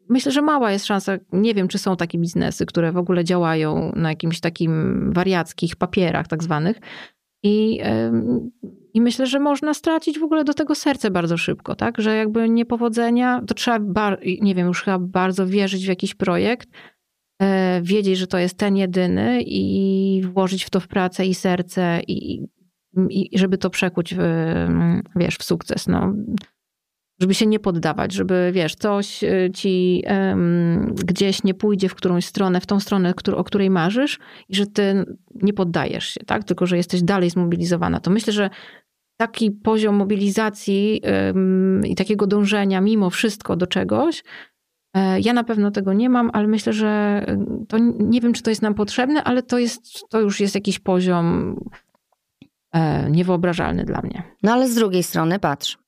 [0.08, 1.18] Myślę, że mała jest szansa.
[1.32, 6.28] Nie wiem, czy są takie biznesy, które w ogóle działają na jakimś takim wariackich papierach,
[6.28, 6.80] tak zwanych.
[7.42, 7.80] I,
[8.94, 12.00] I myślę, że można stracić w ogóle do tego serce bardzo szybko, tak?
[12.00, 16.68] Że jakby niepowodzenia, to trzeba, nie wiem, już chyba bardzo wierzyć w jakiś projekt,
[17.42, 22.00] e, wiedzieć, że to jest ten jedyny i włożyć w to w pracę i serce
[22.08, 22.46] i,
[23.10, 24.20] i żeby to przekuć w,
[25.16, 25.86] wiesz, w sukces.
[25.86, 26.14] No
[27.20, 32.24] żeby się nie poddawać, żeby wiesz, coś y, ci um, gdzieś nie pójdzie w którąś
[32.24, 35.04] stronę, w tą stronę, o której marzysz i że ty
[35.34, 36.44] nie poddajesz się, tak?
[36.44, 38.00] Tylko, że jesteś dalej zmobilizowana.
[38.00, 38.50] To myślę, że
[39.16, 44.24] taki poziom mobilizacji um, i takiego dążenia mimo wszystko do czegoś,
[44.94, 47.22] e, ja na pewno tego nie mam, ale myślę, że
[47.68, 50.78] to nie wiem, czy to jest nam potrzebne, ale to, jest, to już jest jakiś
[50.78, 51.56] poziom
[52.72, 54.22] e, niewyobrażalny dla mnie.
[54.42, 55.78] No ale z drugiej strony, patrz,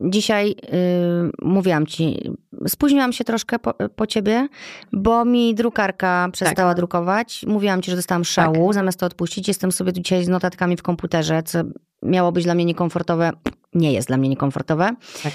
[0.00, 2.30] Dzisiaj yy, mówiłam ci,
[2.68, 4.48] spóźniłam się troszkę po, po, ciebie,
[4.92, 6.76] bo mi drukarka przestała tak.
[6.76, 7.44] drukować.
[7.46, 8.74] Mówiłam ci, że dostałam szału, tak.
[8.74, 9.48] zamiast to odpuścić.
[9.48, 11.58] Jestem sobie dzisiaj z notatkami w komputerze, co
[12.02, 13.30] miało być dla mnie niekomfortowe.
[13.74, 14.96] Nie jest dla mnie niekomfortowe.
[15.22, 15.32] Tak.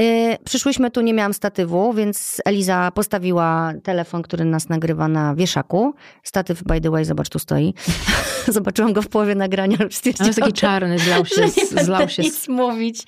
[0.00, 5.94] Yy, przyszłyśmy tu, nie miałam statywu, więc Eliza postawiła telefon, który nas nagrywa na wieszaku.
[6.22, 7.74] Statyw, by the way, zobacz, tu stoi.
[8.48, 11.40] Zobaczyłam go w połowie nagrania, ale stwierdziłam, jest taki czarny, zlał się.
[11.76, 12.22] Nie zlał się.
[12.22, 13.02] nic mówić.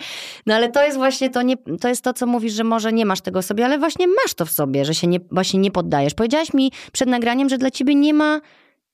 [0.46, 3.06] No ale to jest właśnie to, nie, to jest to, co mówisz, że może nie
[3.06, 5.70] masz tego w sobie, ale właśnie masz to w sobie, że się nie, właśnie nie
[5.70, 6.14] poddajesz.
[6.14, 8.40] Powiedziałaś mi przed nagraniem, że dla ciebie nie ma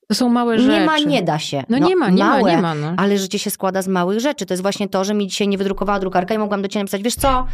[0.09, 0.80] to są małe rzeczy.
[0.80, 1.64] Nie ma, nie da się.
[1.68, 2.74] No, no nie ma, nie małe, ma, nie ma.
[2.74, 2.94] No.
[2.96, 4.46] Ale życie się składa z małych rzeczy.
[4.46, 7.03] To jest właśnie to, że mi dzisiaj nie wydrukowała drukarka i mogłam do ciebie napisać,
[7.03, 7.46] wiesz co,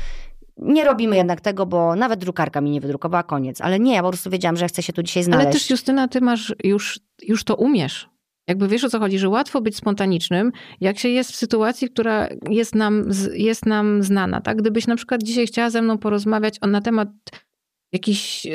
[0.57, 3.61] nie robimy jednak tego, bo nawet drukarka mi nie wydrukowała, koniec.
[3.61, 5.47] Ale nie, ja po prostu wiedziałam, że chcę się tu dzisiaj znaleźć.
[5.47, 8.09] Ale też Justyna, ty masz, już, już to umiesz.
[8.49, 12.29] Jakby wiesz o co chodzi, że łatwo być spontanicznym, jak się jest w sytuacji, która
[12.51, 14.41] jest nam, jest nam znana.
[14.41, 14.57] Tak?
[14.57, 17.09] Gdybyś na przykład dzisiaj chciała ze mną porozmawiać na temat
[17.93, 18.47] jakichś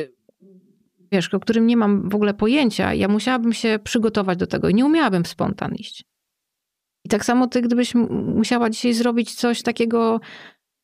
[1.12, 4.74] wiesz, o którym nie mam w ogóle pojęcia, ja musiałabym się przygotować do tego i
[4.74, 6.04] nie umiałabym w spontan iść.
[7.06, 7.96] I tak samo ty, gdybyś
[8.36, 10.20] musiała dzisiaj zrobić coś takiego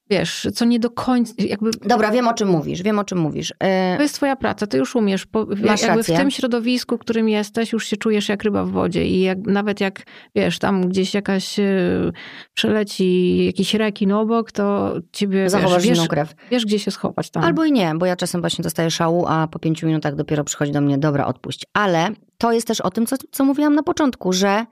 [0.09, 1.71] wiesz, co nie do końca, jakby...
[1.71, 3.53] Dobra, wiem o czym mówisz, wiem o czym mówisz.
[3.97, 5.25] To jest twoja praca, ty już umiesz.
[5.25, 6.15] Po, Masz jakby rację.
[6.15, 9.37] w tym środowisku, w którym jesteś, już się czujesz jak ryba w wodzie i jak,
[9.37, 10.03] nawet jak,
[10.35, 12.11] wiesz, tam gdzieś jakaś yy,
[12.53, 16.35] przeleci jakiś rekin obok, to ciebie, Zachowasz wiesz, wiesz, krew.
[16.51, 17.43] wiesz, gdzie się schować tam.
[17.43, 20.71] Albo i nie, bo ja czasem właśnie dostaję szału, a po pięciu minutach dopiero przychodzi
[20.71, 21.65] do mnie, dobra, odpuść.
[21.73, 24.65] Ale to jest też o tym, co, co mówiłam na początku, że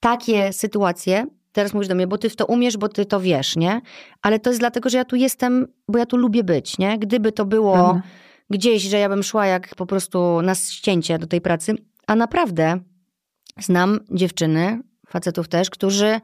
[0.00, 3.56] takie sytuacje teraz mówisz do mnie, bo ty w to umiesz, bo ty to wiesz,
[3.56, 3.80] nie?
[4.22, 6.98] Ale to jest dlatego, że ja tu jestem, bo ja tu lubię być, nie?
[6.98, 8.02] Gdyby to było mhm.
[8.50, 11.74] gdzieś, że ja bym szła jak po prostu na ścięcie do tej pracy,
[12.06, 12.80] a naprawdę
[13.60, 16.20] znam dziewczyny, facetów też, którzy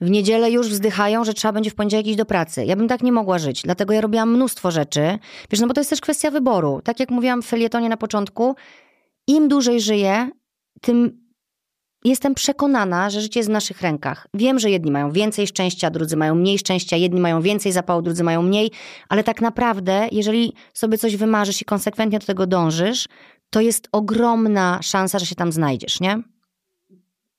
[0.00, 2.64] w niedzielę już wzdychają, że trzeba będzie w poniedziałek iść do pracy.
[2.64, 5.18] Ja bym tak nie mogła żyć, dlatego ja robiłam mnóstwo rzeczy.
[5.50, 6.80] Wiesz, no bo to jest też kwestia wyboru.
[6.84, 8.54] Tak jak mówiłam w felietonie na początku,
[9.26, 10.30] im dłużej żyję,
[10.80, 11.25] tym
[12.08, 14.26] jestem przekonana, że życie jest w naszych rękach.
[14.34, 18.24] Wiem, że jedni mają więcej szczęścia, drudzy mają mniej szczęścia, jedni mają więcej zapału, drudzy
[18.24, 18.70] mają mniej,
[19.08, 23.08] ale tak naprawdę, jeżeli sobie coś wymarzysz i konsekwentnie do tego dążysz,
[23.50, 26.22] to jest ogromna szansa, że się tam znajdziesz, nie?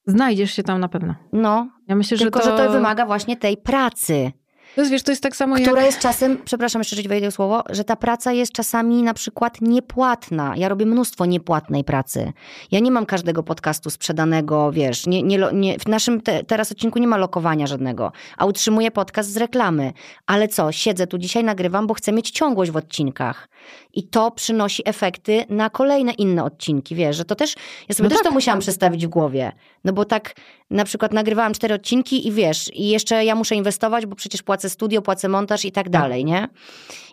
[0.06, 1.16] Znajdziesz się tam na pewno.
[1.34, 1.68] No.
[1.88, 2.58] Ja myślę, tylko, że to...
[2.58, 4.32] że to wymaga właśnie tej pracy.
[4.78, 5.86] To jest, wiesz, to jest tak samo Która jak...
[5.86, 10.54] jest czasem, przepraszam jeszcze, że wejdę słowo, że ta praca jest czasami na przykład niepłatna.
[10.58, 12.34] Ja robię mnóstwo niepłatnej pracy.
[12.72, 17.00] Ja nie mam każdego podcastu sprzedanego, wiesz, nie, nie, nie, w naszym te, teraz odcinku
[17.00, 19.94] nie ma lokowania żadnego, a utrzymuję podcast z reklamy.
[20.26, 23.50] Ale co, siedzę tu dzisiaj, nagrywam, bo chcę mieć ciągłość w odcinkach.
[23.94, 27.56] I to przynosi efekty na kolejne inne odcinki, wiesz, że to też,
[27.90, 28.28] ja sobie no też tak.
[28.28, 29.52] to musiałam przestawić w głowie.
[29.84, 30.36] No bo tak
[30.70, 34.67] na przykład nagrywałam cztery odcinki i wiesz, i jeszcze ja muszę inwestować, bo przecież płacę
[34.70, 36.48] studio, płacę montaż i tak, tak dalej, nie?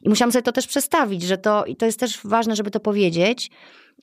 [0.02, 2.80] I musiałam sobie to też przestawić, że to, i to jest też ważne, żeby to
[2.80, 3.50] powiedzieć,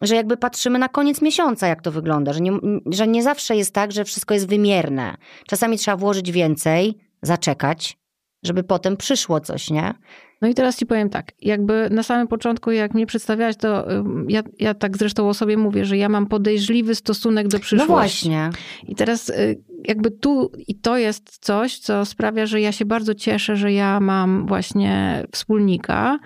[0.02, 2.52] że jakby patrzymy na koniec miesiąca, jak to wygląda, że nie,
[2.86, 5.18] że nie zawsze jest tak, że wszystko jest wymierne.
[5.48, 7.98] Czasami trzeba włożyć więcej, zaczekać,
[8.44, 9.94] żeby potem przyszło coś, nie?
[10.42, 13.88] No i teraz ci powiem tak, jakby na samym początku, jak mnie przedstawiałaś, to
[14.28, 17.90] ja, ja tak zresztą o sobie mówię, że ja mam podejrzliwy stosunek do przyszłości.
[17.92, 18.50] No właśnie.
[18.88, 23.14] I teraz y, jakby tu i to jest coś, co sprawia, że ja się bardzo
[23.14, 26.20] cieszę, że ja mam właśnie wspólnika,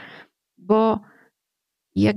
[0.57, 0.99] bo
[1.95, 2.15] jak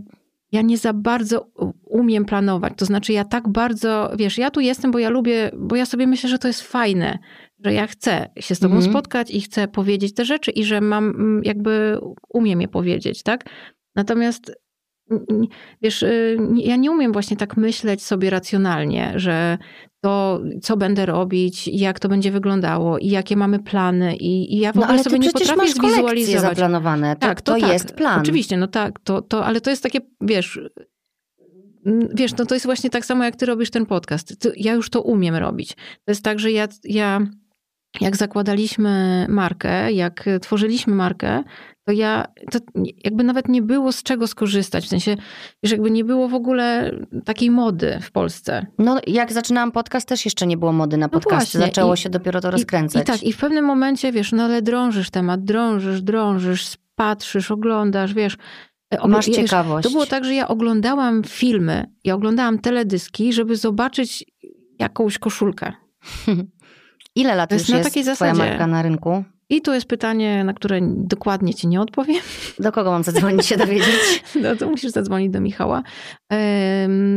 [0.52, 1.50] ja nie za bardzo
[1.84, 2.72] umiem planować.
[2.76, 6.06] To znaczy, ja tak bardzo, wiesz, ja tu jestem, bo ja lubię, bo ja sobie
[6.06, 7.18] myślę, że to jest fajne,
[7.64, 8.90] że ja chcę się z tobą mm.
[8.90, 11.98] spotkać i chcę powiedzieć te rzeczy i że mam, mm, jakby
[12.28, 13.44] umiem je powiedzieć, tak?
[13.96, 14.52] Natomiast
[15.82, 19.58] wiesz, y, ja nie umiem właśnie tak myśleć sobie racjonalnie, że
[20.00, 24.72] to, co będę robić, jak to będzie wyglądało i jakie mamy plany i, i ja
[24.72, 26.56] w no, ogóle sobie nie potrafię masz zwizualizować.
[26.56, 28.20] zaplanowane, to, tak, to, to tak, jest plan.
[28.20, 30.60] Oczywiście, no tak, to, to, ale to jest takie, wiesz,
[32.14, 34.48] wiesz, no to jest właśnie tak samo, jak ty robisz ten podcast.
[34.56, 35.74] Ja już to umiem robić.
[35.74, 37.20] To jest tak, że ja, ja
[38.00, 41.42] jak zakładaliśmy markę, jak tworzyliśmy markę,
[41.88, 42.58] to ja, to
[43.04, 45.16] jakby nawet nie było z czego skorzystać, w sensie,
[45.62, 46.92] że jakby nie było w ogóle
[47.24, 48.66] takiej mody w Polsce.
[48.78, 52.10] No jak zaczynałam podcast, też jeszcze nie było mody na podcasty, no zaczęło I, się
[52.10, 53.00] dopiero to rozkręcać.
[53.00, 57.50] I, I tak, i w pewnym momencie, wiesz, no ale drążysz temat, drążysz, drążysz, patrzysz,
[57.50, 58.36] oglądasz, wiesz,
[58.90, 59.88] e, Masz ciekawość.
[59.88, 64.24] To było tak, że ja oglądałam filmy, ja oglądałam teledyski, żeby zobaczyć
[64.78, 65.72] jakąś koszulkę.
[67.18, 69.24] Ile lat już jest takiej twoja marka na rynku?
[69.50, 72.20] I tu jest pytanie, na które dokładnie ci nie odpowiem.
[72.58, 74.24] Do kogo mam zadzwonić się dowiedzieć?
[74.42, 75.82] No to musisz zadzwonić do Michała.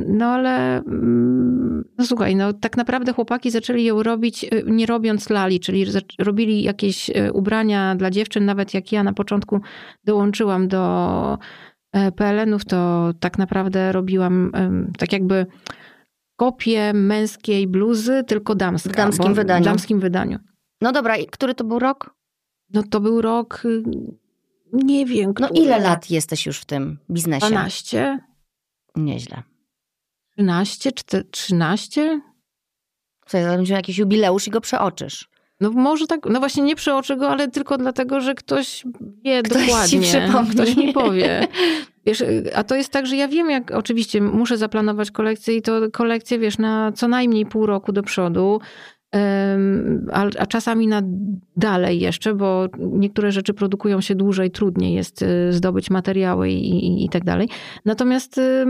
[0.08, 5.30] No ale mm, no słuchaj, no tak naprawdę chłopaki zaczęli ją robić y, nie robiąc
[5.30, 5.86] lali, czyli
[6.20, 9.62] robili jakieś y, ubrania dla dziewczyn, nawet jak ja na początku
[10.04, 11.38] dołączyłam do
[11.94, 14.52] e, PLN-ów, to tak naprawdę robiłam
[14.98, 15.46] tak jakby
[16.42, 18.90] kopię męskiej bluzy, tylko damska.
[18.90, 19.64] W damskim wydaniu.
[19.64, 20.40] W damskim wydaniu.
[20.82, 22.16] No dobra, i który to był rok?
[22.74, 23.84] no to był rok, y,
[24.74, 25.34] nie wiem.
[25.40, 27.48] No ile lat jesteś już w tym biznesie?
[27.48, 28.20] 12.
[28.96, 29.44] Nieźle.
[30.38, 30.92] 13,
[31.32, 32.22] 13?
[33.28, 35.30] Słuchaj, będzie jakiś jubileusz i go przeoczysz.
[35.62, 38.84] No może tak, no właśnie nie przeoczy go, ale tylko dlatego, że ktoś
[39.24, 40.02] wie ktoś dokładnie.
[40.02, 40.18] Ci
[40.52, 41.48] ktoś mi powie.
[42.06, 42.24] Wiesz,
[42.56, 46.40] a to jest tak, że ja wiem, jak oczywiście muszę zaplanować kolekcję i to kolekcję,
[46.40, 48.60] wiesz, na co najmniej pół roku do przodu.
[50.12, 51.02] A, a, czasami na
[51.58, 57.06] dalej jeszcze, bo niektóre rzeczy produkują się dłużej, trudniej jest y, zdobyć materiały i, i,
[57.06, 57.50] i tak dalej.
[57.86, 58.66] Natomiast, y,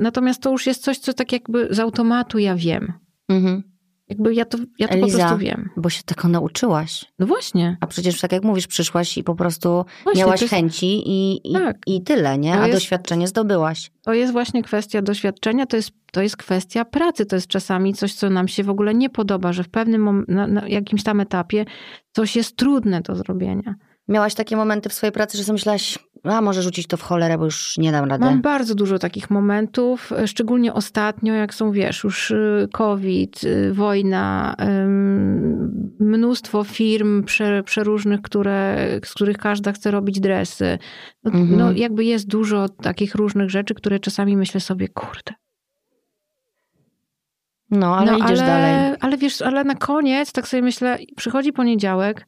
[0.00, 2.92] natomiast to już jest coś, co tak jakby z automatu ja wiem.
[3.28, 3.73] Mhm.
[4.08, 5.70] Jakby ja to, ja to Eliza, po prostu wiem.
[5.76, 7.04] Bo się tego nauczyłaś.
[7.18, 7.76] No właśnie.
[7.80, 10.54] A przecież tak jak mówisz, przyszłaś i po prostu właśnie, miałaś jest...
[10.54, 11.76] chęci i, i, tak.
[11.86, 12.54] i tyle, nie?
[12.54, 12.78] A jest...
[12.78, 13.90] doświadczenie zdobyłaś.
[14.02, 17.26] To jest właśnie kwestia doświadczenia, to jest, to jest kwestia pracy.
[17.26, 20.24] To jest czasami coś, co nam się w ogóle nie podoba, że w pewnym mom-
[20.28, 21.64] na, na jakimś tam etapie
[22.12, 23.74] coś jest trudne do zrobienia.
[24.08, 27.38] Miałaś takie momenty w swojej pracy, że sobie myślałaś, a może rzucić to w cholerę,
[27.38, 28.24] bo już nie dam rady.
[28.24, 34.56] Mam bardzo dużo takich momentów, szczególnie ostatnio, jak są, wiesz, już y, COVID, y, wojna,
[36.00, 37.24] mnóstwo firm
[37.64, 40.78] przeróżnych, które, z których każda chce robić dresy.
[41.24, 41.58] No, mhm.
[41.58, 45.34] no jakby jest dużo takich różnych rzeczy, które czasami myślę sobie, kurde,
[47.70, 48.96] no, ale no, idziesz ale, dalej.
[49.00, 52.26] Ale wiesz, ale na koniec tak sobie myślę, przychodzi poniedziałek,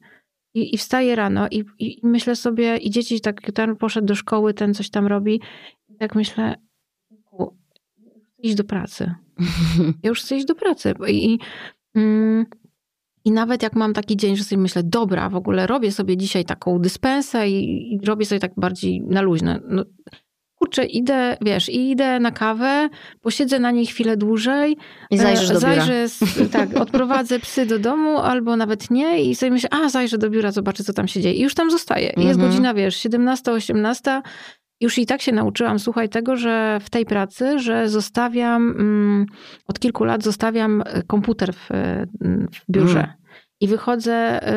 [0.57, 4.53] i, i wstaję rano i, i, myślę sobie, i dzieci tak, ten poszedł do szkoły,
[4.53, 5.41] ten coś tam robi.
[5.89, 6.55] I tak myślę,
[8.39, 9.11] iść do pracy.
[10.03, 10.93] Ja już chcę iść do pracy.
[11.07, 11.39] I,
[11.95, 12.45] mm,
[13.25, 16.45] i nawet jak mam taki dzień, że sobie myślę, dobra, w ogóle robię sobie dzisiaj
[16.45, 19.61] taką dyspensę i, i robię sobie tak bardziej na luźne.
[19.67, 19.83] No,
[20.59, 22.89] kurczę, idę, wiesz, idę na kawę,
[23.21, 24.77] posiedzę na niej chwilę dłużej.
[25.11, 25.85] I zajrzysz do biura.
[25.85, 26.07] Zajrzę,
[26.51, 30.51] tak, odprowadzę psy do domu albo nawet nie i sobie myślę, a zajrzę do biura,
[30.51, 31.35] zobaczę co tam się dzieje.
[31.35, 32.13] I już tam zostaję.
[32.17, 32.49] I jest mhm.
[32.49, 34.21] godzina, wiesz, 17, 18.
[34.81, 39.25] Już i tak się nauczyłam, słuchaj, tego, że w tej pracy, że zostawiam, mm,
[39.67, 41.69] od kilku lat zostawiam komputer w,
[42.51, 42.99] w biurze.
[42.99, 43.26] Mm
[43.61, 44.47] i wychodzę,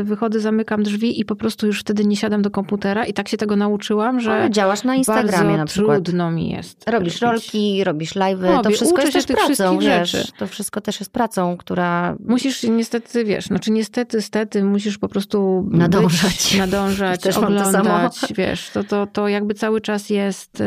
[0.00, 3.28] y, wychodzę, zamykam drzwi i po prostu już wtedy nie siadam do komputera i tak
[3.28, 6.04] się tego nauczyłam, że Ale działasz na Instagramie na przykład.
[6.04, 6.90] trudno mi jest.
[6.90, 7.44] Robisz robić.
[7.44, 10.32] rolki, robisz live'y, to wszystko jest też pracą, wiesz, rzeczy.
[10.38, 12.16] to wszystko też jest pracą, która...
[12.24, 18.70] Musisz niestety, wiesz, znaczy niestety, stety, musisz po prostu nadążać, być, nadążać też oglądać, wiesz,
[18.70, 20.60] to, to, to jakby cały czas jest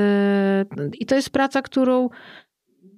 [0.77, 2.09] yy, i to jest praca, którą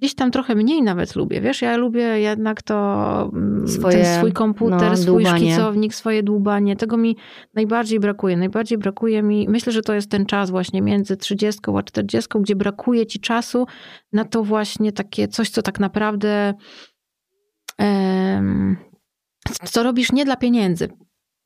[0.03, 4.33] gdzieś tam trochę mniej nawet lubię, wiesz, ja lubię jednak to mm, swoje, ten swój
[4.33, 7.17] komputer, no, swój szkicownik, swoje dłubanie, tego mi
[7.53, 11.83] najbardziej brakuje, najbardziej brakuje mi, myślę, że to jest ten czas właśnie między 30 a
[11.83, 13.65] 40, gdzie brakuje ci czasu
[14.13, 16.53] na to właśnie takie coś, co tak naprawdę
[17.79, 18.77] um,
[19.63, 20.89] co robisz nie dla pieniędzy,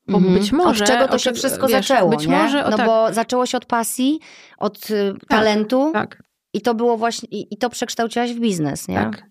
[0.08, 0.38] bo mhm.
[0.38, 0.84] być może.
[0.84, 2.10] Od czego to się wszystko wiesz, zaczęło?
[2.10, 2.36] Być nie?
[2.36, 2.86] może, no tak.
[2.86, 4.20] bo zaczęło się od pasji,
[4.58, 5.90] od y, tak, talentu.
[5.92, 6.27] Tak.
[6.54, 8.94] I to było właśnie, i, i to przekształciłaś w biznes, nie?
[8.94, 9.28] Tak.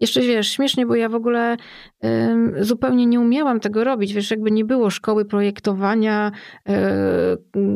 [0.00, 1.56] Jeszcze wiesz, śmiesznie, bo ja w ogóle
[2.04, 4.14] ym, zupełnie nie umiałam tego robić.
[4.14, 6.32] Wiesz, jakby nie było szkoły projektowania
[6.68, 6.72] y,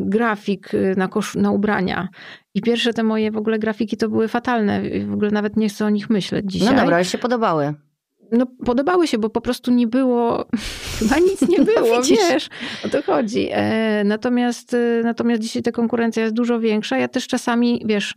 [0.04, 2.08] grafik y, na, kosz, na ubrania.
[2.54, 4.82] I pierwsze te moje w ogóle grafiki to były fatalne.
[5.06, 6.74] W ogóle nawet nie chcę o nich myśleć dzisiaj.
[6.74, 7.74] No dobra, ale się podobały.
[8.32, 10.44] No, podobały się, bo po prostu nie było,
[10.98, 12.48] chyba nic nie no było, no, wiesz,
[12.84, 13.48] o to chodzi.
[13.52, 16.98] E, natomiast, e, natomiast dzisiaj ta konkurencja jest dużo większa.
[16.98, 18.14] Ja też czasami, wiesz,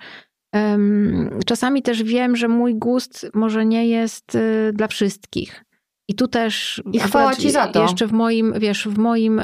[1.45, 5.65] Czasami też wiem, że mój gust może nie jest y, dla wszystkich.
[6.07, 6.83] I tu też.
[6.93, 7.81] I chwała ci za to.
[7.81, 9.41] Jeszcze w moim, wiesz, w moim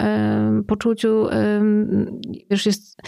[0.68, 1.28] poczuciu,
[2.49, 3.01] wiesz, jest.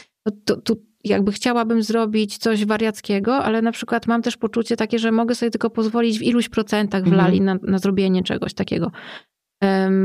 [0.46, 5.12] To, to, jakby chciałabym zrobić coś wariackiego, ale na przykład mam też poczucie takie, że
[5.12, 7.60] mogę sobie tylko pozwolić w iluś procentach w lali mhm.
[7.64, 8.92] na, na zrobienie czegoś takiego.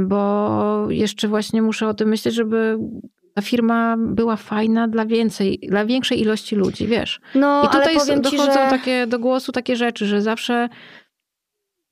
[0.06, 2.78] Bo jeszcze właśnie muszę o tym myśleć, żeby
[3.34, 7.20] ta firma była fajna dla więcej, dla większej ilości ludzi, wiesz.
[7.34, 8.46] No, I tutaj ale dochodzą ci, że...
[8.46, 10.68] takie, do głosu takie rzeczy, że zawsze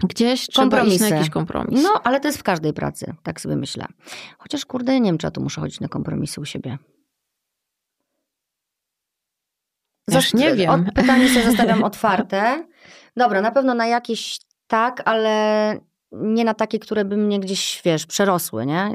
[0.02, 1.82] gdzieś trzeba iść na jakiś kompromis.
[1.82, 3.86] No, ale to jest w każdej pracy, tak sobie myślę.
[4.38, 6.78] Chociaż kurde, nie wiem, czy ja tu muszę chodzić na kompromisy u siebie.
[10.06, 10.90] Zas nie wiem.
[10.94, 12.64] pytanie sobie zostawiam otwarte.
[13.16, 15.74] Dobra, na pewno na jakieś tak, ale
[16.12, 18.90] nie na takie, które by mnie gdzieś, wiesz, przerosły, nie?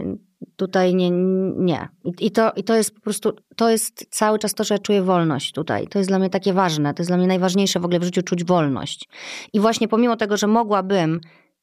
[0.56, 1.10] Tutaj nie.
[1.56, 1.88] nie.
[2.20, 5.02] I, to, I to jest po prostu, to jest cały czas to, że ja czuję
[5.02, 5.88] wolność tutaj.
[5.88, 6.94] To jest dla mnie takie ważne.
[6.94, 9.10] To jest dla mnie najważniejsze w ogóle w życiu, czuć wolność.
[9.54, 11.20] I właśnie pomimo tego, że mogłabym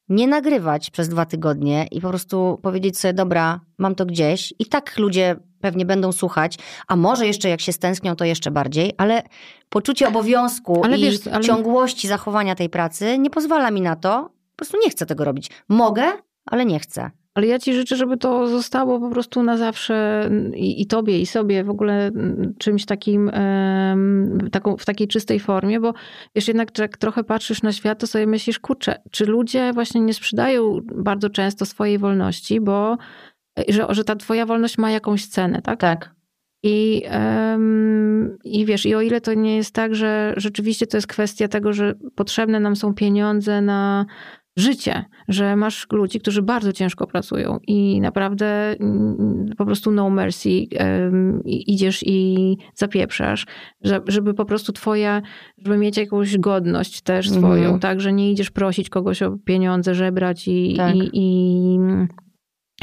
[0.08, 4.66] nie nagrywać przez dwa tygodnie i po prostu powiedzieć sobie, dobra, mam to gdzieś i
[4.66, 6.58] tak ludzie pewnie będą słuchać,
[6.88, 9.22] a może jeszcze jak się stęsknią, to jeszcze bardziej, ale
[9.68, 11.44] poczucie obowiązku ale i wiesz, ale...
[11.44, 14.30] ciągłości zachowania tej pracy nie pozwala mi na to.
[14.50, 15.50] Po prostu nie chcę tego robić.
[15.68, 16.12] Mogę,
[16.46, 17.10] ale nie chcę.
[17.34, 21.26] Ale ja ci życzę, żeby to zostało po prostu na zawsze i, i tobie, i
[21.26, 22.10] sobie w ogóle
[22.58, 23.30] czymś takim,
[24.52, 25.94] taką, w takiej czystej formie, bo
[26.34, 30.14] wiesz, jednak jak trochę patrzysz na świat, to sobie myślisz, kurczę, czy ludzie właśnie nie
[30.14, 32.96] sprzedają bardzo często swojej wolności, bo
[33.68, 35.80] że, że ta twoja wolność ma jakąś cenę, tak?
[35.80, 36.14] Tak.
[36.62, 37.02] I,
[38.44, 41.72] I wiesz, i o ile to nie jest tak, że rzeczywiście to jest kwestia tego,
[41.72, 44.06] że potrzebne nam są pieniądze na
[44.56, 50.50] życie, że masz ludzi, którzy bardzo ciężko pracują i naprawdę mm, po prostu no mercy
[51.44, 53.46] idziesz i zapieprzasz,
[54.08, 55.22] żeby po prostu twoja,
[55.58, 57.80] żeby mieć jakąś godność też swoją, mm.
[57.80, 60.96] tak, że nie idziesz prosić kogoś o pieniądze, żebrać i, tak.
[60.96, 61.78] i, i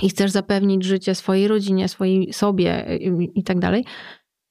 [0.01, 3.85] i chcesz zapewnić życie swojej rodzinie, swojej sobie i, i tak dalej.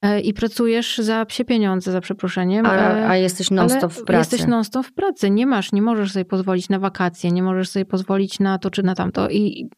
[0.01, 2.65] E, I pracujesz za psie pieniądze, za przeproszeniem.
[2.65, 4.35] A, a jesteś non-stop w pracy.
[4.35, 5.29] Jesteś non-stop w pracy.
[5.29, 8.83] Nie masz, nie możesz sobie pozwolić na wakacje, nie możesz sobie pozwolić na to czy
[8.83, 9.29] na tamto.
[9.29, 9.69] I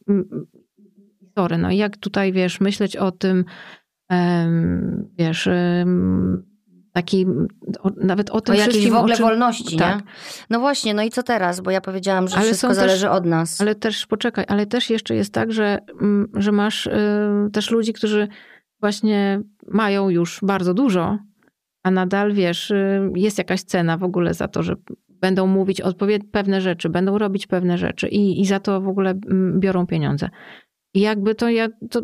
[1.38, 3.44] sorry, no jak tutaj, wiesz, myśleć o tym,
[5.18, 5.48] wiesz,
[6.92, 7.26] taki,
[7.80, 9.96] o, nawet o tym o jakiejś w ogóle czym, wolności, tak.
[9.96, 10.02] nie?
[10.50, 11.60] No właśnie, no i co teraz?
[11.60, 13.60] Bo ja powiedziałam, że ale wszystko zależy też, od nas.
[13.60, 16.90] Ale też, poczekaj, ale też jeszcze jest tak, że, mm, że masz y,
[17.52, 18.28] też ludzi, którzy
[18.80, 21.18] właśnie mają już bardzo dużo,
[21.82, 24.76] a nadal, wiesz, y, jest jakaś cena w ogóle za to, że
[25.08, 25.82] będą mówić
[26.32, 30.30] pewne rzeczy, będą robić pewne rzeczy i, i za to w ogóle mm, biorą pieniądze.
[30.94, 32.02] I jakby to ja, to,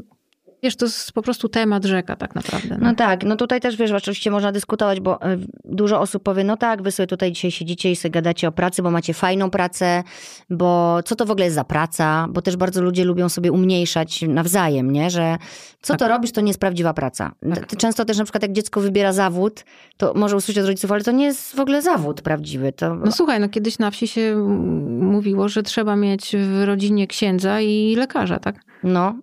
[0.66, 2.68] Wiesz, to jest po prostu temat rzeka tak naprawdę.
[2.80, 2.86] No.
[2.86, 2.94] no.
[2.94, 6.82] tak, no tutaj też wiesz, oczywiście można dyskutować, bo e, dużo osób powie, no tak,
[6.82, 10.02] wy sobie tutaj dzisiaj siedzicie i sobie gadacie o pracy, bo macie fajną pracę,
[10.50, 14.22] bo co to w ogóle jest za praca, bo też bardzo ludzie lubią sobie umniejszać
[14.22, 15.36] nawzajem, nie, że
[15.82, 15.98] co tak.
[15.98, 17.32] to robisz, to nie jest prawdziwa praca.
[17.54, 17.76] Tak.
[17.76, 19.64] Często też na przykład jak dziecko wybiera zawód,
[19.96, 22.72] to może usłyszeć od rodziców, ale to nie jest w ogóle zawód prawdziwy.
[22.72, 22.94] To...
[22.94, 24.36] No słuchaj, no kiedyś na wsi się
[25.00, 28.66] mówiło, że trzeba mieć w rodzinie księdza i lekarza, tak?
[28.86, 29.14] No,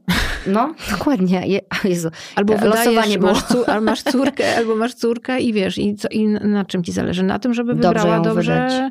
[0.47, 1.47] no, dokładnie.
[1.47, 6.07] Je, Jezu, albo wydajesz, masz, cór, masz córkę, albo masz córkę i wiesz, i, co,
[6.11, 7.23] i na czym ci zależy?
[7.23, 8.89] Na tym, żeby wybrała dobrze, dobrze,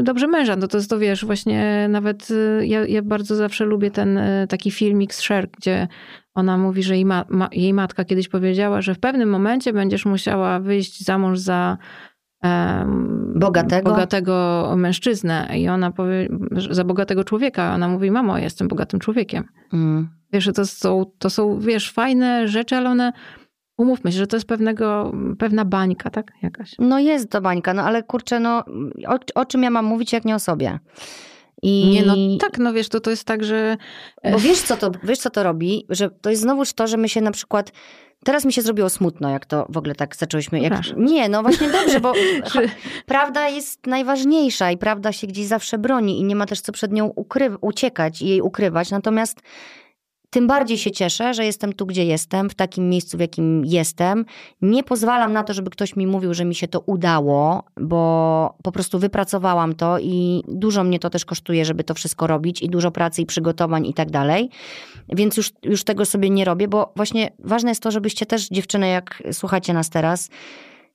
[0.00, 0.56] y, dobrze męża.
[0.56, 4.46] No to jest to, wiesz, właśnie nawet y, ja, ja bardzo zawsze lubię ten y,
[4.48, 5.88] taki filmik z Cher, gdzie
[6.34, 10.04] ona mówi, że jej, ma, ma, jej matka kiedyś powiedziała, że w pewnym momencie będziesz
[10.04, 11.78] musiała wyjść za mąż za
[13.34, 13.90] bogatego?
[13.90, 16.28] bogatego mężczyznę i ona powie,
[16.70, 17.74] za bogatego człowieka.
[17.74, 19.44] Ona mówi, mamo, jestem bogatym człowiekiem.
[19.72, 20.08] Mm.
[20.32, 23.12] Wiesz, to są, to są, wiesz, fajne rzeczy, ale one,
[23.76, 26.32] umówmy się, że to jest pewnego, pewna bańka, tak?
[26.42, 26.74] Jakaś.
[26.78, 28.64] No jest to bańka, no ale kurczę, no
[29.08, 30.78] o, o czym ja mam mówić, jak nie o sobie?
[31.62, 31.90] I...
[31.90, 33.76] Nie, no tak, no wiesz, to, to jest tak, że...
[34.32, 35.86] Bo wiesz co, to, wiesz, co to robi?
[35.88, 37.72] Że to jest znowuż to, że my się na przykład
[38.24, 40.60] Teraz mi się zrobiło smutno, jak to w ogóle tak zaczęłyśmy.
[40.60, 40.72] Jak...
[40.96, 42.12] Nie, no właśnie dobrze, bo
[43.06, 46.92] prawda jest najważniejsza i prawda się gdzieś zawsze broni i nie ma też co przed
[46.92, 48.90] nią ukry- uciekać i jej ukrywać.
[48.90, 49.40] Natomiast
[50.32, 54.24] tym bardziej się cieszę, że jestem tu, gdzie jestem, w takim miejscu, w jakim jestem.
[54.62, 58.72] Nie pozwalam na to, żeby ktoś mi mówił, że mi się to udało, bo po
[58.72, 62.90] prostu wypracowałam to i dużo mnie to też kosztuje, żeby to wszystko robić i dużo
[62.90, 64.50] pracy i przygotowań i tak dalej.
[65.08, 68.88] Więc już, już tego sobie nie robię, bo właśnie ważne jest to, żebyście też, dziewczyny,
[68.88, 70.30] jak słuchacie nas teraz,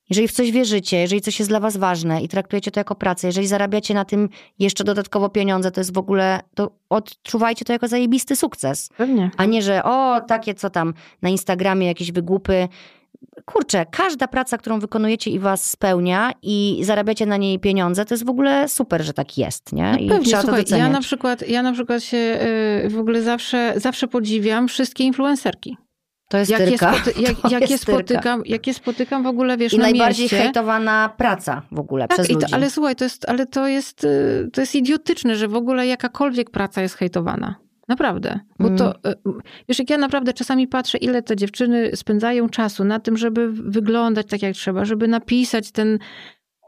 [0.10, 3.28] jeżeli w coś wierzycie, jeżeli coś jest dla was ważne i traktujecie to jako pracę,
[3.28, 4.30] jeżeli zarabiacie na tym
[4.60, 8.90] jeszcze dodatkowo pieniądze, to jest w ogóle, to odczuwajcie to jako zajebisty sukces.
[8.98, 9.32] Pewnie.
[9.38, 12.68] A nie, że o, takie co tam na Instagramie jakieś wygłupy.
[13.46, 18.26] Kurczę, każda praca, którą wykonujecie i was spełnia i zarabiacie na niej pieniądze, to jest
[18.26, 19.92] w ogóle super, że tak jest, nie?
[19.92, 22.18] No I pewnie, trzeba słuchaj, to ja na przykład, ja na przykład się
[22.86, 25.78] y, w ogóle zawsze, zawsze podziwiam wszystkie influencerki.
[26.28, 29.84] To jest jakie, spoty, jak, to jakie, spotykam, jakie spotykam w ogóle, wiesz, I na
[29.84, 30.38] najbardziej mieście.
[30.38, 32.46] hejtowana praca w ogóle tak, przez ludzi.
[32.46, 35.88] To, ale słuchaj, to jest, ale to jest, y, to jest idiotyczne, że w ogóle
[35.88, 37.56] jakakolwiek praca jest hejtowana.
[37.88, 38.40] Naprawdę.
[38.60, 39.18] Bo to, mm.
[39.28, 43.52] Y, wiesz, jak ja naprawdę czasami patrzę, ile te dziewczyny spędzają czasu na tym, żeby
[43.52, 46.00] wyglądać tak jak trzeba, żeby napisać ten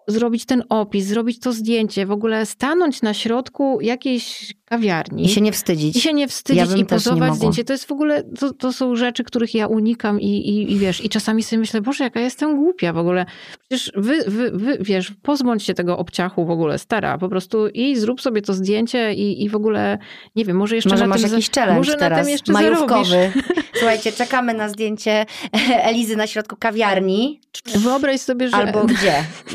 [0.08, 5.26] zrobić ten opis, zrobić to zdjęcie, w ogóle stanąć na środku jakiejś kawiarni.
[5.26, 5.96] I się nie wstydzić.
[5.96, 7.64] I się nie wstydzić ja i pozować zdjęcie.
[7.64, 11.06] To jest w ogóle, to, to są rzeczy, których ja unikam i, i, i wiesz,
[11.06, 13.26] i czasami sobie myślę, Boże, jaka jestem głupia w ogóle.
[13.70, 17.96] Przecież wy, wy, wy wiesz, pozbądź się tego obciachu w ogóle, stara, po prostu i
[17.96, 19.98] zrób sobie to zdjęcie i, i w ogóle,
[20.36, 21.32] nie wiem, może jeszcze może na masz tym...
[21.32, 23.32] jakiś challenge może teraz, na tym jeszcze majówkowy.
[23.80, 25.26] Słuchajcie, czekamy na zdjęcie
[25.90, 27.42] Elizy na środku kawiarni.
[27.76, 28.56] Wyobraź sobie, że...
[28.56, 29.14] Albo gdzie?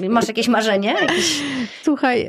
[0.08, 0.94] Masz jakieś marzenie?
[1.84, 2.28] Słuchaj,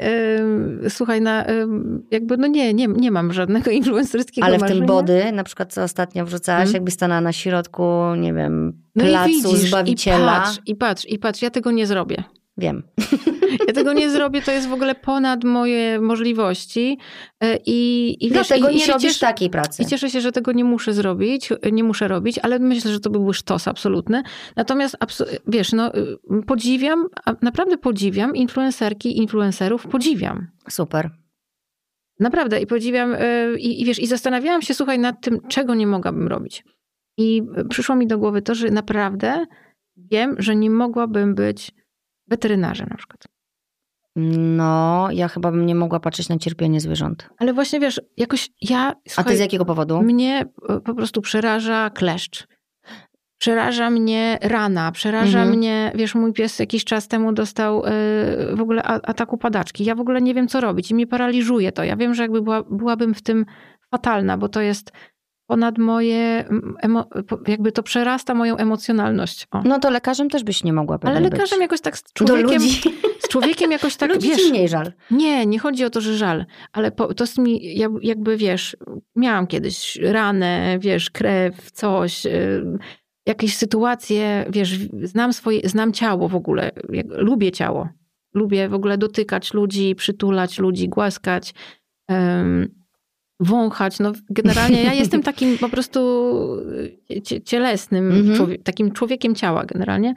[0.83, 1.67] yy, słuchaj, na, yy,
[2.11, 4.79] jakby, no nie, nie, nie mam żadnego influencerskiego Ale w marzenia.
[4.79, 6.73] tym body, na przykład co ostatnio wrzucałaś, hmm?
[6.73, 7.85] jakby stanęła na środku,
[8.17, 10.37] nie wiem, placu no i widzisz, Zbawiciela.
[10.37, 12.23] I patrz, i patrz, i patrz, ja tego nie zrobię.
[12.57, 12.83] Wiem.
[13.67, 16.97] Ja tego nie zrobię, to jest w ogóle ponad moje możliwości.
[17.41, 19.83] E, I, i wiesz, Dlatego i, nie i robisz cieszę, takiej pracy.
[19.83, 23.09] I cieszę się, że tego nie muszę zrobić, nie muszę robić, ale myślę, że to
[23.09, 24.23] by był sztos absolutny.
[24.55, 24.97] Natomiast
[25.47, 26.17] wiesz, no, y,
[26.47, 27.07] podziwiam,
[27.41, 30.47] naprawdę podziwiam influencerki, influencerów, podziwiam.
[30.69, 31.09] Super.
[32.19, 35.87] Naprawdę i podziwiam y, i, i wiesz, i zastanawiałam się, słuchaj, nad tym, czego nie
[35.87, 36.63] mogłabym robić.
[37.17, 39.45] I przyszło mi do głowy to, że naprawdę
[39.97, 41.71] wiem, że nie mogłabym być
[42.27, 43.23] weterynarzem na przykład.
[44.15, 47.29] No, ja chyba bym nie mogła patrzeć na cierpienie zwierząt.
[47.37, 48.93] Ale właśnie wiesz, jakoś ja.
[49.07, 50.01] Słuchaj, A ty z jakiego powodu?
[50.01, 50.45] Mnie
[50.85, 52.47] po prostu przeraża kleszcz.
[53.37, 55.57] Przeraża mnie rana, przeraża mhm.
[55.57, 59.85] mnie, wiesz, mój pies jakiś czas temu dostał yy, w ogóle ataku padaczki.
[59.85, 61.83] Ja w ogóle nie wiem, co robić i mnie paraliżuje to.
[61.83, 63.45] Ja wiem, że jakby była, byłabym w tym
[63.91, 64.91] fatalna, bo to jest
[65.47, 66.45] ponad moje,
[67.47, 69.47] jakby to przerasta moją emocjonalność.
[69.51, 69.61] O.
[69.65, 71.61] No to lekarzem też byś nie mogła Ale lekarzem być.
[71.61, 72.61] jakoś tak z człowiekiem,
[73.19, 74.49] z człowiekiem jakoś tak, ludzi wiesz.
[74.49, 74.91] mniej żal.
[75.11, 78.77] Nie, nie chodzi o to, że żal, ale po, to jest mi, jakby wiesz,
[79.15, 82.77] miałam kiedyś ranę, wiesz, krew, coś, y,
[83.25, 86.71] jakieś sytuacje, wiesz, znam swoje, znam ciało w ogóle,
[87.07, 87.89] lubię ciało.
[88.33, 91.53] Lubię w ogóle dotykać ludzi, przytulać ludzi, głaskać.
[92.09, 92.85] Um,
[93.39, 93.99] wąchać.
[93.99, 95.99] No, generalnie ja jestem takim po prostu
[97.09, 98.63] e, cielesnym, mm -hmm.
[98.63, 100.15] takim człowiekiem ciała generalnie.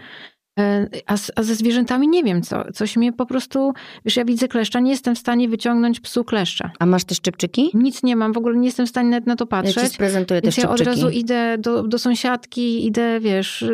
[0.59, 2.73] E, a, a, ze zwierzętami nie wiem co.
[2.73, 3.73] Coś mnie po prostu,
[4.05, 6.71] wiesz, ja widzę kleszcza, nie jestem w stanie wyciągnąć psu kleszcza.
[6.79, 7.71] A masz te szczypczyki?
[7.75, 9.77] Nic nie mam, w ogóle nie jestem w stanie nawet na to patrzeć.
[9.77, 10.85] Ja ci sprezentuję te szczypczyki.
[10.85, 13.65] ja od razu idę do, do sąsiadki, idę, wiesz,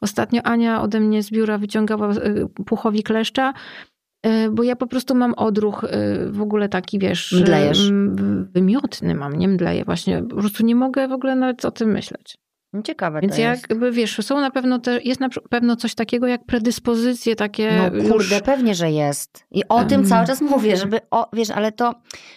[0.00, 3.52] ostatnio Ania ode mnie z biura wyciągała e, puchowi kleszcza
[4.22, 5.84] E, bo ja po prostu mam odruch
[6.30, 7.32] w ogóle taki, wiesz...
[7.32, 7.92] Mdlejesz.
[8.54, 10.22] Wymiotny mam, nie mdleję właśnie.
[10.22, 12.38] Po prostu nie mogę w ogóle nawet o tym myśleć.
[12.84, 13.70] Ciekawe Więc to jest.
[13.70, 17.90] jakby, wiesz, są na pewno te, jest na pewno coś takiego jak predyspozycje takie No
[18.10, 18.42] kurde, już...
[18.44, 19.44] pewnie, że jest.
[19.50, 19.88] I o um...
[19.88, 21.94] tym cały czas mówię, żeby, o, wiesz, ale to,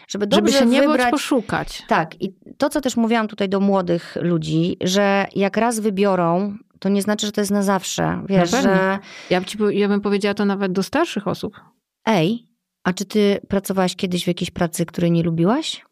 [0.08, 1.12] żeby dobrze żeby się nie wybrać...
[1.12, 1.84] poszukać.
[1.88, 2.22] Tak.
[2.22, 7.02] I to, co też mówiłam tutaj do młodych ludzi, że jak raz wybiorą, to nie
[7.02, 8.24] znaczy, że to jest na zawsze.
[8.30, 9.00] Wiesz, na że...
[9.30, 11.62] Ja, ci, ja bym powiedziała to nawet do starszych osób.
[12.06, 12.48] Ej,
[12.84, 15.86] a czy ty pracowałaś kiedyś w jakiejś pracy, której nie lubiłaś?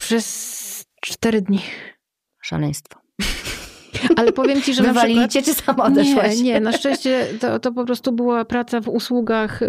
[0.00, 1.60] Przez cztery dni.
[2.42, 3.00] Szaleństwo.
[4.16, 5.46] Ale powiem ci, że Wywalili na przykład...
[5.46, 6.36] cię, czy sama odeszłaś?
[6.36, 6.60] Nie, nie.
[6.60, 9.60] Na szczęście to, to po prostu była praca w usługach,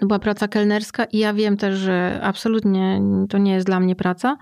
[0.00, 3.96] to była praca kelnerska i ja wiem też, że absolutnie to nie jest dla mnie
[3.96, 4.36] praca.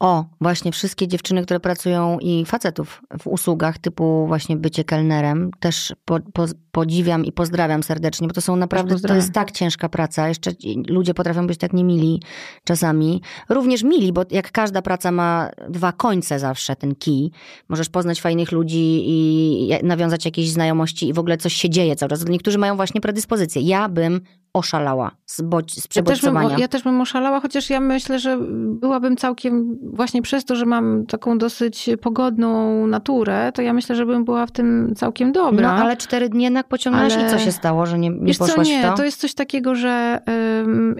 [0.00, 5.94] O, właśnie wszystkie dziewczyny, które pracują i facetów w usługach typu właśnie bycie kelnerem, też
[6.04, 10.28] po, po, podziwiam i pozdrawiam serdecznie, bo to są naprawdę, to jest tak ciężka praca.
[10.28, 10.50] Jeszcze
[10.88, 12.22] ludzie potrafią być tak niemili
[12.64, 13.22] czasami.
[13.48, 17.30] Również mili, bo jak każda praca ma dwa końce zawsze, ten kij.
[17.68, 22.10] Możesz poznać fajnych ludzi i nawiązać jakieś znajomości i w ogóle coś się dzieje cały
[22.10, 22.28] czas.
[22.28, 23.62] Niektórzy mają właśnie predyspozycję.
[23.62, 24.20] Ja bym
[24.54, 26.42] oszalała z, bodź, z przebodźcowania.
[26.42, 30.44] Ja też, bym, ja też bym oszalała, chociaż ja myślę, że byłabym całkiem, właśnie przez
[30.44, 34.92] to, że mam taką dosyć pogodną naturę, to ja myślę, że bym była w tym
[34.96, 35.76] całkiem dobra.
[35.76, 37.26] No ale cztery dni jednak pociągnęłaś ale...
[37.26, 38.96] i co się stało, że nie, nie Wiesz poszłaś co, nie, w to?
[38.96, 40.20] to jest coś takiego, że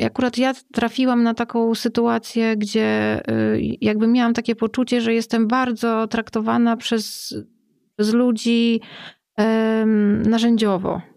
[0.07, 6.07] akurat ja trafiłam na taką sytuację, gdzie y, jakby miałam takie poczucie, że jestem bardzo
[6.07, 7.35] traktowana przez,
[7.97, 8.81] przez ludzi
[10.25, 11.12] narzędziowo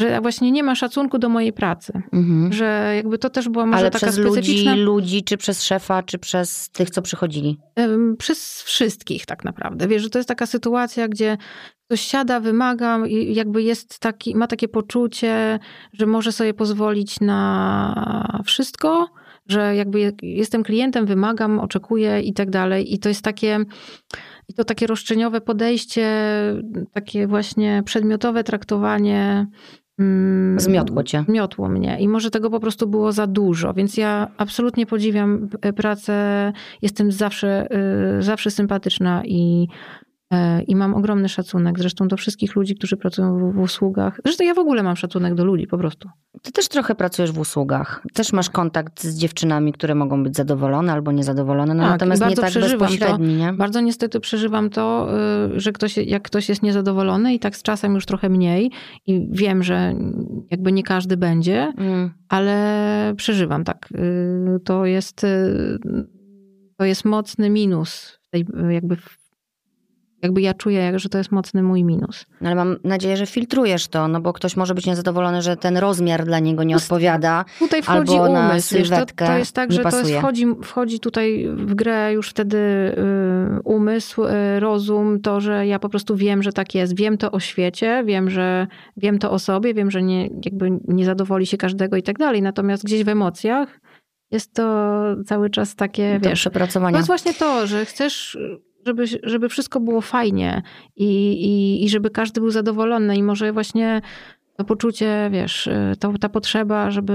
[0.00, 1.92] że właśnie nie ma szacunku do mojej pracy.
[2.12, 2.52] Mhm.
[2.52, 4.72] Że jakby to też była może Ale taka przez specyficzna...
[4.74, 7.58] ludzi, ludzi, czy przez szefa, czy przez tych, co przychodzili?
[8.18, 9.88] Przez wszystkich tak naprawdę.
[9.88, 11.38] Wiesz, że to jest taka sytuacja, gdzie
[11.86, 15.58] ktoś siada, wymaga i jakby jest taki, ma takie poczucie,
[15.92, 19.08] że może sobie pozwolić na wszystko,
[19.46, 22.94] że jakby jestem klientem, wymagam, oczekuję i tak dalej.
[22.94, 23.58] I to jest takie...
[24.48, 26.06] I to takie roszczeniowe podejście,
[26.92, 29.46] takie właśnie przedmiotowe traktowanie
[30.56, 31.24] zmiotło cię.
[31.28, 35.72] Zmiotło mnie i może tego po prostu było za dużo, więc ja absolutnie podziwiam e,
[35.72, 37.66] pracę, jestem zawsze,
[38.18, 39.68] e, zawsze sympatyczna i
[40.66, 44.20] I mam ogromny szacunek zresztą do wszystkich ludzi, którzy pracują w, usługach.
[44.24, 46.08] Zresztą ja w ogóle mam szacunek do ludzi po prostu.
[46.42, 48.02] Ty też trochę pracujesz w usługach.
[48.14, 52.36] Też masz kontakt z dziewczynami, które mogą być zadowolone albo niezadowolone, no tak, natomiast nie
[52.36, 53.34] tak bezpośredni.
[53.34, 53.52] Nie?
[53.52, 55.08] Bardzo niestety przeżywam to,
[55.56, 58.70] y, że ktoś, jak ktoś jest niezadowolony i tak z czasem już trochę mniej
[59.06, 59.94] i wiem, że
[60.50, 62.10] jakby nie każdy będzie, mm.
[62.28, 63.88] ale przeżywam tak.
[64.56, 65.78] Y, to jest, y,
[66.76, 69.21] to jest mocny minus tej jakby w
[70.22, 72.26] jakby ja czuję, że to jest mocny mój minus.
[72.40, 75.76] No ale mam nadzieję, że filtrujesz to, no bo ktoś może być niezadowolony, że ten
[75.76, 77.44] rozmiar dla niego nie odpowiada.
[77.58, 78.74] Tutaj wchodzi albo umysł.
[78.74, 80.02] Wiesz, to, to jest tak, że pasuje.
[80.02, 85.66] to jest, wchodzi, wchodzi tutaj w grę już wtedy y, umysł, y, rozum, to, że
[85.66, 86.96] ja po prostu wiem, że tak jest.
[86.96, 88.66] Wiem to o świecie, wiem, że
[88.96, 92.42] wiem to o sobie, wiem, że nie, jakby nie zadowoli się każdego i tak dalej.
[92.42, 93.80] Natomiast gdzieś w emocjach
[94.30, 96.40] jest to cały czas takie, to wiesz...
[96.40, 96.92] przepracowanie.
[96.92, 98.38] To jest właśnie to, że chcesz
[98.86, 100.62] żeby, żeby wszystko było fajnie
[100.96, 104.00] i, i, i żeby każdy był zadowolony i może właśnie
[104.56, 105.68] to poczucie, wiesz,
[105.98, 107.14] to, ta potrzeba, żeby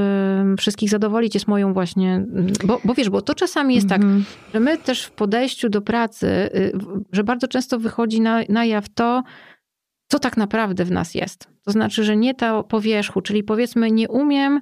[0.58, 2.26] wszystkich zadowolić jest moją właśnie,
[2.66, 4.26] bo, bo wiesz, bo to czasami jest tak, Mhm.
[4.54, 6.72] że my też w podejściu do pracy, y,
[7.12, 9.24] że bardzo często wychodzi na, na jaw to,
[10.08, 11.48] co tak naprawdę w nas jest.
[11.66, 14.62] To znaczy, że nie ta po wierzchu, czyli powiedzmy nie umiem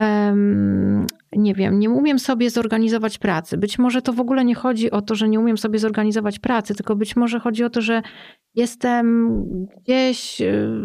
[0.00, 3.58] um, nie wiem, nie umiem sobie zorganizować pracy.
[3.58, 6.74] Być może to w ogóle nie chodzi o to, że nie umiem sobie zorganizować pracy,
[6.74, 8.02] tylko być może chodzi o to, że
[8.54, 9.34] jestem
[9.82, 10.84] gdzieś, y,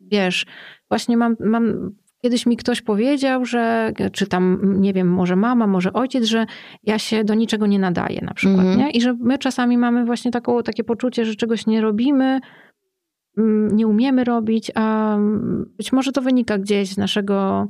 [0.00, 0.46] wiesz,
[0.88, 1.92] właśnie mam, mam
[2.22, 6.46] Kiedyś mi ktoś powiedział, że, czy tam, nie wiem, może mama, może ojciec, że
[6.82, 8.78] ja się do niczego nie nadaję na przykład, Mhm.
[8.78, 8.90] nie?
[8.90, 12.40] I że my czasami mamy właśnie taką, takie poczucie, że czegoś nie robimy,
[13.38, 15.16] mm, nie umiemy robić, a
[15.76, 17.68] być może to wynika gdzieś z naszego mm,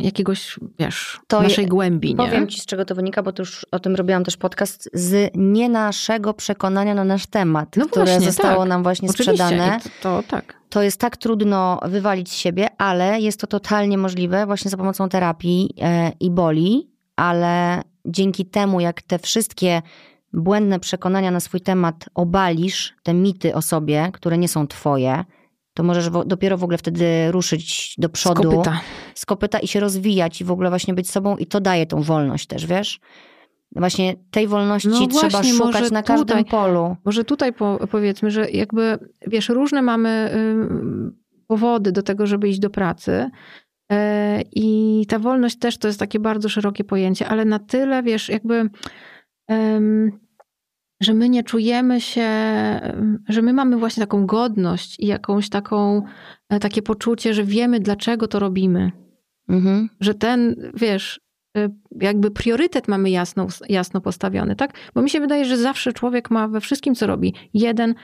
[0.00, 2.16] jakiegoś, wiesz, To naszej je- głębi, nie?
[2.16, 5.30] Powiem ci, z czego to wynika, bo to już o tym robiłam też podcast, z
[5.34, 8.68] nie naszego przekonania na nasz temat, No które właśnie, zostało tak.
[8.68, 9.80] nam właśnie Oczywiście, sprzedane.
[10.02, 10.54] to, to tak.
[10.68, 15.08] To jest tak trudno wywalić z siebie, ale jest to totalnie możliwe właśnie za pomocą
[15.08, 19.82] terapii e, i boli, ale dzięki temu, jak te wszystkie
[20.32, 25.24] błędne przekonania na swój temat obalisz, te mity o sobie, które nie są twoje,
[25.78, 28.80] to możesz wo- dopiero w ogóle wtedy ruszyć do Z przodu kopyta.
[29.14, 32.02] z kopyta i się rozwijać i w ogóle właśnie być sobą i to daje tą
[32.02, 33.00] wolność też, wiesz?
[33.76, 36.96] Właśnie tej wolności No trzeba właśnie, szukać na każdym tutaj- polu.
[37.04, 41.16] Może tutaj po, powiedzmy, że jakby, wiesz, różne mamy ym,
[41.46, 43.30] powody do tego, żeby iść do pracy.
[43.92, 48.28] E, I ta wolność też to jest takie bardzo szerokie pojęcie, ale na tyle, wiesz,
[48.28, 48.70] jakby,
[51.00, 52.28] że my nie czujemy się,
[53.28, 56.02] że my mamy właśnie taką godność i jakąś taką,
[56.48, 58.92] e, takie poczucie, że wiemy, dlaczego to robimy.
[59.48, 59.88] Mhm.
[60.00, 61.20] że ten, wiesz,
[61.58, 61.70] y,
[62.00, 64.72] jakby priorytet mamy jasno, jasno postawiony, tak?
[64.94, 67.94] Bo mi się wydaje, że zawsze człowiek ma we wszystkim, co robi, jeden,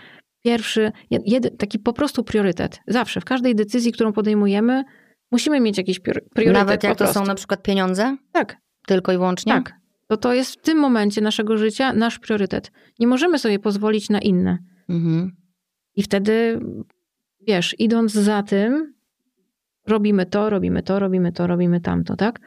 [0.45, 2.81] pierwszy, jed- taki po prostu priorytet.
[2.87, 4.85] Zawsze, w każdej decyzji, którą podejmujemy,
[5.33, 9.17] musimy mieć jakiś prior- priorytet Nawet jak to są na przykład pieniądze, Tak, tylko i
[9.17, 9.53] wyłącznie?
[9.53, 9.73] tak.
[10.09, 12.73] To to jest w tym momencie naszego życia nasz priorytet.
[12.99, 14.59] Nie możemy sobie pozwolić na inne.
[14.89, 15.37] Mhm.
[15.97, 16.61] I wtedy,
[17.47, 18.95] wiesz, idąc za tym,
[19.87, 22.41] robimy to, robimy to, robimy to, robimy tamto, tak?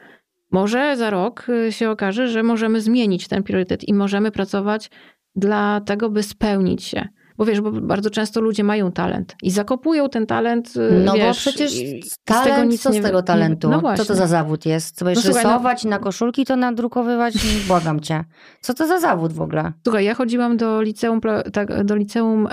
[0.50, 4.90] Może za rok y, się okaże, że możemy zmienić ten priorytet i możemy pracować
[5.36, 7.08] dla tego, by spełnić się.
[7.38, 10.74] Bo wiesz, bo bardzo często ludzie mają talent i zakopują ten talent.
[10.76, 13.22] y, No bo wiesz, przecież i z talent, tego nic co z nie- tego nie-
[13.24, 13.68] talentu?
[13.68, 14.96] No co to za zawód jest?
[14.96, 17.34] Co będziesz No słuchaj, no- rysować i na koszulki to nadrukowywać?
[17.68, 18.24] Błagam cię.
[18.60, 19.72] Co to za zawód w ogóle?
[19.84, 21.20] Słuchaj, ja chodziłam do liceum,
[21.52, 22.48] tak, do liceum,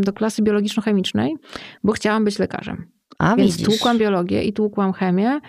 [0.00, 1.34] do klasy biologiczno-chemicznej,
[1.84, 2.86] bo chciałam być lekarzem.
[3.18, 3.66] A Więc widzisz.
[3.68, 5.40] tłukłam biologię i tłukłam chemię.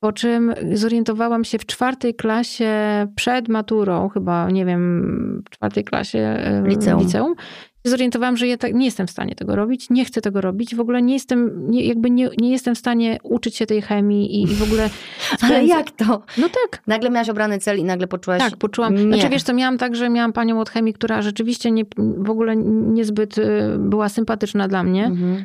[0.00, 2.70] Po czym zorientowałam się w czwartej klasie
[3.16, 7.00] przed maturą, chyba, nie wiem, w czwartej klasie Liceum.
[7.02, 7.34] liceum
[7.88, 10.80] zorientowałam, że ja tak, nie jestem w stanie tego robić, nie chcę tego robić, w
[10.80, 14.42] ogóle nie jestem, nie, jakby nie, nie jestem w stanie uczyć się tej chemii i,
[14.42, 14.90] i w ogóle...
[15.42, 16.22] Ale jak to?
[16.38, 18.40] No tak, Nagle miałaś obrany cel i nagle poczułaś...
[18.40, 18.94] tak, poczułam.
[18.94, 19.02] Nie.
[19.02, 21.84] Znaczy wiesz co, miałam tak, że miałam panią od chemii, która rzeczywiście nie,
[22.18, 23.44] w ogóle niezbyt y,
[23.78, 25.04] była sympatyczna dla mnie.
[25.06, 25.44] Mhm.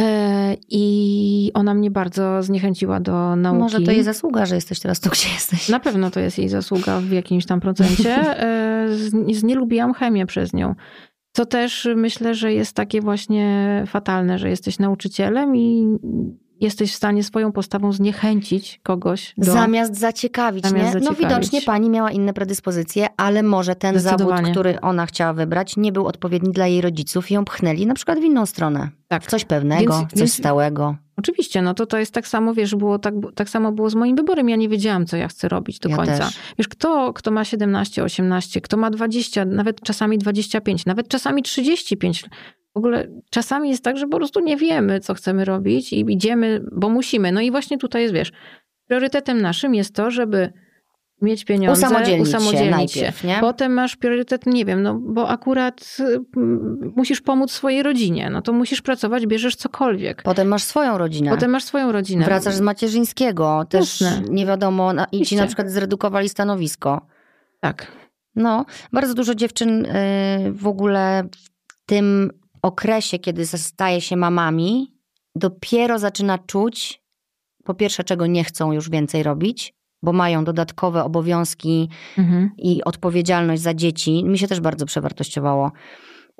[0.00, 3.58] E, I ona mnie bardzo zniechęciła do nauki.
[3.60, 5.68] Może to jej zasługa, że jesteś teraz tu, gdzie jesteś.
[5.68, 8.14] Na pewno to jest jej zasługa w jakimś tam procencie.
[8.44, 10.74] E, z- Znielubiłam chemię przez nią.
[11.36, 15.86] Co też myślę, że jest takie właśnie fatalne, że jesteś nauczycielem i
[16.60, 19.52] jesteś w stanie swoją postawą zniechęcić kogoś do...
[19.52, 20.92] Zamiast zaciekawić, Zamiast nie?
[20.92, 21.22] zaciekawić.
[21.22, 25.92] No widocznie pani miała inne predyspozycje, ale może ten zawód, który ona chciała wybrać, nie
[25.92, 28.88] był odpowiedni dla jej rodziców i ją pchnęli na przykład w inną stronę.
[29.08, 29.22] Tak.
[29.22, 30.96] W coś pewnego, Więc- coś więc- stałego.
[31.16, 34.16] Oczywiście, no to to jest tak samo, wiesz, było tak, tak samo było z moim
[34.16, 34.48] wyborem.
[34.48, 36.18] Ja nie wiedziałam, co ja chcę robić do Ja końca.
[36.18, 36.38] też.
[36.58, 42.24] Wiesz, kto, kto ma 17, 18, kto ma 20, nawet czasami 25, nawet czasami 35.
[42.74, 46.64] W ogóle czasami jest tak, że po prostu nie wiemy, co chcemy robić i idziemy,
[46.72, 47.32] bo musimy.
[47.32, 48.32] No i właśnie tutaj jest, wiesz,
[48.86, 50.52] priorytetem naszym jest to, żeby
[51.24, 53.38] mieć pieniądze, Usamodzielnić, się usamodzielnić najpierw, nie?
[53.40, 55.96] Potem masz priorytet, nie wiem, no bo akurat
[56.36, 60.22] mm, musisz pomóc swojej rodzinie, no to musisz pracować, bierzesz cokolwiek.
[60.22, 61.30] Potem masz swoją rodzinę.
[61.30, 62.24] Potem masz swoją rodzinę.
[62.24, 64.22] Wracasz z macierzyńskiego, też Jasne.
[64.30, 67.06] nie wiadomo, na- i ci na przykład zredukowali stanowisko.
[67.60, 67.86] Tak.
[68.36, 71.28] No, bardzo dużo dziewczyn y, w ogóle
[71.68, 72.30] w tym
[72.62, 74.94] okresie, kiedy staje się mamami,
[75.34, 77.02] dopiero zaczyna czuć,
[77.64, 79.74] po pierwsze, czego nie chcą już więcej robić,
[80.04, 82.50] bo mają dodatkowe obowiązki mhm.
[82.58, 84.24] i odpowiedzialność za dzieci.
[84.24, 85.72] Mi się też bardzo przewartościowało.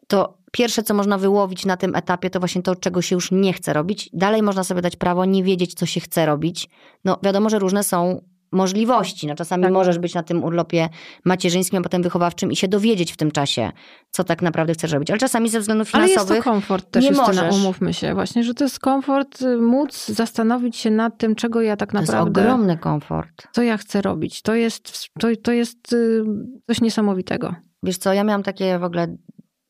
[0.07, 3.53] To pierwsze, co można wyłowić na tym etapie, to właśnie to, czego się już nie
[3.53, 4.11] chce robić.
[4.13, 6.69] Dalej można sobie dać prawo nie wiedzieć, co się chce robić.
[7.05, 8.21] No wiadomo, że różne są
[8.55, 9.27] możliwości.
[9.27, 9.73] No, czasami tak.
[9.73, 10.89] możesz być na tym urlopie
[11.25, 13.73] macierzyńskim, a potem wychowawczym i się dowiedzieć w tym czasie,
[14.11, 15.11] co tak naprawdę chcesz robić.
[15.11, 17.55] Ale czasami ze względów finansowych Ale jest to komfort też, nie możesz.
[17.55, 21.77] umówmy się właśnie, że to jest komfort y, móc zastanowić się nad tym, czego ja
[21.77, 22.33] tak naprawdę...
[22.33, 23.49] To jest ogromny komfort.
[23.53, 24.43] Co ja chcę robić.
[24.43, 26.25] To jest, to, to jest y,
[26.67, 27.55] coś niesamowitego.
[27.83, 29.17] Wiesz co, ja miałam takie w ogóle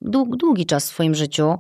[0.05, 1.59] długi czas w swoim życiu,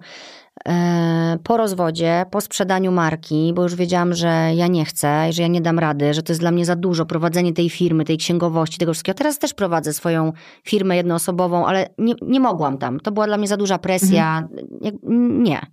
[0.68, 5.48] E, po rozwodzie, po sprzedaniu marki, bo już wiedziałam, że ja nie chcę, że ja
[5.48, 8.78] nie dam rady, że to jest dla mnie za dużo prowadzenie tej firmy, tej księgowości,
[8.78, 9.18] tego wszystkiego.
[9.18, 10.32] Teraz też prowadzę swoją
[10.64, 13.00] firmę jednoosobową, ale nie, nie mogłam tam.
[13.00, 14.48] To była dla mnie za duża presja.
[14.82, 15.42] Mhm.
[15.42, 15.66] Nie.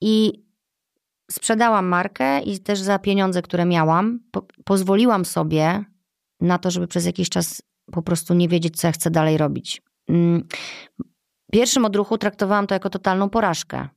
[0.00, 0.44] I
[1.30, 5.84] sprzedałam markę i też za pieniądze, które miałam, po, pozwoliłam sobie
[6.40, 7.62] na to, żeby przez jakiś czas
[7.92, 9.82] po prostu nie wiedzieć, co ja chcę dalej robić.
[11.52, 13.88] Pierwszym odruchu traktowałam to jako totalną porażkę,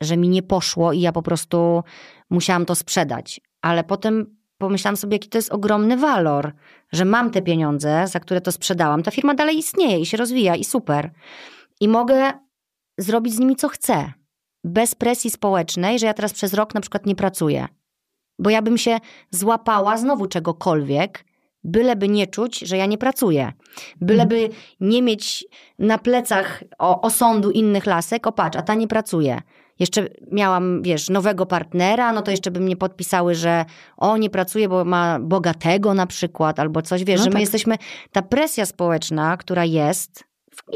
[0.00, 1.82] że mi nie poszło i ja po prostu
[2.30, 3.40] musiałam to sprzedać.
[3.62, 6.52] Ale potem pomyślałam sobie, jaki to jest ogromny walor,
[6.92, 9.02] że mam te pieniądze, za które to sprzedałam.
[9.02, 11.10] Ta firma dalej istnieje i się rozwija i super.
[11.80, 12.32] I mogę
[12.98, 14.12] zrobić z nimi co chcę.
[14.64, 17.68] Bez presji społecznej, że ja teraz przez rok na przykład nie pracuję.
[18.38, 18.98] Bo ja bym się
[19.30, 21.24] złapała znowu czegokolwiek,
[21.64, 23.52] byleby nie czuć, że ja nie pracuję.
[24.00, 24.62] Byleby mhm.
[24.80, 25.46] nie mieć
[25.78, 29.42] na plecach o, osądu innych lasek, o patrz, a ta nie pracuje.
[29.78, 33.64] Jeszcze miałam, wiesz, nowego partnera, no to jeszcze by mnie podpisały, że
[33.96, 37.40] o, nie pracuje, bo ma bogatego na przykład, albo coś, wiesz, no że my tak.
[37.40, 37.76] jesteśmy,
[38.12, 40.24] ta presja społeczna, która jest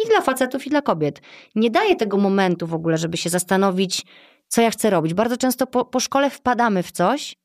[0.05, 1.21] i dla facetów, i dla kobiet,
[1.55, 4.07] nie daje tego momentu w ogóle, żeby się zastanowić,
[4.49, 5.15] co ja chcę robić.
[5.15, 7.37] Bardzo często po, po szkole wpadamy w coś,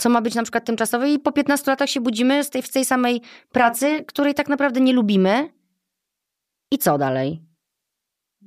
[0.00, 2.72] co ma być na przykład tymczasowe i po 15 latach się budzimy z tej, w
[2.72, 3.20] tej samej
[3.52, 5.48] pracy, której tak naprawdę nie lubimy.
[6.70, 7.42] I co dalej?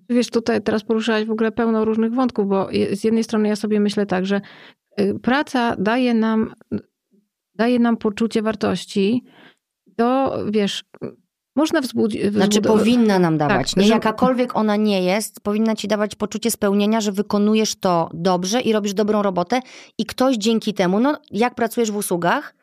[0.10, 3.80] Wiesz, tutaj teraz poruszałaś w ogóle pełno różnych wątków, bo z jednej strony ja sobie
[3.80, 4.42] myślę tak, że
[5.00, 6.54] y, praca daje nam,
[7.56, 9.24] daje nam poczucie wartości,
[9.96, 10.84] to wiesz,
[11.56, 12.34] można wzbudzić.
[12.34, 13.70] Znaczy, powinna nam dawać.
[13.70, 13.94] Tak, nie że...
[13.94, 18.94] jakakolwiek ona nie jest, powinna ci dawać poczucie spełnienia, że wykonujesz to dobrze i robisz
[18.94, 19.60] dobrą robotę,
[19.98, 22.56] i ktoś dzięki temu, no jak pracujesz w usługach,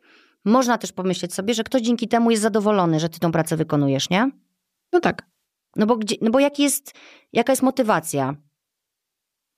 [0.45, 4.09] można też pomyśleć sobie, że ktoś dzięki temu jest zadowolony, że ty tą pracę wykonujesz,
[4.09, 4.31] nie?
[4.93, 5.31] No tak.
[5.75, 6.93] No bo, gdzie, no bo jaki jest,
[7.33, 8.35] jaka jest motywacja?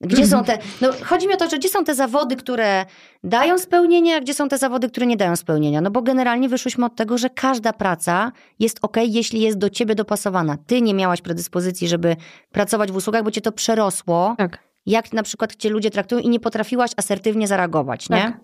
[0.00, 0.58] Gdzie są te.
[0.80, 2.86] No, chodzi mi o to, że gdzie są te zawody, które
[3.24, 5.80] dają spełnienie, a gdzie są te zawody, które nie dają spełnienia.
[5.80, 9.94] No bo generalnie wyszłyśmy od tego, że każda praca jest ok, jeśli jest do ciebie
[9.94, 10.56] dopasowana.
[10.66, 12.16] Ty nie miałaś predyspozycji, żeby
[12.52, 14.34] pracować w usługach, bo cię to przerosło.
[14.38, 14.58] Tak.
[14.86, 18.16] Jak na przykład cię ludzie traktują i nie potrafiłaś asertywnie zareagować, nie?
[18.16, 18.40] Tak.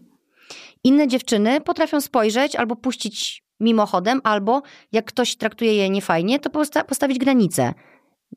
[0.85, 4.62] Inne dziewczyny potrafią spojrzeć albo puścić mimochodem, albo
[4.93, 6.51] jak ktoś traktuje je niefajnie, to
[6.89, 7.74] postawić granicę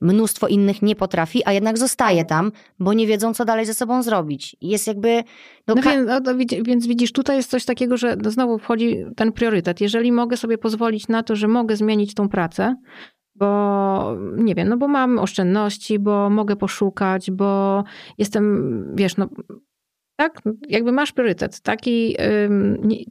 [0.01, 4.03] mnóstwo innych nie potrafi, a jednak zostaje tam, bo nie wiedzą, co dalej ze sobą
[4.03, 4.55] zrobić.
[4.61, 5.23] Jest jakby.
[5.67, 6.21] No, no więc, no,
[6.63, 9.81] więc, widzisz, tutaj jest coś takiego, że no znowu wchodzi ten priorytet.
[9.81, 12.75] Jeżeli mogę sobie pozwolić na to, że mogę zmienić tą pracę,
[13.35, 17.83] bo nie wiem, no bo mam oszczędności, bo mogę poszukać, bo
[18.17, 19.29] jestem, wiesz, no.
[20.15, 21.61] Tak, jakby masz priorytet.
[21.61, 22.15] Taki,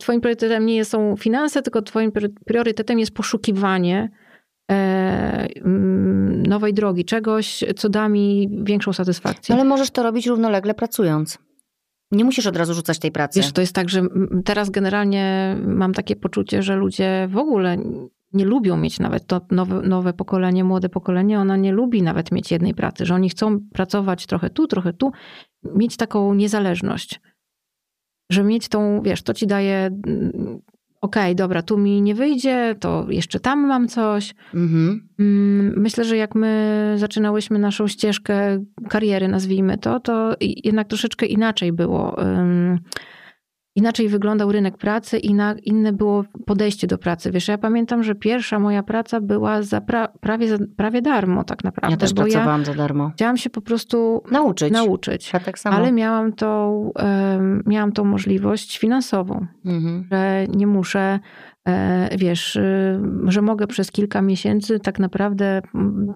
[0.01, 2.13] twoim priorytetem nie są finanse, tylko twoim
[2.47, 4.11] priorytetem jest poszukiwanie
[6.49, 9.55] nowej drogi, czegoś, co da mi większą satysfakcję.
[9.55, 11.39] Ale możesz to robić równolegle pracując.
[12.13, 13.41] Nie musisz od razu rzucać tej pracy.
[13.41, 14.03] Wiesz, to jest tak, że
[14.45, 17.77] teraz generalnie mam takie poczucie, że ludzie w ogóle
[18.33, 22.51] nie lubią mieć nawet to nowe, nowe pokolenie, młode pokolenie, ona nie lubi nawet mieć
[22.51, 25.13] jednej pracy, że oni chcą pracować trochę tu, trochę tu,
[25.75, 27.21] mieć taką niezależność.
[28.31, 29.91] Że mieć tą, wiesz, to ci daje
[31.03, 34.35] okej, okay, dobra, tu mi nie wyjdzie, to jeszcze tam mam coś.
[34.55, 35.09] Mhm.
[35.19, 41.73] Mm, myślę, że jak my zaczynałyśmy naszą ścieżkę kariery, nazwijmy to, to jednak troszeczkę inaczej
[41.73, 42.17] było
[43.75, 47.31] inaczej wyglądał rynek pracy i na, inne było podejście do pracy.
[47.31, 51.65] Wiesz, ja pamiętam, że pierwsza moja praca była za pra, prawie, za, prawie darmo tak
[51.65, 51.95] naprawdę.
[51.95, 53.11] Ja też pracowałam ja za darmo.
[53.15, 54.73] Chciałam się po prostu nauczyć.
[54.73, 55.33] nauczyć.
[55.33, 55.77] Ja tak samo.
[55.77, 60.05] Ale miałam tą, um, miałam tą możliwość finansową, mhm.
[60.11, 61.21] że nie muszę
[61.69, 65.63] e, wiesz, y, że mogę przez kilka miesięcy tak naprawdę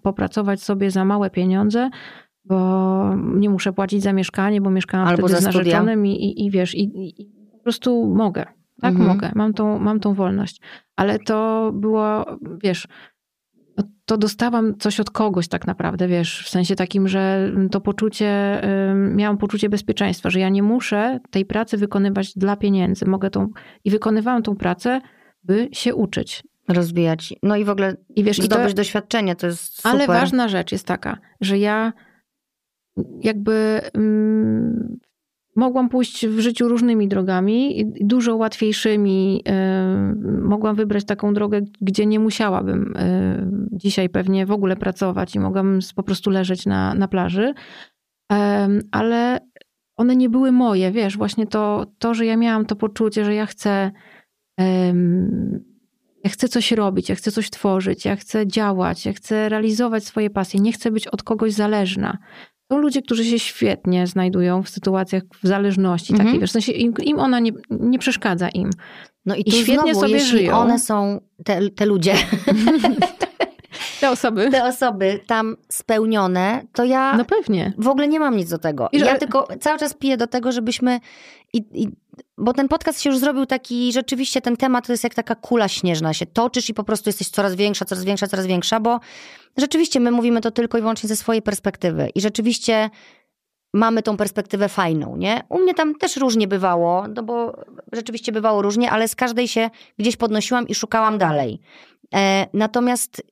[0.02, 1.90] popracować sobie za małe pieniądze,
[2.44, 6.50] bo nie muszę płacić za mieszkanie, bo mieszkałam Albo wtedy z narzeczonym i, i, i
[6.50, 7.35] wiesz, i, i,
[7.66, 8.44] prostu mogę.
[8.80, 9.08] Tak, mhm.
[9.08, 9.32] mogę.
[9.34, 10.60] Mam tą, mam tą wolność.
[10.96, 12.26] Ale to było,
[12.62, 12.88] wiesz,
[14.04, 18.62] to dostałam coś od kogoś tak naprawdę, wiesz, w sensie takim, że to poczucie,
[18.94, 23.06] miałam poczucie bezpieczeństwa, że ja nie muszę tej pracy wykonywać dla pieniędzy.
[23.06, 23.48] Mogę tą,
[23.84, 25.00] i wykonywałam tą pracę,
[25.42, 26.42] by się uczyć.
[26.68, 27.34] Rozwijać.
[27.42, 29.92] No i w ogóle I wiesz, zdobyć i to, doświadczenie, to jest super.
[29.92, 31.92] Ale ważna rzecz jest taka, że ja
[33.20, 33.80] jakby
[35.56, 39.44] mogłam pójść w życiu różnymi drogami, dużo łatwiejszymi.
[40.42, 42.94] Mogłam wybrać taką drogę, gdzie nie musiałabym
[43.72, 47.54] dzisiaj pewnie w ogóle pracować i mogłam po prostu leżeć na, na plaży.
[48.90, 49.40] Ale
[49.96, 53.46] one nie były moje, wiesz, właśnie to, to, że ja miałam to poczucie, że ja
[53.46, 53.90] chcę
[56.24, 60.30] ja chcę coś robić, ja chcę coś tworzyć, ja chcę działać, ja chcę realizować swoje
[60.30, 62.18] pasje, nie chcę być od kogoś zależna.
[62.72, 66.26] Są ludzie, którzy się świetnie znajdują w sytuacach w zależności mhm.
[66.26, 68.70] takiej, wiesz, w sensie im, im ona nie, nie przeszkadza im.
[69.26, 70.56] No i, I świetnie znowu, sobie żyją.
[70.56, 72.14] one są, te, te ludzie,
[74.00, 74.50] te osoby.
[74.50, 77.72] Te osoby tam spełnione, to ja no pewnie.
[77.78, 78.88] w ogóle nie mam nic do tego.
[78.92, 79.06] I że...
[79.06, 81.00] Ja tylko cały czas piję do tego, żebyśmy
[81.52, 81.88] i, i
[82.38, 85.68] bo ten podcast się już zrobił taki, rzeczywiście ten temat to jest jak taka kula
[85.68, 89.00] śnieżna, się toczysz i po prostu jesteś coraz większa, coraz większa, coraz większa, bo
[89.56, 92.90] rzeczywiście my mówimy to tylko i wyłącznie ze swojej perspektywy i rzeczywiście
[93.74, 95.42] mamy tą perspektywę fajną, nie?
[95.48, 99.70] U mnie tam też różnie bywało, no bo rzeczywiście bywało różnie, ale z każdej się
[99.98, 101.60] gdzieś podnosiłam i szukałam dalej.
[102.14, 103.22] E, natomiast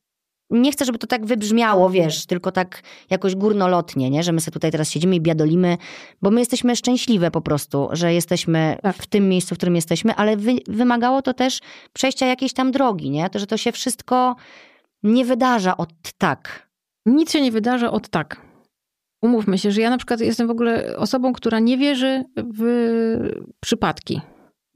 [0.50, 4.22] nie chcę, żeby to tak wybrzmiało, wiesz, tylko tak jakoś górnolotnie, nie?
[4.22, 5.78] że my sobie tutaj teraz siedzimy i biadolimy,
[6.22, 8.96] bo my jesteśmy szczęśliwe po prostu, że jesteśmy tak.
[8.96, 11.60] w tym miejscu, w którym jesteśmy, ale wy, wymagało to też
[11.92, 13.30] przejścia jakiejś tam drogi, nie?
[13.30, 14.36] To, że to się wszystko
[15.02, 16.68] nie wydarza od tak.
[17.06, 18.40] Nic się nie wydarza od tak.
[19.22, 22.62] Umówmy się, że ja na przykład jestem w ogóle osobą, która nie wierzy w
[23.60, 24.20] przypadki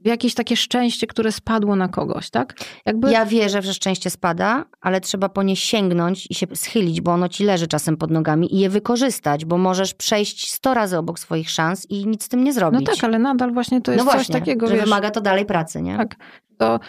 [0.04, 2.54] jakieś takie szczęście, które spadło na kogoś, tak?
[2.86, 3.12] Jakby...
[3.12, 7.28] Ja wierzę, że szczęście spada, ale trzeba po nie sięgnąć i się schylić, bo ono
[7.28, 11.50] ci leży czasem pod nogami i je wykorzystać, bo możesz przejść sto razy obok swoich
[11.50, 12.80] szans i nic z tym nie zrobić.
[12.80, 14.84] No tak, ale nadal właśnie to jest no właśnie, coś takiego, że wiesz...
[14.84, 15.96] wymaga to dalej pracy, nie?
[15.96, 16.16] Tak.
[16.58, 16.80] To,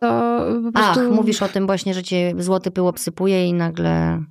[0.00, 1.00] to prostu...
[1.00, 4.22] Ach, mówisz o tym właśnie, że cię złoty pył obsypuje i nagle...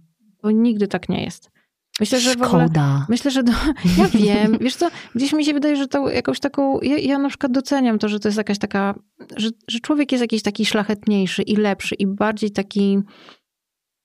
[0.42, 1.57] To nigdy tak nie jest.
[2.00, 2.48] Myślę, że Szkoda.
[2.48, 3.52] w ogóle, myślę, że do,
[3.98, 7.30] ja wiem, wiesz co, gdzieś mi się wydaje, że to jakąś taką, ja, ja na
[7.30, 8.94] przykład doceniam to, że to jest jakaś taka,
[9.38, 13.00] że, że człowiek jest jakiś taki szlachetniejszy i lepszy i bardziej taki,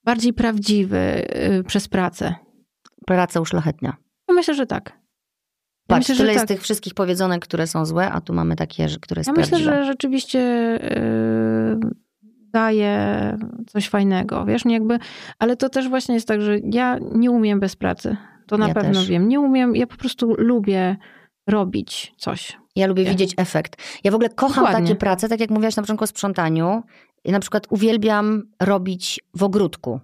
[0.05, 2.35] bardziej prawdziwy yy, przez pracę.
[3.07, 3.97] Praca uszlachetnia.
[4.29, 4.89] No myślę, że tak.
[4.89, 6.49] Ja Patrz, myślę, tyle jest tak.
[6.49, 9.85] tych wszystkich powiedzonek, które są złe, a tu mamy takie, które są Ja myślę, że
[9.85, 10.39] rzeczywiście
[11.81, 11.91] yy,
[12.53, 14.99] daje coś fajnego, wiesz, nie jakby,
[15.39, 18.17] ale to też właśnie jest tak, że ja nie umiem bez pracy.
[18.47, 19.09] To na ja pewno też.
[19.09, 19.29] wiem.
[19.29, 20.97] Nie umiem, ja po prostu lubię
[21.47, 22.59] robić coś.
[22.77, 24.01] Ja lubię widzieć efekt.
[24.05, 24.89] Ja w ogóle kocham Dokładnie.
[24.89, 26.83] takie prace, tak jak mówiłaś na początku o sprzątaniu.
[27.25, 30.01] Ja na przykład uwielbiam robić w ogródku.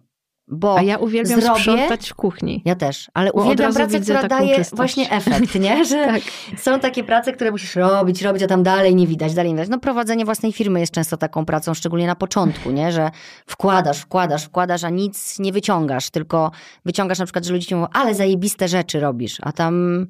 [0.51, 2.63] Bo A ja uwielbiam zrobię, sprzątać w kuchni.
[2.65, 4.77] Ja też, ale uwielbiam pracę, która daje czystość.
[4.77, 5.85] właśnie efekt, nie?
[5.91, 6.23] Że tak.
[6.59, 9.71] są takie prace, które musisz robić, robić, a tam dalej nie widać, dalej nie widać.
[9.71, 12.93] No prowadzenie własnej firmy jest często taką pracą, szczególnie na początku, nie?
[12.93, 13.11] Że
[13.47, 16.51] wkładasz, wkładasz, wkładasz, a nic nie wyciągasz, tylko
[16.85, 20.07] wyciągasz na przykład, że ludzie mówią, ale zajebiste rzeczy robisz, a tam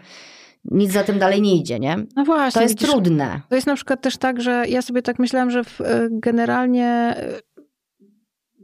[0.65, 1.97] nic za tym dalej nie idzie, nie?
[2.17, 2.59] No właśnie.
[2.59, 3.41] To jest widzisz, trudne.
[3.49, 7.17] To jest na przykład też tak, że ja sobie tak myślałam, że w, e, generalnie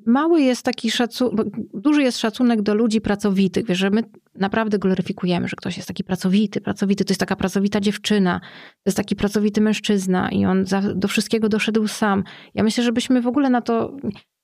[0.06, 4.02] mały jest taki szacunek, duży jest szacunek do ludzi pracowitych, wiesz, że my
[4.34, 8.40] naprawdę gloryfikujemy, że ktoś jest taki pracowity, pracowity, to jest taka pracowita dziewczyna,
[8.72, 12.24] to jest taki pracowity mężczyzna i on za, do wszystkiego doszedł sam.
[12.54, 13.96] Ja myślę, żebyśmy w ogóle na to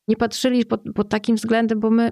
[0.08, 2.10] nie patrzyli pod, pod takim względem, bo my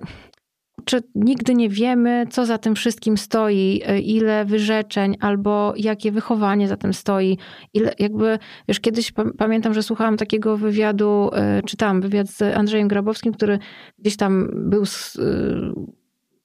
[0.89, 6.69] czy nigdy nie wiemy, co za tym wszystkim stoi, e, ile wyrzeczeń albo jakie wychowanie
[6.69, 7.39] za tym stoi.
[7.75, 8.39] Ile, jakby,
[8.69, 13.59] wiesz, kiedyś pamiętam, że słuchałam takiego wywiadu, e, czytałam wywiad z Andrzejem Grabowskim, który
[13.99, 14.87] gdzieś tam był e,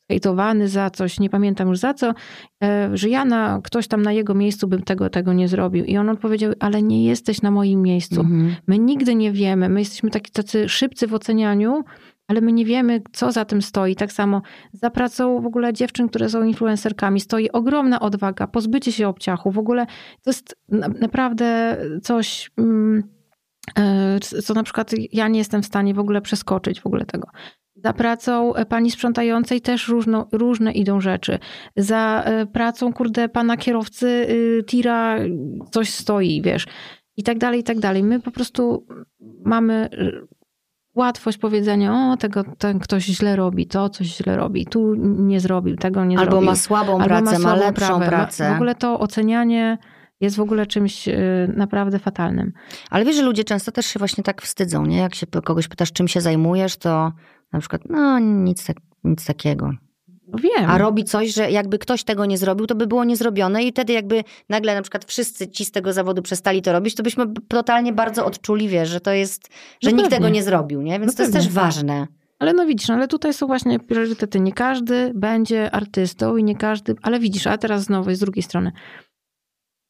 [0.07, 2.13] hejtowany za coś, nie pamiętam już za co,
[2.93, 5.85] że ja na, ktoś tam na jego miejscu bym tego, tego nie zrobił.
[5.85, 8.21] I on odpowiedział, ale nie jesteś na moim miejscu.
[8.21, 8.55] Mhm.
[8.67, 11.83] My nigdy nie wiemy, my jesteśmy taki, tacy szybcy w ocenianiu,
[12.27, 13.95] ale my nie wiemy, co za tym stoi.
[13.95, 14.41] Tak samo
[14.73, 19.51] za pracą w ogóle dziewczyn, które są influencerkami, stoi ogromna odwaga, pozbycie się obciachu.
[19.51, 19.85] W ogóle
[20.21, 20.55] to jest
[20.99, 23.03] naprawdę coś, mm,
[23.79, 27.27] e, co na przykład ja nie jestem w stanie w ogóle przeskoczyć w ogóle tego.
[27.75, 31.39] Za pracą pani sprzątającej też różno, różne idą rzeczy.
[31.75, 35.17] Za e, pracą, kurde, pana kierowcy y, tira
[35.71, 36.65] coś stoi, wiesz.
[37.17, 38.03] I tak dalej, i tak dalej.
[38.03, 38.87] My po prostu
[39.45, 39.89] mamy
[40.95, 45.75] łatwość powiedzenia, o, tego ten ktoś źle robi, to coś źle robi, tu nie zrobił,
[45.75, 46.49] tego nie albo zrobił.
[46.49, 48.07] Ma słabą albo pracę, ma, słabą ma lepszą prawę.
[48.07, 48.49] pracę.
[48.51, 49.77] W ogóle to ocenianie
[50.21, 51.13] jest w ogóle czymś y,
[51.55, 52.53] naprawdę fatalnym.
[52.89, 54.97] Ale wiesz, że ludzie często też się właśnie tak wstydzą, nie?
[54.97, 57.11] Jak się kogoś pytasz, czym się zajmujesz, to
[57.53, 59.71] Na przykład, no nic, tak, nic takiego.
[60.33, 60.69] Wiem.
[60.69, 63.93] A robi coś, że jakby ktoś tego nie zrobił, to by było niezrobione i wtedy
[63.93, 67.93] jakby nagle na przykład wszyscy ci z tego zawodu przestali to robić, to byśmy totalnie
[67.93, 69.49] bardzo odczuli, wiesz, że to jest,
[69.83, 70.17] że no nikt pewnie.
[70.17, 70.99] tego nie zrobił, nie?
[70.99, 71.47] Więc No to jest pewnie.
[71.47, 72.07] też ważne.
[72.39, 74.39] Ale no widzisz, no ale tutaj są właśnie priorytety.
[74.39, 78.71] Nie każdy będzie artystą i nie każdy, ale widzisz, a teraz znowu z drugiej strony.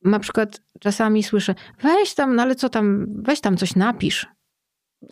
[0.06, 4.28] Na przykład czasami słyszę, weź tam, no ale co tam, weź tam coś napisz.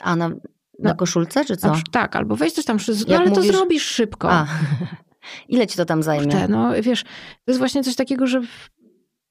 [0.02, 0.36] A na, na
[0.80, 0.96] No.
[0.96, 1.74] koszulce, czy co?
[1.92, 4.32] tak, albo weź coś tam, no Jak ale mówisz- to zrobisz szybko.
[4.32, 4.46] A,
[5.50, 6.48] ile ci to tam zajmie?
[6.50, 8.42] No wiesz, to jest właśnie coś takiego, że,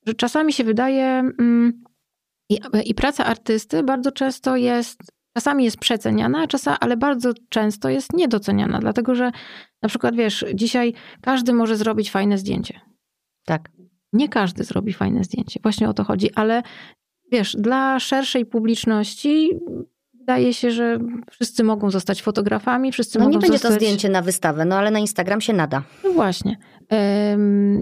[0.06, 1.04] że czasami się wydaje
[1.38, 1.84] mm,
[2.50, 5.00] i, i praca artysty bardzo często jest,
[5.36, 9.30] czasami jest przeceniana, czasami, ale bardzo często jest niedoceniana, dlatego że
[9.82, 12.80] na przykład wiesz, dzisiaj każdy może zrobić fajne zdjęcie.
[13.44, 13.70] Tak.
[14.12, 16.62] Nie każdy zrobi fajne zdjęcie, właśnie o to chodzi, ale
[17.32, 19.50] wiesz, dla szerszej publiczności
[20.20, 20.98] wydaje się, że
[21.30, 23.70] wszyscy mogą zostać fotografami, wszyscy No mogą nie będzie zostać...
[23.70, 25.82] to zdjęcie na wystawę, no ale na Instagram się nada.
[26.04, 26.58] No właśnie.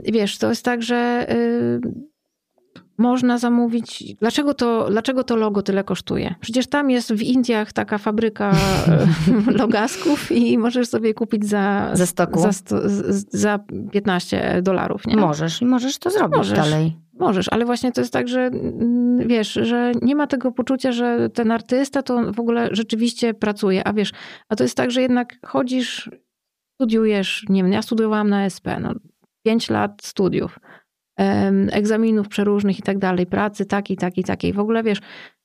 [0.05, 1.27] Wiesz, to jest tak, że
[2.99, 4.05] można zamówić.
[4.21, 6.35] Dlaczego to, dlaczego to logo tyle kosztuje?
[6.41, 8.51] Przecież tam jest w Indiach taka fabryka
[9.49, 12.41] e, logasków i możesz sobie kupić za, Ze stoku.
[12.41, 12.77] za, sto,
[13.29, 13.59] za
[13.93, 15.07] 15 dolarów.
[15.07, 15.17] Nie?
[15.17, 16.59] Możesz i możesz to zrobić Możesz.
[16.59, 16.97] dalej.
[17.19, 21.31] Możesz, ale właśnie to jest tak, że mm, wiesz, że nie ma tego poczucia, że
[21.31, 23.89] ten artysta to w ogóle rzeczywiście pracuje.
[23.89, 24.13] A wiesz,
[24.49, 26.11] a to jest tak, że jednak chodzisz,
[26.75, 28.95] studiujesz, nie wiem, ja studiowałam na SP, no,
[29.47, 30.59] 5 lat studiów,
[31.73, 34.53] egzaminów przeróżnych i tak dalej, pracy takiej, takiej, takiej.
[34.53, 35.01] W ogóle wiesz,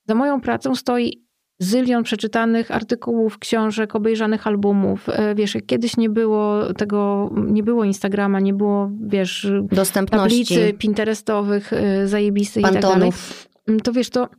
[0.08, 1.24] za moją pracą stoi
[1.64, 5.10] zylion przeczytanych artykułów, książek, obejrzanych albumów.
[5.10, 10.73] E, Wiesz, jak kiedyś nie było tego, nie było Instagrama, nie było, wiesz, Dostępności, tablicy
[10.77, 12.84] pinterestowych y, zajebistych i tak dalej.
[12.91, 13.48] pantonów.
[13.68, 14.30] Mm, To wiesz, to,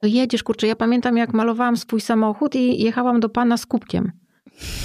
[0.00, 4.12] to jedziesz, kurczę, ja pamiętam jak malowałam swój samochód i jechałam do pana z kubkiem.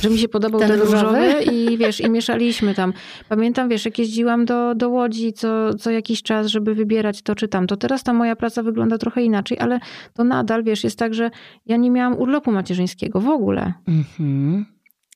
[0.01, 1.43] Że mi się podobał Ten ten, różowy różowy?
[1.43, 2.93] i wiesz, i mieszaliśmy tam.
[3.29, 7.47] Pamiętam, wiesz, jak jeździłam do, do Łodzi co, co jakiś czas, żeby wybierać to czy
[7.47, 7.77] tamto.
[7.77, 9.79] Teraz ta moja praca wygląda trochę inaczej, ale
[10.13, 11.31] to nadal, wiesz, jest tak, że
[11.65, 13.73] ja nie miałam urlopu macierzyńskiego w ogóle.
[13.87, 14.65] Mhm.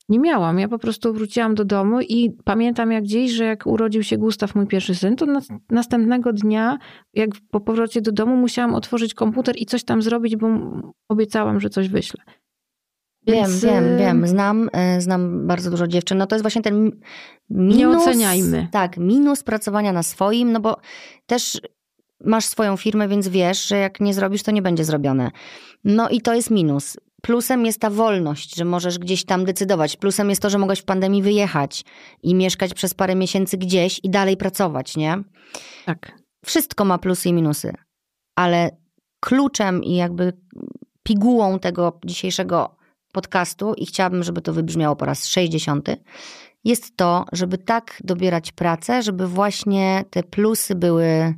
[0.09, 0.59] Nie miałam.
[0.59, 4.55] Ja po prostu wróciłam do domu i pamiętam jak dziś, że jak urodził się Gustaw,
[4.55, 6.77] mój pierwszy syn, to nas, następnego dnia,
[7.13, 10.47] jak po powrocie do domu, musiałam otworzyć komputer i coś tam zrobić, bo
[11.09, 12.23] obiecałam, że coś wyślę.
[13.27, 14.27] Więc, wiem, wiem, y, wiem.
[14.27, 16.17] Znam, y, znam bardzo dużo dziewczyn.
[16.17, 16.91] No to jest właśnie ten mi-
[17.49, 17.77] minus.
[17.77, 18.67] Nie oceniajmy.
[18.71, 20.77] Tak, minus pracowania na swoim, no bo
[21.25, 21.61] też
[22.25, 25.31] masz swoją firmę, więc wiesz, że jak nie zrobisz, to nie będzie zrobione.
[25.83, 26.97] No i to jest minus.
[27.21, 29.97] Plusem jest ta wolność, że możesz gdzieś tam decydować.
[29.97, 31.85] Plusem jest to, że mogłeś w pandemii wyjechać
[32.23, 35.23] i mieszkać przez parę miesięcy gdzieś i dalej pracować, nie?
[35.85, 36.11] Tak.
[36.45, 37.73] Wszystko ma plusy i minusy,
[38.35, 38.77] ale
[39.19, 40.33] kluczem i jakby
[41.03, 42.76] pigułą tego dzisiejszego
[43.17, 45.89] podcastu, i chciałabym, żeby to wybrzmiało po raz 60,
[46.63, 51.33] jest to, żeby tak dobierać pracę, żeby właśnie te plusy były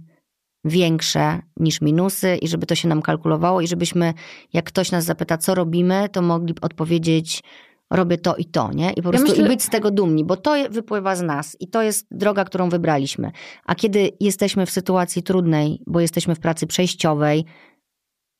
[0.65, 4.13] większe niż minusy i żeby to się nam kalkulowało i żebyśmy,
[4.53, 7.43] jak ktoś nas zapyta, co robimy, to mogli odpowiedzieć,
[7.91, 8.91] robię to i to, nie?
[8.91, 11.67] I po prostu myślę- i być z tego dumni, bo to wypływa z nas i
[11.67, 13.31] to jest droga, którą wybraliśmy.
[13.65, 17.45] A kiedy jesteśmy w sytuacji trudnej, bo jesteśmy w pracy przejściowej,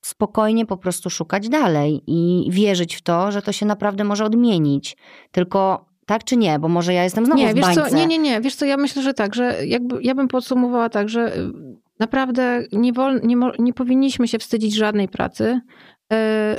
[0.02, 4.98] spokojnie po prostu szukać dalej i wierzyć w to, że to się naprawdę może odmienić.
[5.32, 7.90] Tylko tak czy nie, bo może ja jestem znowu Nie, w wiesz bańce.
[7.90, 10.90] co, nie, nie, nie, wiesz co, ja myślę, że tak, że jakby, ja bym podsumowała
[10.90, 11.52] tak, że y,
[12.00, 15.62] naprawdę nie, wol, nie, nie powinniśmy się wstydzić żadnej pracy,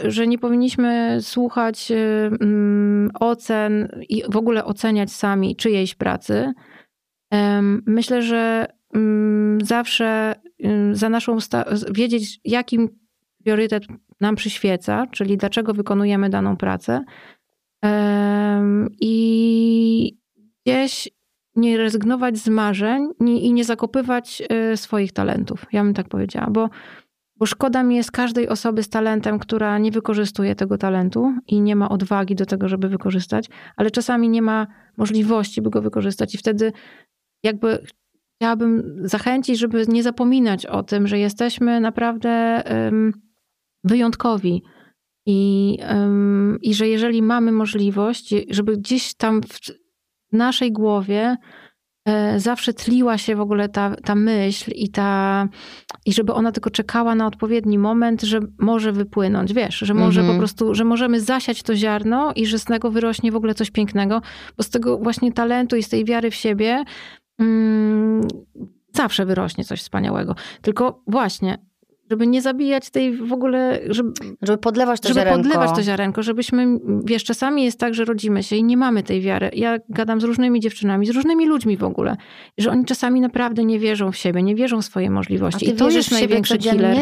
[0.04, 6.52] y, że nie powinniśmy słuchać y, mm, ocen i w ogóle oceniać sami czyjejś pracy.
[7.86, 10.34] Myślę, że mm, zawsze
[10.92, 11.38] za naszą
[11.90, 12.99] wiedzieć, jakim
[13.44, 13.84] priorytet
[14.20, 17.04] nam przyświeca, czyli dlaczego wykonujemy daną pracę.
[19.00, 20.18] I
[20.66, 21.08] gdzieś
[21.56, 24.42] nie rezygnować z marzeń i nie zakopywać
[24.72, 25.66] y, swoich talentów.
[25.72, 26.68] Ja bym tak powiedziała, bo,
[27.36, 31.76] bo szkoda mi jest każdej osoby z talentem, która nie wykorzystuje tego talentu i nie
[31.76, 33.46] ma odwagi do tego, żeby wykorzystać,
[33.76, 36.72] ale czasami nie ma możliwości, by go wykorzystać i wtedy
[37.42, 37.86] jakby
[38.36, 42.62] chciałabym zachęcić, żeby nie zapominać o tym, że jesteśmy naprawdę
[43.84, 44.62] wyjątkowi.
[45.26, 45.78] I,
[46.62, 49.58] I że jeżeli mamy możliwość, żeby gdzieś tam w
[50.32, 51.36] naszej głowie
[52.08, 55.48] e, zawsze tliła się w ogóle ta, ta myśl i ta
[56.06, 60.38] i żeby ona tylko czekała na odpowiedni moment, że może wypłynąć, wiesz, że może Mhm.
[60.38, 63.70] po prostu, że możemy zasiać to ziarno i że z tego wyrośnie w ogóle coś
[63.70, 64.22] pięknego,
[64.56, 66.84] bo z tego właśnie talentu i z tej wiary w siebie
[67.38, 68.28] mm,
[68.94, 70.34] zawsze wyrośnie coś wspaniałego.
[70.62, 71.69] Tylko właśnie,
[72.10, 74.12] żeby nie zabijać tej w ogóle, żeby,
[74.42, 75.42] żeby podlewać to żeby ziarenko.
[75.42, 76.66] podlewać to ziarenko, żebyśmy,
[77.04, 79.50] wiesz, czasami jest tak, że rodzimy się i nie mamy tej wiary.
[79.52, 82.16] Ja gadam z różnymi dziewczynami, z różnymi ludźmi w ogóle,
[82.58, 85.70] że oni czasami naprawdę nie wierzą w siebie, nie wierzą w swoje możliwości.
[85.70, 86.96] I to jest największy killer.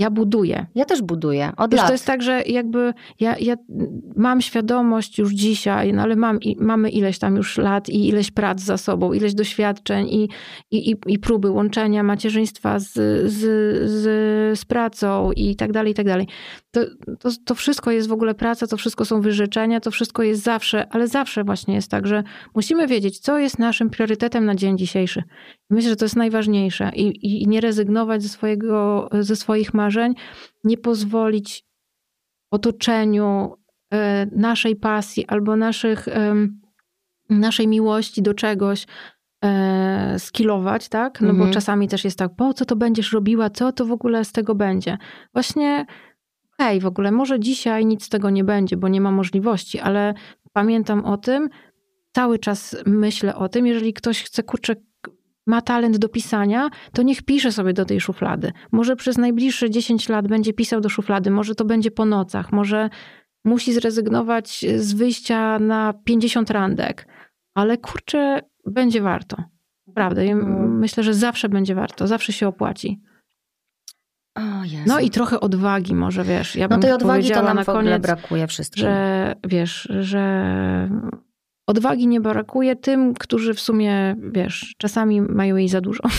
[0.00, 0.66] Ja buduję.
[0.74, 1.52] Ja też buduję.
[1.56, 1.86] Od Wiesz, lat.
[1.86, 3.54] to jest tak, że jakby ja, ja
[4.16, 8.30] mam świadomość już dzisiaj, no ale mam, i, mamy ileś tam już lat i ileś
[8.30, 10.28] prac za sobą, ileś doświadczeń i,
[10.70, 13.38] i, i, i próby łączenia macierzyństwa z, z,
[13.90, 16.26] z, z pracą i tak dalej, i tak dalej.
[16.70, 16.80] To,
[17.20, 20.88] to, to wszystko jest w ogóle praca, to wszystko są wyrzeczenia, to wszystko jest zawsze,
[20.90, 22.22] ale zawsze właśnie jest tak, że
[22.54, 25.22] musimy wiedzieć, co jest naszym priorytetem na dzień dzisiejszy.
[25.70, 30.14] Myślę, że to jest najważniejsze i, i nie rezygnować ze, swojego, ze swoich marzeń,
[30.64, 31.64] nie pozwolić
[32.50, 33.54] otoczeniu
[33.92, 36.08] e, naszej pasji albo naszych,
[37.30, 38.86] naszej miłości do czegoś
[39.44, 41.20] e, skilować, tak?
[41.20, 41.48] No mhm.
[41.48, 44.32] bo czasami też jest tak, po co to będziesz robiła, co to w ogóle z
[44.32, 44.98] tego będzie?
[45.32, 45.86] Właśnie
[46.58, 50.14] hej, w ogóle może dzisiaj nic z tego nie będzie, bo nie ma możliwości, ale
[50.52, 51.48] pamiętam o tym,
[52.12, 54.76] cały czas myślę o tym, jeżeli ktoś chce, kurczę,
[55.50, 58.52] ma talent do pisania, to niech pisze sobie do tej szuflady.
[58.72, 62.90] Może przez najbliższe 10 lat będzie pisał do szuflady, może to będzie po nocach, może
[63.44, 67.06] musi zrezygnować z wyjścia na 50 randek,
[67.54, 69.36] ale kurczę, będzie warto.
[69.94, 70.22] Prawda.
[70.22, 70.78] Mhm.
[70.78, 73.00] Myślę, że zawsze będzie warto, zawsze się opłaci.
[74.86, 76.56] no i trochę odwagi może, wiesz.
[76.56, 78.82] Ja no tej odwagi to nam na koniec, brakuje wszystkim.
[78.82, 80.90] Że wiesz, że
[81.70, 86.02] Odwagi nie brakuje tym, którzy w sumie, wiesz, czasami mają jej za dużo.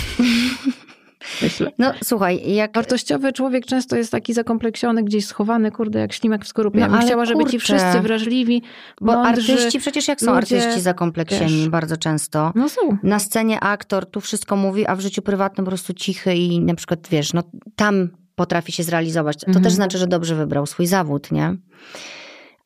[1.42, 1.72] Myślę.
[1.78, 2.76] No słuchaj, jak...
[2.76, 6.80] Wartościowy człowiek często jest taki zakompleksiony, gdzieś schowany, kurde, jak ślimak w skorupie.
[6.80, 8.62] No, ja bym chciała, żeby ci wszyscy wrażliwi,
[9.02, 12.52] Bo mądrzy, artyści, przecież jak są ludzie, artyści zakompleksieni wiesz, bardzo często.
[12.56, 12.98] No są.
[13.04, 16.76] Na scenie aktor tu wszystko mówi, a w życiu prywatnym po prostu cichy i na
[16.76, 17.44] przykład, wiesz, no
[17.76, 19.38] tam potrafi się zrealizować.
[19.38, 19.64] To mhm.
[19.64, 21.56] też znaczy, że dobrze wybrał swój zawód, nie?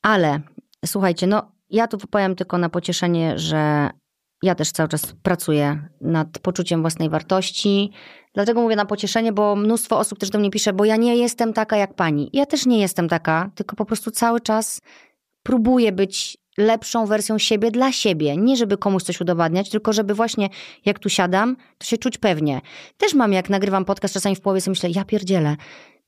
[0.01, 0.39] Ale
[0.85, 3.89] słuchajcie, no ja tu powiem tylko na pocieszenie, że
[4.43, 7.91] ja też cały czas pracuję nad poczuciem własnej wartości.
[8.33, 11.53] Dlatego mówię na pocieszenie, bo mnóstwo osób też do mnie pisze, bo ja nie jestem
[11.53, 12.29] taka jak pani.
[12.33, 14.81] Ja też nie jestem taka, tylko po prostu cały czas
[15.43, 18.37] próbuję być lepszą wersją siebie dla siebie.
[18.37, 20.49] Nie żeby komuś coś udowadniać, tylko żeby właśnie
[20.85, 22.61] jak tu siadam, to się czuć pewnie.
[22.97, 25.55] Też mam, jak nagrywam podcast, czasami w połowie sobie myślę, ja pierdzielę,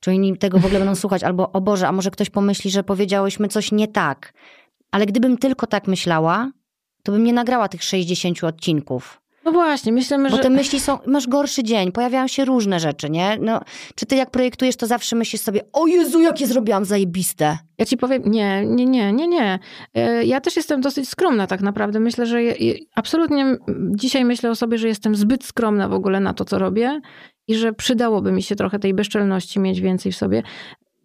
[0.00, 2.84] czy oni tego w ogóle będą słuchać, albo o Boże, a może ktoś pomyśli, że
[2.84, 4.32] powiedziałyśmy coś nie tak.
[4.90, 6.50] Ale gdybym tylko tak myślała,
[7.02, 9.20] to bym nie nagrała tych 60 odcinków.
[9.48, 10.36] No właśnie, myślę, że...
[10.36, 13.38] Bo te myśli są, masz gorszy dzień, pojawiają się różne rzeczy, nie?
[13.40, 13.60] No,
[13.94, 17.58] czy ty jak projektujesz, to zawsze myślisz sobie, o Jezu, jakie zrobiłam zajebiste.
[17.78, 19.58] Ja ci powiem, nie, nie, nie, nie, nie.
[19.94, 22.00] E, ja też jestem dosyć skromna tak naprawdę.
[22.00, 22.38] Myślę, że
[22.94, 23.56] absolutnie
[23.90, 27.00] dzisiaj myślę o sobie, że jestem zbyt skromna w ogóle na to, co robię
[27.48, 30.42] i że przydałoby mi się trochę tej bezczelności mieć więcej w sobie.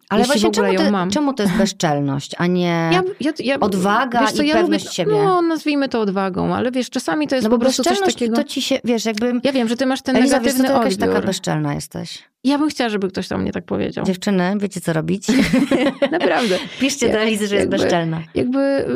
[0.08, 4.42] Ale właśnie czemu to, czemu to jest bezczelność, a nie ja, ja, ja, odwaga co,
[4.42, 5.12] i pewność lubię, siebie?
[5.12, 8.36] No, nazwijmy to odwagą, ale wiesz, czasami to jest no po prostu coś takiego...
[8.36, 9.32] to ci się, wiesz, jakby...
[9.44, 12.22] Ja wiem, że ty masz ten Eliza, negatywny wiesz, to jakaś taka bezczelna jesteś.
[12.44, 14.04] Ja bym chciała, żeby ktoś tam mnie tak powiedział.
[14.04, 15.26] Dziewczyny, wiecie co robić?
[16.12, 16.58] Naprawdę.
[16.80, 18.22] Piszcie do Elizy, że jest jakby, bezczelna.
[18.34, 18.86] Jakby...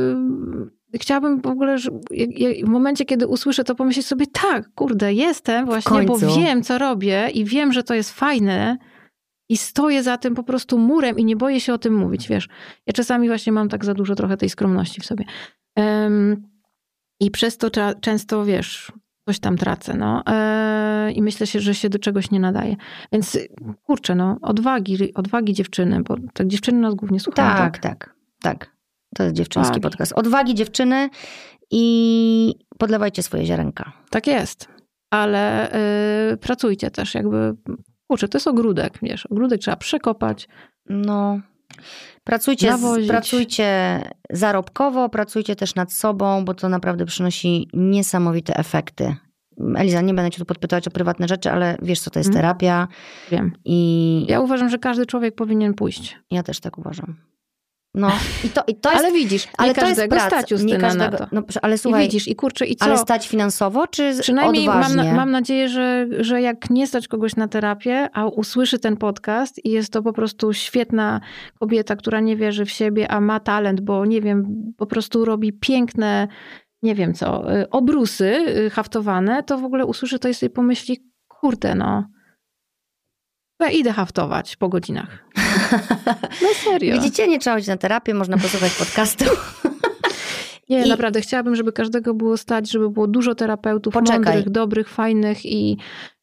[0.95, 1.91] Chciałabym w ogóle, że
[2.65, 7.29] w momencie, kiedy usłyszę to, pomyśleć sobie, tak, kurde, jestem właśnie, bo wiem, co robię
[7.35, 8.79] i wiem, że to jest fajne,
[9.49, 12.49] i stoję za tym po prostu murem i nie boję się o tym mówić, wiesz.
[12.87, 15.25] Ja czasami właśnie mam tak za dużo trochę tej skromności w sobie.
[15.77, 16.49] Um,
[17.21, 17.71] I przez to
[18.01, 18.93] często, wiesz,
[19.29, 20.23] coś tam tracę, no.
[20.27, 22.77] E, I myślę się, że się do czegoś nie nadaje.
[23.13, 23.39] Więc
[23.83, 27.57] kurczę, no, odwagi, odwagi dziewczyny, bo tak dziewczyny nas głównie słuchają.
[27.57, 28.15] Tak, tak, tak.
[28.43, 28.77] tak.
[29.15, 29.83] To jest dziewczyński odwagi.
[29.83, 30.13] podcast.
[30.13, 31.11] Odwagi dziewczyny
[31.71, 33.93] i podlewajcie swoje ziarenka.
[34.11, 34.69] Tak jest.
[35.11, 35.73] Ale
[36.33, 37.55] y, pracujcie też, jakby
[38.09, 40.49] Kurczę, to jest ogródek, wiesz, ogródek trzeba przekopać.
[40.89, 41.41] No,
[42.25, 42.75] Pracujcie,
[43.09, 49.17] pracujcie zarobkowo, pracujcie też nad sobą, bo to naprawdę przynosi niesamowite efekty.
[49.77, 52.43] Eliza, nie będę cię tu podpytać o prywatne rzeczy, ale wiesz, co to jest mhm.
[52.43, 52.89] terapia.
[53.31, 53.53] Wiem.
[53.65, 56.19] I ja uważam, że każdy człowiek powinien pójść.
[56.31, 57.17] Ja też tak uważam.
[57.95, 58.11] No,
[58.45, 61.11] i to, i to jest, ale widzisz, nie ale każdego to jest stać nie każdego,
[61.11, 61.27] na to.
[61.33, 62.85] No, ale słuchaj, I widzisz, i kurczę, i co?
[62.85, 65.05] Ale stać finansowo, czy Przynajmniej odważnie?
[65.05, 69.65] Mam, mam nadzieję, że, że jak nie stać kogoś na terapię, a usłyszy ten podcast
[69.65, 71.21] i jest to po prostu świetna
[71.61, 75.53] kobieta, która nie wierzy w siebie, a ma talent, bo nie wiem, po prostu robi
[75.53, 76.29] piękne,
[76.83, 80.99] nie wiem co, y, obrusy y, haftowane, to w ogóle usłyszy to i sobie pomyśli,
[81.29, 82.05] kurde no,
[83.65, 85.09] ja idę haftować po godzinach.
[86.43, 86.95] No serio.
[86.95, 89.25] Widzicie, nie trzeba chodzić na terapię, można posłuchać podcastu.
[90.69, 90.89] Nie, I...
[90.89, 94.19] naprawdę chciałabym, żeby każdego było stać, żeby było dużo terapeutów Poczekaj.
[94.25, 95.77] mądrych, dobrych, fajnych i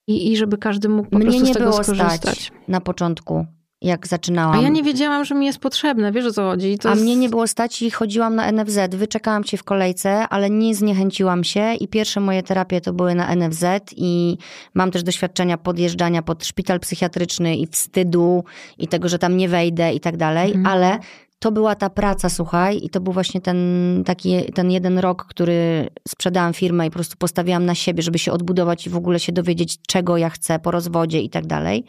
[0.07, 2.21] i, i żeby każdy mógł po Mnie prostu nie z tego było skorzystać.
[2.21, 3.45] stać na początku,
[3.85, 4.59] jak zaczynałam.
[4.59, 6.77] A ja nie wiedziałam, że mi jest potrzebne, wiesz o co chodzi.
[6.77, 7.03] To A jest...
[7.03, 8.79] mnie nie było stać i chodziłam na NFZ.
[8.95, 13.35] Wyczekałam cię w kolejce, ale nie zniechęciłam się i pierwsze moje terapie to były na
[13.35, 13.63] NFZ
[13.95, 14.37] i
[14.73, 18.43] mam też doświadczenia podjeżdżania pod szpital psychiatryczny i wstydu
[18.77, 20.65] i tego, że tam nie wejdę i tak dalej, Mhm.
[20.67, 20.99] ale
[21.39, 23.57] to była ta praca, słuchaj, i to był właśnie ten
[24.05, 28.31] taki, ten jeden rok, który sprzedałam firmę i po prostu postawiłam na siebie, żeby się
[28.31, 31.83] odbudować i w ogóle się dowiedzieć, czego ja chcę po rozwodzie i tak dalej.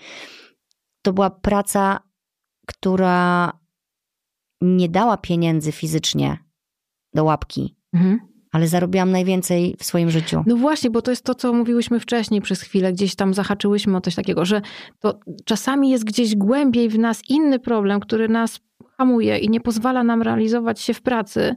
[1.06, 1.98] To była praca,
[2.66, 3.52] która
[4.60, 6.38] nie dała pieniędzy fizycznie
[7.14, 8.20] do łapki, Mhm.
[8.52, 10.42] ale zarobiłam najwięcej w swoim życiu.
[10.46, 14.00] No właśnie, bo to jest to, co mówiłyśmy wcześniej przez chwilę, gdzieś tam zahaczyłyśmy o
[14.00, 14.62] coś takiego, że
[15.00, 18.60] to czasami jest gdzieś głębiej w nas inny problem, który nas
[18.98, 21.54] hamuje i nie pozwala nam realizować się w pracy.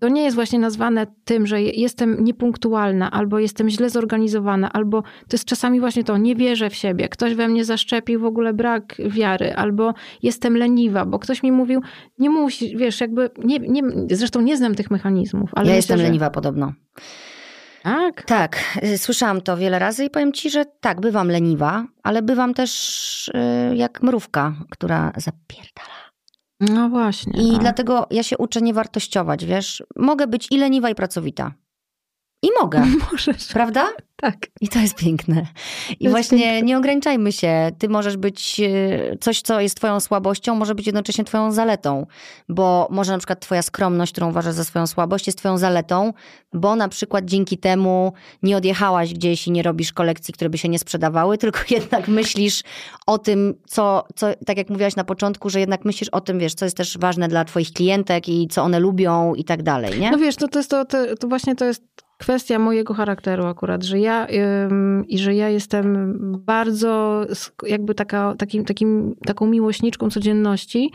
[0.00, 5.32] To nie jest właśnie nazwane tym, że jestem niepunktualna, albo jestem źle zorganizowana, albo to
[5.32, 8.94] jest czasami właśnie to, nie wierzę w siebie, ktoś we mnie zaszczepił w ogóle brak
[8.98, 11.80] wiary, albo jestem leniwa, bo ktoś mi mówił,
[12.18, 15.98] nie musi, wiesz, jakby, nie, nie, zresztą nie znam tych mechanizmów, ale ja myślę, jestem
[15.98, 16.04] że...
[16.04, 16.72] leniwa podobno.
[17.82, 18.22] Tak?
[18.22, 22.54] Tak, y, słyszałam to wiele razy i powiem ci, że tak, bywam leniwa, ale bywam
[22.54, 26.03] też y, jak mrówka, która zapierdala.
[26.72, 27.42] No właśnie.
[27.42, 27.58] I no.
[27.58, 29.82] dlatego ja się uczę nie wartościować, wiesz?
[29.96, 31.52] Mogę być i leniwa, i pracowita.
[32.44, 33.46] I mogę, Możesz.
[33.46, 33.88] prawda?
[34.16, 34.36] Tak.
[34.60, 35.46] I to jest piękne.
[36.00, 36.62] I właśnie piękne.
[36.62, 37.70] nie ograniczajmy się.
[37.78, 42.06] Ty możesz być, e, coś co jest twoją słabością, może być jednocześnie twoją zaletą.
[42.48, 46.12] Bo może na przykład twoja skromność, którą uważasz za swoją słabość, jest twoją zaletą,
[46.52, 48.12] bo na przykład dzięki temu
[48.42, 52.62] nie odjechałaś gdzieś i nie robisz kolekcji, które by się nie sprzedawały, tylko jednak myślisz
[53.06, 56.54] o tym, co, co tak jak mówiłaś na początku, że jednak myślisz o tym, wiesz,
[56.54, 60.10] co jest też ważne dla twoich klientek i co one lubią i tak dalej, nie?
[60.10, 63.82] No wiesz, to, to, jest to, to, to właśnie to jest kwestia mojego charakteru akurat,
[63.84, 64.26] że ja
[64.66, 66.14] ym, i że ja jestem
[66.46, 67.24] bardzo
[67.66, 70.92] jakby taka, takim, takim, taką miłośniczką codzienności.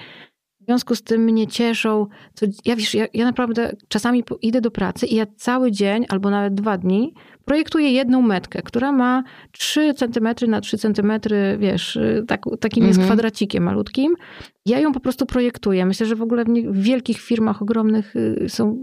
[0.61, 2.07] W związku z tym mnie cieszą.
[2.33, 6.29] Co, ja, wiesz, ja, ja naprawdę czasami idę do pracy i ja cały dzień albo
[6.29, 7.13] nawet dwa dni
[7.45, 11.11] projektuję jedną metkę, która ma 3 cm na 3 cm,
[11.57, 13.07] wiesz, y, tak, takim jest Mhm.
[13.07, 14.15] kwadracikiem malutkim.
[14.65, 15.85] Ja ją po prostu projektuję.
[15.85, 18.77] Myślę, że w ogóle w, nie, w wielkich firmach ogromnych y, są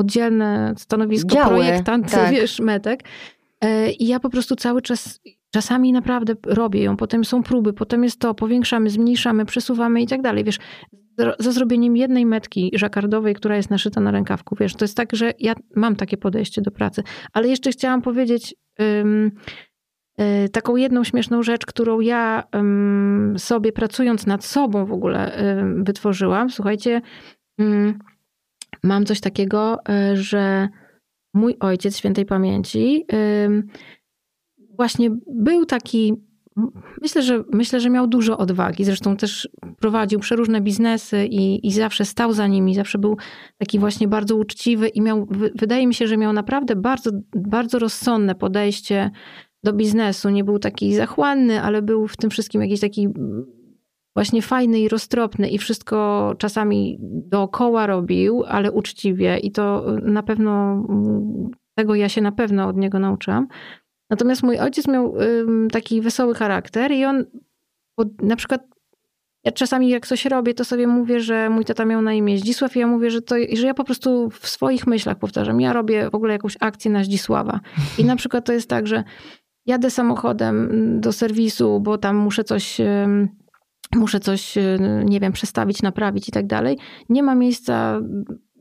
[0.00, 2.30] oddzielne stanowisko Działy, projektant, tak.
[2.30, 3.04] wiesz, metek.
[3.60, 5.20] E, I ja po prostu cały czas,
[5.50, 10.22] czasami naprawdę robię ją, potem są próby, potem jest to, powiększamy, zmniejszamy, przesuwamy i tak
[10.22, 10.58] dalej, wiesz.
[11.38, 15.32] Za zrobieniem jednej metki żakardowej, która jest naszyta na rękawku, wiesz, to jest tak, że
[15.38, 17.02] ja mam takie podejście do pracy.
[17.32, 19.32] Ale jeszcze chciałam powiedzieć ym,
[20.20, 25.84] y, taką jedną śmieszną rzecz, którą ja ym, sobie pracując nad sobą w ogóle ym,
[25.84, 26.50] wytworzyłam.
[26.50, 27.00] Słuchajcie,
[28.82, 29.78] mam coś takiego,
[30.12, 30.68] y, że
[31.34, 33.06] mój ojciec świętej pamięci
[34.76, 36.14] właśnie był taki,
[37.02, 38.84] myślę, że myślę, że miał dużo odwagi.
[38.84, 39.48] Zresztą też
[39.80, 43.16] prowadził przeróżne biznesy i, i zawsze stał za nimi, zawsze był
[43.58, 47.78] taki właśnie bardzo uczciwy i miał, wy- wydaje mi się, że miał naprawdę bardzo, bardzo
[47.78, 49.10] rozsądne podejście
[49.64, 50.30] do biznesu.
[50.30, 53.08] Nie był taki zachłanny, ale był w tym wszystkim jakiś taki
[54.20, 60.72] właśnie fajny i roztropny i wszystko czasami dookoła robił, ale uczciwie i to na pewno
[60.72, 63.48] mm, tego ja się na pewno od niego nauczyłam.
[64.10, 65.14] Natomiast mój ojciec miał
[65.72, 67.24] taki wesoły charakter i on
[68.22, 68.62] na przykład
[69.44, 72.76] ja czasami jak coś robię, to sobie mówię, że mój tata miał na imię Zdzisław
[72.76, 75.60] i ja mówię, że, to, że ja po prostu w swoich myślach powtarzam.
[75.60, 77.60] Ja robię w ogóle jakąś akcję na Zdzisława.
[77.98, 79.04] I na przykład to jest tak, że
[79.66, 80.70] jadę samochodem
[81.00, 82.80] do serwisu, bo tam muszę coś,
[83.94, 86.78] muszę coś, y, nie wiem, przestawić, naprawić i tak dalej.
[87.08, 88.00] Nie ma miejsca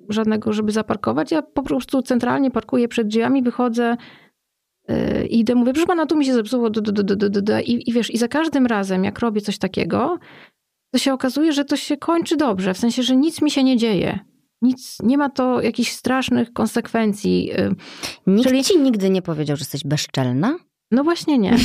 [0.10, 1.32] żadnego, żeby zaparkować.
[1.32, 3.98] Ja po prostu centralnie parkuję przed drzwiami, wychodzę,
[4.92, 6.70] y, idę, mówię, proszę pana, tu mi się zepsuło.
[7.66, 10.18] I, I wiesz, i za każdym razem, jak robię coś takiego,
[10.94, 13.78] to się okazuje, że to się kończy dobrze, w sensie, że nic mi się nie
[13.78, 14.20] dzieje.
[14.62, 17.52] Nic, nie ma to jakichś strasznych konsekwencji.
[17.60, 17.76] y,
[18.28, 20.58] Nikt czyli- ci nigdy nie powiedział, że jesteś bezczelna?
[20.92, 21.56] No właśnie nie.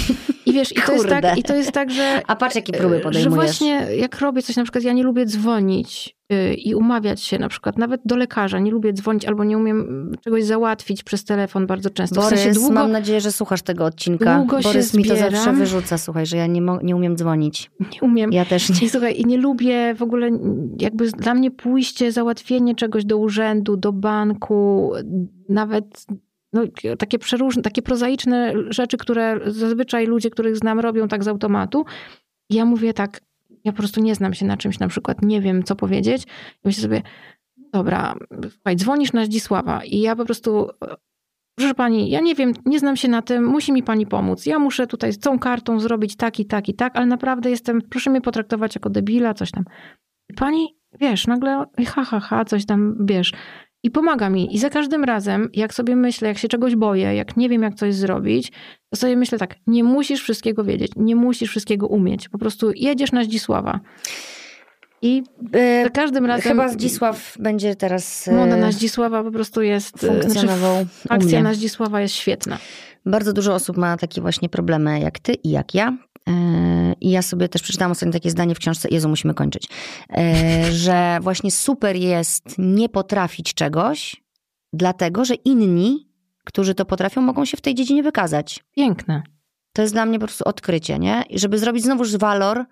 [0.47, 2.97] I wiesz, i to jest tak, i to jest tak, że A patrz, jakie próby
[2.97, 3.35] Że podejmujesz.
[3.35, 7.49] właśnie jak robię coś, na przykład ja nie lubię dzwonić y, i umawiać się na
[7.49, 11.91] przykład nawet do lekarza, nie lubię dzwonić albo nie umiem czegoś załatwić przez telefon bardzo
[11.91, 12.21] często.
[12.21, 14.39] w Borys, sensie długo, mam nadzieję, że słuchasz tego odcinka.
[14.39, 17.71] długo się Borys mi to zawsze wyrzuca, słuchaj, że ja nie, nie umiem dzwonić.
[17.81, 18.33] nie umiem.
[18.33, 18.87] Ja też nie.
[18.87, 20.31] I słuchaj, i nie lubię w ogóle,
[20.81, 24.93] jakby dla mnie pójście, załatwienie czegoś do urzędu, do banku,
[25.49, 26.07] nawet
[26.55, 26.63] no,
[26.99, 31.85] takie przeróżne, takie prozaiczne rzeczy, które zazwyczaj ludzie, których znam, robią tak z automatu.
[32.51, 33.21] Ja mówię tak,
[33.65, 36.25] ja po prostu nie znam się na czymś, na przykład nie wiem, co powiedzieć.
[36.25, 36.29] I
[36.65, 37.03] myślę sobie,
[37.73, 38.15] dobra,
[38.51, 40.69] słuchaj, dzwonisz na Zdzisława i ja po prostu
[41.55, 44.47] proszę pani, ja nie wiem, nie znam się na tym, musi mi pani pomóc.
[44.47, 47.83] Ja muszę tutaj z tą kartą zrobić tak i tak i tak, ale naprawdę jestem,
[47.83, 49.65] proszę mnie potraktować jako debila, coś tam.
[50.37, 53.33] Pani, wiesz, nagle ha, ha, ha, coś tam, wiesz.
[53.85, 54.55] I pomaga mi.
[54.55, 57.75] I za każdym razem, jak sobie myślę, jak się czegoś boję, jak nie wiem, jak
[57.75, 58.53] coś zrobić,
[58.91, 62.29] to sobie myślę tak, nie musisz wszystkiego wiedzieć, nie musisz wszystkiego umieć.
[62.29, 63.81] Po prostu jedziesz na Zdzisława.
[65.03, 65.23] I
[65.83, 66.53] za każdym razem...
[66.53, 68.27] Chyba Zdzisław będzie teraz...
[68.27, 69.99] Moda na Zdzisława po prostu jest...
[69.99, 72.59] Funkcjonował znaczy, Akcja na Zdzisława jest świetna.
[73.07, 75.97] Bardzo dużo osób ma takie właśnie problemy jak ty i jak ja.
[77.01, 79.69] I ja sobie też przeczytałam ostatnio takie zdanie w książce, Jezu, musimy kończyć,
[80.85, 84.25] że właśnie super jest nie potrafić czegoś,
[84.73, 86.09] dlatego że inni,
[86.45, 88.65] którzy to potrafią, mogą się w tej dziedzinie wykazać.
[88.77, 89.23] Piękne.
[89.73, 91.25] To jest dla mnie po prostu odkrycie, nie?
[91.31, 92.65] I żeby zrobić znowuż walor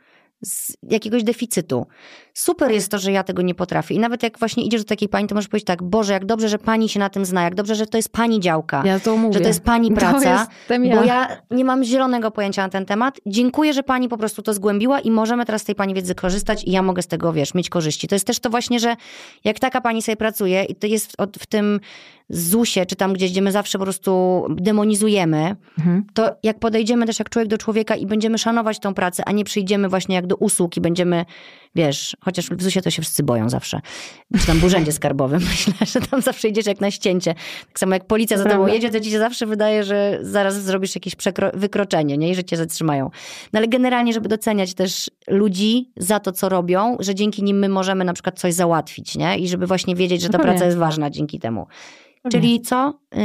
[0.44, 1.86] z jakiegoś deficytu.
[2.34, 3.94] Super jest to, że ja tego nie potrafię.
[3.94, 6.48] I nawet jak właśnie idziesz do takiej pani, to możesz powiedzieć tak, Boże, jak dobrze,
[6.48, 8.82] że pani się na tym zna, jak dobrze, że to jest pani działka.
[8.86, 9.34] Ja to mówię.
[9.34, 10.46] Że to jest pani praca.
[10.68, 10.96] To ja.
[10.96, 13.20] Bo ja nie mam zielonego pojęcia na ten temat.
[13.26, 16.64] Dziękuję, że pani po prostu to zgłębiła i możemy teraz z tej pani wiedzy korzystać
[16.64, 18.08] i ja mogę z tego, wiesz, mieć korzyści.
[18.08, 18.96] To jest też to właśnie, że
[19.44, 21.80] jak taka pani sobie pracuje i to jest w tym
[22.32, 26.04] ZUSie, czy tam gdzieś, gdzie my zawsze po prostu demonizujemy, mhm.
[26.14, 29.44] to jak podejdziemy też jak człowiek do człowieka i będziemy szanować tą pracę, a nie
[29.44, 31.24] przyjdziemy właśnie jak do usług i będziemy,
[31.74, 33.80] wiesz, chociaż w ZUSie to się wszyscy boją zawsze,
[34.40, 37.34] czy tam w urzędzie skarbowym, myślę, że tam zawsze idziesz jak na ścięcie.
[37.68, 40.94] Tak samo jak policja za tobą jedzie, to ci się zawsze wydaje, że zaraz zrobisz
[40.94, 41.16] jakieś
[41.54, 42.30] wykroczenie, nie?
[42.30, 43.10] I że cię zatrzymają.
[43.52, 47.68] No ale generalnie, żeby doceniać też ludzi za to, co robią, że dzięki nim my
[47.68, 49.38] możemy na przykład coś załatwić, nie?
[49.38, 51.66] I żeby właśnie wiedzieć, że ta praca jest ważna dzięki temu.
[52.30, 53.00] Czyli co?
[53.14, 53.18] Y,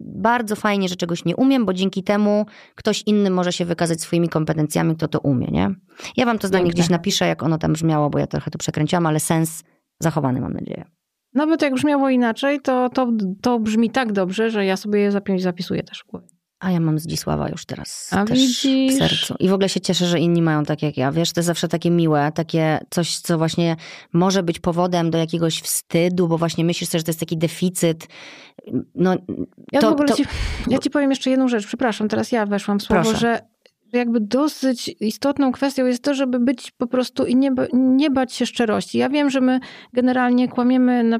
[0.00, 4.28] bardzo fajnie, że czegoś nie umiem, bo dzięki temu ktoś inny może się wykazać swoimi
[4.28, 5.74] kompetencjami, kto to umie, nie?
[6.16, 6.78] Ja wam to zdanie Piękne.
[6.78, 9.64] gdzieś napiszę, jak ono tam brzmiało, bo ja trochę to przekręciłam, ale sens
[10.00, 10.84] zachowany, mam nadzieję.
[11.34, 13.12] Nawet jak brzmiało inaczej, to, to,
[13.42, 16.26] to brzmi tak dobrze, że ja sobie je zapisuję też w głowie.
[16.62, 18.94] A ja mam Zdzisława już teraz A też widzisz?
[18.94, 19.34] w sercu.
[19.38, 21.12] I w ogóle się cieszę, że inni mają tak jak ja.
[21.12, 23.76] Wiesz, to jest zawsze takie miłe, takie coś, co właśnie
[24.12, 28.08] może być powodem do jakiegoś wstydu, bo właśnie myślisz sobie, że to jest taki deficyt.
[28.94, 29.16] No,
[29.72, 30.14] ja to, w ogóle to...
[30.14, 30.24] ci,
[30.68, 31.66] ja ci powiem jeszcze jedną rzecz.
[31.66, 33.18] Przepraszam, teraz ja weszłam w słowo, Proszę.
[33.18, 33.40] że
[33.92, 38.46] jakby dosyć istotną kwestią jest to, żeby być po prostu i nie, nie bać się
[38.46, 38.98] szczerości.
[38.98, 39.60] Ja wiem, że my
[39.92, 41.18] generalnie kłamiemy na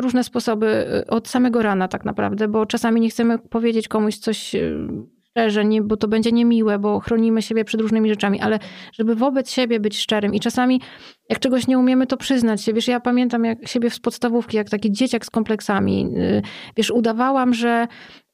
[0.00, 0.66] różne sposoby
[1.02, 4.88] y, od samego rana tak naprawdę, bo czasami nie chcemy powiedzieć komuś coś y,
[5.30, 8.58] szczerze, nie, bo to będzie niemiłe, bo chronimy siebie przed różnymi rzeczami, ale
[8.92, 10.80] żeby wobec siebie być szczerym i czasami
[11.28, 12.72] jak czegoś nie umiemy, to przyznać się.
[12.72, 16.06] Wiesz, ja pamiętam jak siebie z podstawówki, jak taki dzieciak z kompleksami.
[16.16, 16.42] Y,
[16.76, 17.86] wiesz, udawałam, że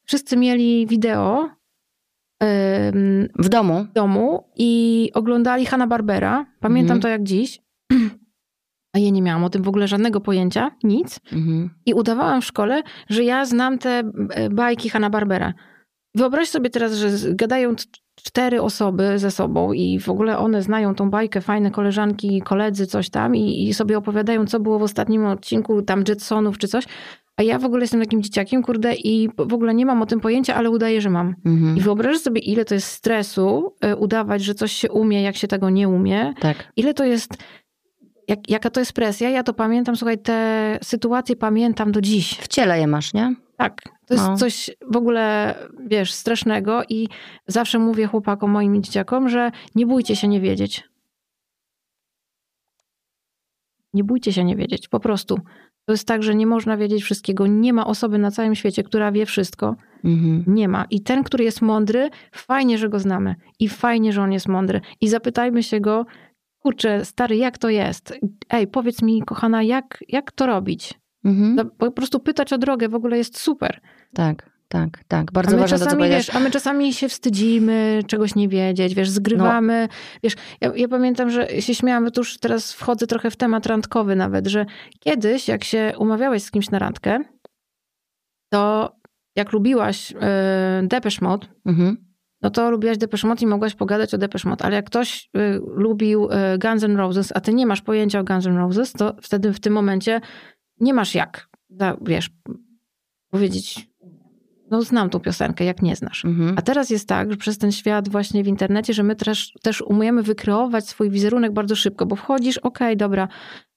[0.05, 1.48] wszyscy mieli wideo
[3.39, 3.84] w domu.
[3.90, 6.47] W domu i oglądali Hanna Barbera.
[6.60, 7.01] Pamiętam mhm.
[7.01, 7.60] to jak dziś.
[8.93, 11.20] A ja nie miałam o tym w ogóle żadnego pojęcia, nic.
[11.32, 11.70] Mhm.
[11.86, 15.55] I udawałam w szkole, że ja znam te e, bajki Hanna Barbera.
[16.14, 17.74] Wyobraź sobie teraz, że gadają
[18.14, 23.10] cztery osoby ze sobą i w ogóle one znają tą bajkę, fajne koleżanki, koledzy, coś
[23.10, 26.85] tam i, i sobie opowiadają, co było w ostatnim odcinku tam Jetsonów czy coś.
[27.36, 30.20] A ja w ogóle jestem takim dzieciakiem, kurde, i w ogóle nie mam o tym
[30.20, 31.35] pojęcia, ale udaję, że mam.
[31.44, 31.77] Mhm.
[31.77, 35.48] I wyobraź sobie, ile to jest stresu e, udawać, że coś się umie, jak się
[35.48, 36.35] tego nie umie.
[36.40, 36.73] Tak.
[36.77, 37.36] Ile to jest
[38.32, 39.30] jak, jaka to jest presja?
[39.30, 42.38] Ja to pamiętam, słuchaj, te sytuacje pamiętam do dziś.
[42.38, 43.34] W ciele je masz, nie?
[43.56, 43.82] Tak.
[44.06, 44.36] To jest no.
[44.36, 45.54] coś w ogóle,
[45.86, 47.09] wiesz, strasznego i
[47.46, 50.88] zawsze mówię chłopakom, moim dzieciakom, że nie bójcie się nie wiedzieć.
[53.94, 55.38] Nie bójcie się nie wiedzieć, po prostu.
[55.84, 57.46] To jest tak, że nie można wiedzieć wszystkiego.
[57.46, 59.76] Nie ma osoby na całym świecie, która wie wszystko.
[60.04, 60.44] Mhm.
[60.46, 60.84] Nie ma.
[60.90, 63.34] I ten, który jest mądry, fajnie, że go znamy.
[63.59, 64.80] I fajnie, że on jest mądry.
[65.00, 66.06] I zapytajmy się go,
[66.62, 68.14] kurczę, stary, jak to jest?
[68.51, 70.94] Ej, powiedz mi, kochana, jak, jak to robić?
[71.24, 71.55] Mhm.
[71.55, 73.80] No, po prostu pytać o drogę w ogóle jest super.
[74.14, 75.32] Tak, tak, tak.
[75.32, 79.89] Bardzo ważne to, co wiesz, A my czasami się wstydzimy, czegoś nie wiedzieć, wiesz, zgrywamy.
[79.90, 80.18] No.
[80.22, 84.16] Wiesz, ja, ja, pamiętam, że się śmiałam, tu już teraz wchodzę trochę w temat randkowy
[84.16, 84.66] nawet, że
[85.01, 87.18] kiedyś, jak się umawiałeś z kimś na randkę,
[88.52, 88.93] to
[89.36, 90.18] jak lubiłaś yy,
[90.82, 92.11] Depeche Mode, mhm
[92.43, 94.64] no to lubiłaś Depeche Mode i mogłaś pogadać o Depeche Mode.
[94.64, 98.24] Ale jak ktoś y, lubił y, Guns N' Roses, a ty nie masz pojęcia o
[98.24, 100.20] Guns N' Roses, to wtedy w tym momencie
[100.81, 102.31] nie masz jak, da, wiesz,
[103.31, 103.89] powiedzieć,
[104.70, 106.24] no znam tą piosenkę, jak nie znasz.
[106.24, 106.55] Mhm.
[106.59, 109.82] A teraz jest tak, że przez ten świat właśnie w internecie, że my też, też
[109.82, 113.28] umiemy wykreować swój wizerunek bardzo szybko, bo wchodzisz, okej, okay, dobra,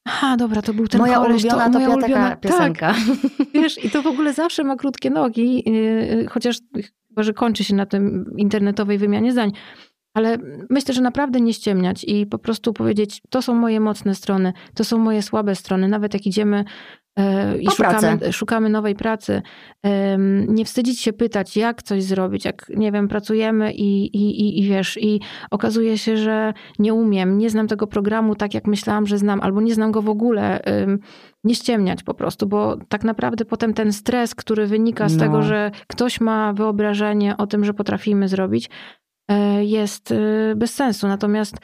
[0.08, 2.94] Aha, dobra, to był ten moja koleś, ulubiona, to, moja ulubiona piosenka.
[2.94, 3.48] Tak.
[3.54, 6.58] Wiesz, i to w ogóle zawsze ma krótkie nogi, yy, chociaż
[7.16, 9.52] chyba, że kończy się na tym internetowej wymianie zdań.
[10.14, 10.38] Ale
[10.70, 14.84] myślę, że naprawdę nie ściemniać i po prostu powiedzieć, to są moje mocne strony, to
[14.84, 15.88] są moje słabe strony.
[15.88, 16.66] Nawet jak idziemy
[17.60, 19.42] i szukamy, szukamy, nowej pracy.
[20.48, 24.70] Nie wstydzić się pytać, jak coś zrobić, jak, nie wiem, pracujemy i, i, i, i
[24.70, 25.22] wiesz, i
[25.52, 29.62] okazuje się, że nie umiem, nie znam tego programu tak, jak myślałam, że znam, albo
[29.62, 30.60] nie znam go w ogóle.
[31.44, 35.24] Nie ściemniać po prostu, bo tak naprawdę potem ten stres, który wynika z no.
[35.24, 38.70] tego, że ktoś ma wyobrażenie o tym, że potrafimy zrobić,
[39.32, 41.08] e, jest e, bez sensu.
[41.08, 41.56] Natomiast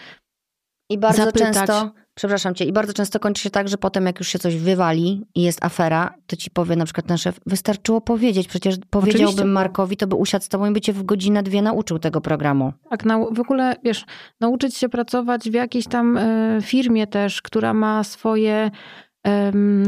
[0.89, 1.91] i bardzo zapytać, często
[2.21, 2.65] Przepraszam cię.
[2.65, 5.65] I bardzo często kończy się tak, że potem jak już się coś wywali i jest
[5.65, 9.45] afera, to ci powie na przykład ten szef, wystarczyło powiedzieć, przecież powiedziałbym Oczywiście.
[9.45, 12.73] Markowi, to by usiadł z tobą i by cię w godzinę, dwie nauczył tego programu.
[12.89, 14.05] Tak, w ogóle, wiesz,
[14.39, 18.71] nauczyć się pracować w jakiejś tam e, firmie też, która ma swoje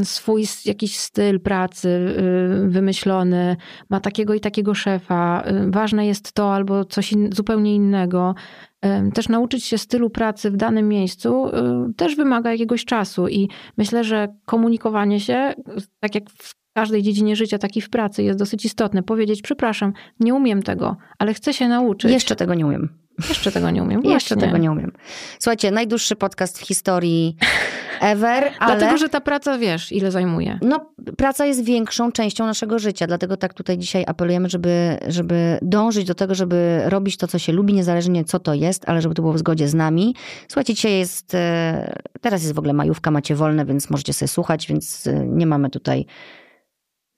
[0.04, 3.56] swój jakiś styl pracy y, wymyślony,
[3.90, 5.44] ma takiego i takiego szefa.
[5.46, 8.34] Y, ważne jest to albo coś in, zupełnie innego.
[9.14, 11.52] Też nauczyć się stylu pracy w danym miejscu y,
[11.96, 15.54] też wymaga jakiegoś czasu i myślę, że komunikowanie się,
[16.00, 19.02] tak jak w każdej dziedzinie życia, tak i w pracy jest dosyć istotne.
[19.02, 22.10] Powiedzieć, przepraszam, nie umiem tego, ale chcę się nauczyć.
[22.10, 23.03] Jeszcze tego nie umiem.
[23.28, 24.04] Jeszcze tego nie umiem.
[24.04, 24.92] Jeszcze tego nie umiem.
[25.38, 27.36] Słuchajcie, najdłuższy podcast w historii
[28.00, 28.76] ever, ale...
[28.76, 30.58] Dlatego, że ta praca, wiesz, ile zajmuje.
[30.62, 36.06] No, praca jest większą częścią naszego życia, dlatego tak tutaj dzisiaj apelujemy, żeby, żeby dążyć
[36.06, 39.22] do tego, żeby robić to, co się lubi, niezależnie co to jest, ale żeby to
[39.22, 40.14] było w zgodzie z nami.
[40.48, 44.66] Słuchajcie, dzisiaj jest, e, teraz jest w ogóle majówka, macie wolne, więc możecie sobie słuchać,
[44.66, 46.06] więc e, nie mamy tutaj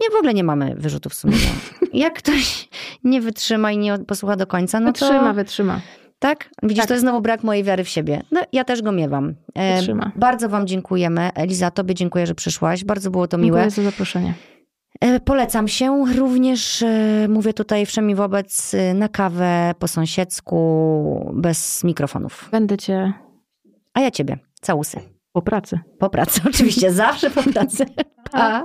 [0.01, 1.51] nie, w ogóle nie mamy wyrzutów sumienia.
[1.93, 2.69] Jak ktoś
[3.05, 5.15] nie wytrzyma i nie posłucha do końca, no wytrzyma, to...
[5.15, 5.81] Wytrzyma, wytrzyma.
[6.19, 6.51] Tak?
[6.63, 6.89] Widzisz, tak.
[6.89, 8.23] to jest znowu brak mojej wiary w siebie.
[8.33, 9.35] No, ja też go miewam.
[9.55, 10.13] E, wytrzyma.
[10.17, 11.31] Bardzo wam dziękujemy.
[11.35, 12.85] Eliza, tobie dziękuję, że przyszłaś.
[12.85, 13.61] Bardzo było to miłe.
[13.61, 14.35] Dziękuję za zaproszenie.
[15.01, 16.05] E, polecam się.
[16.17, 22.49] Również e, mówię tutaj wszemi wobec na kawę po sąsiedzku, bez mikrofonów.
[22.53, 23.13] Będę cię...
[23.95, 24.39] A ja ciebie.
[24.61, 25.01] Całusy.
[25.33, 25.81] Po pracy.
[25.99, 26.93] Po pracy, oczywiście.
[26.93, 27.87] Zawsze po pracy.
[28.33, 28.65] Pa.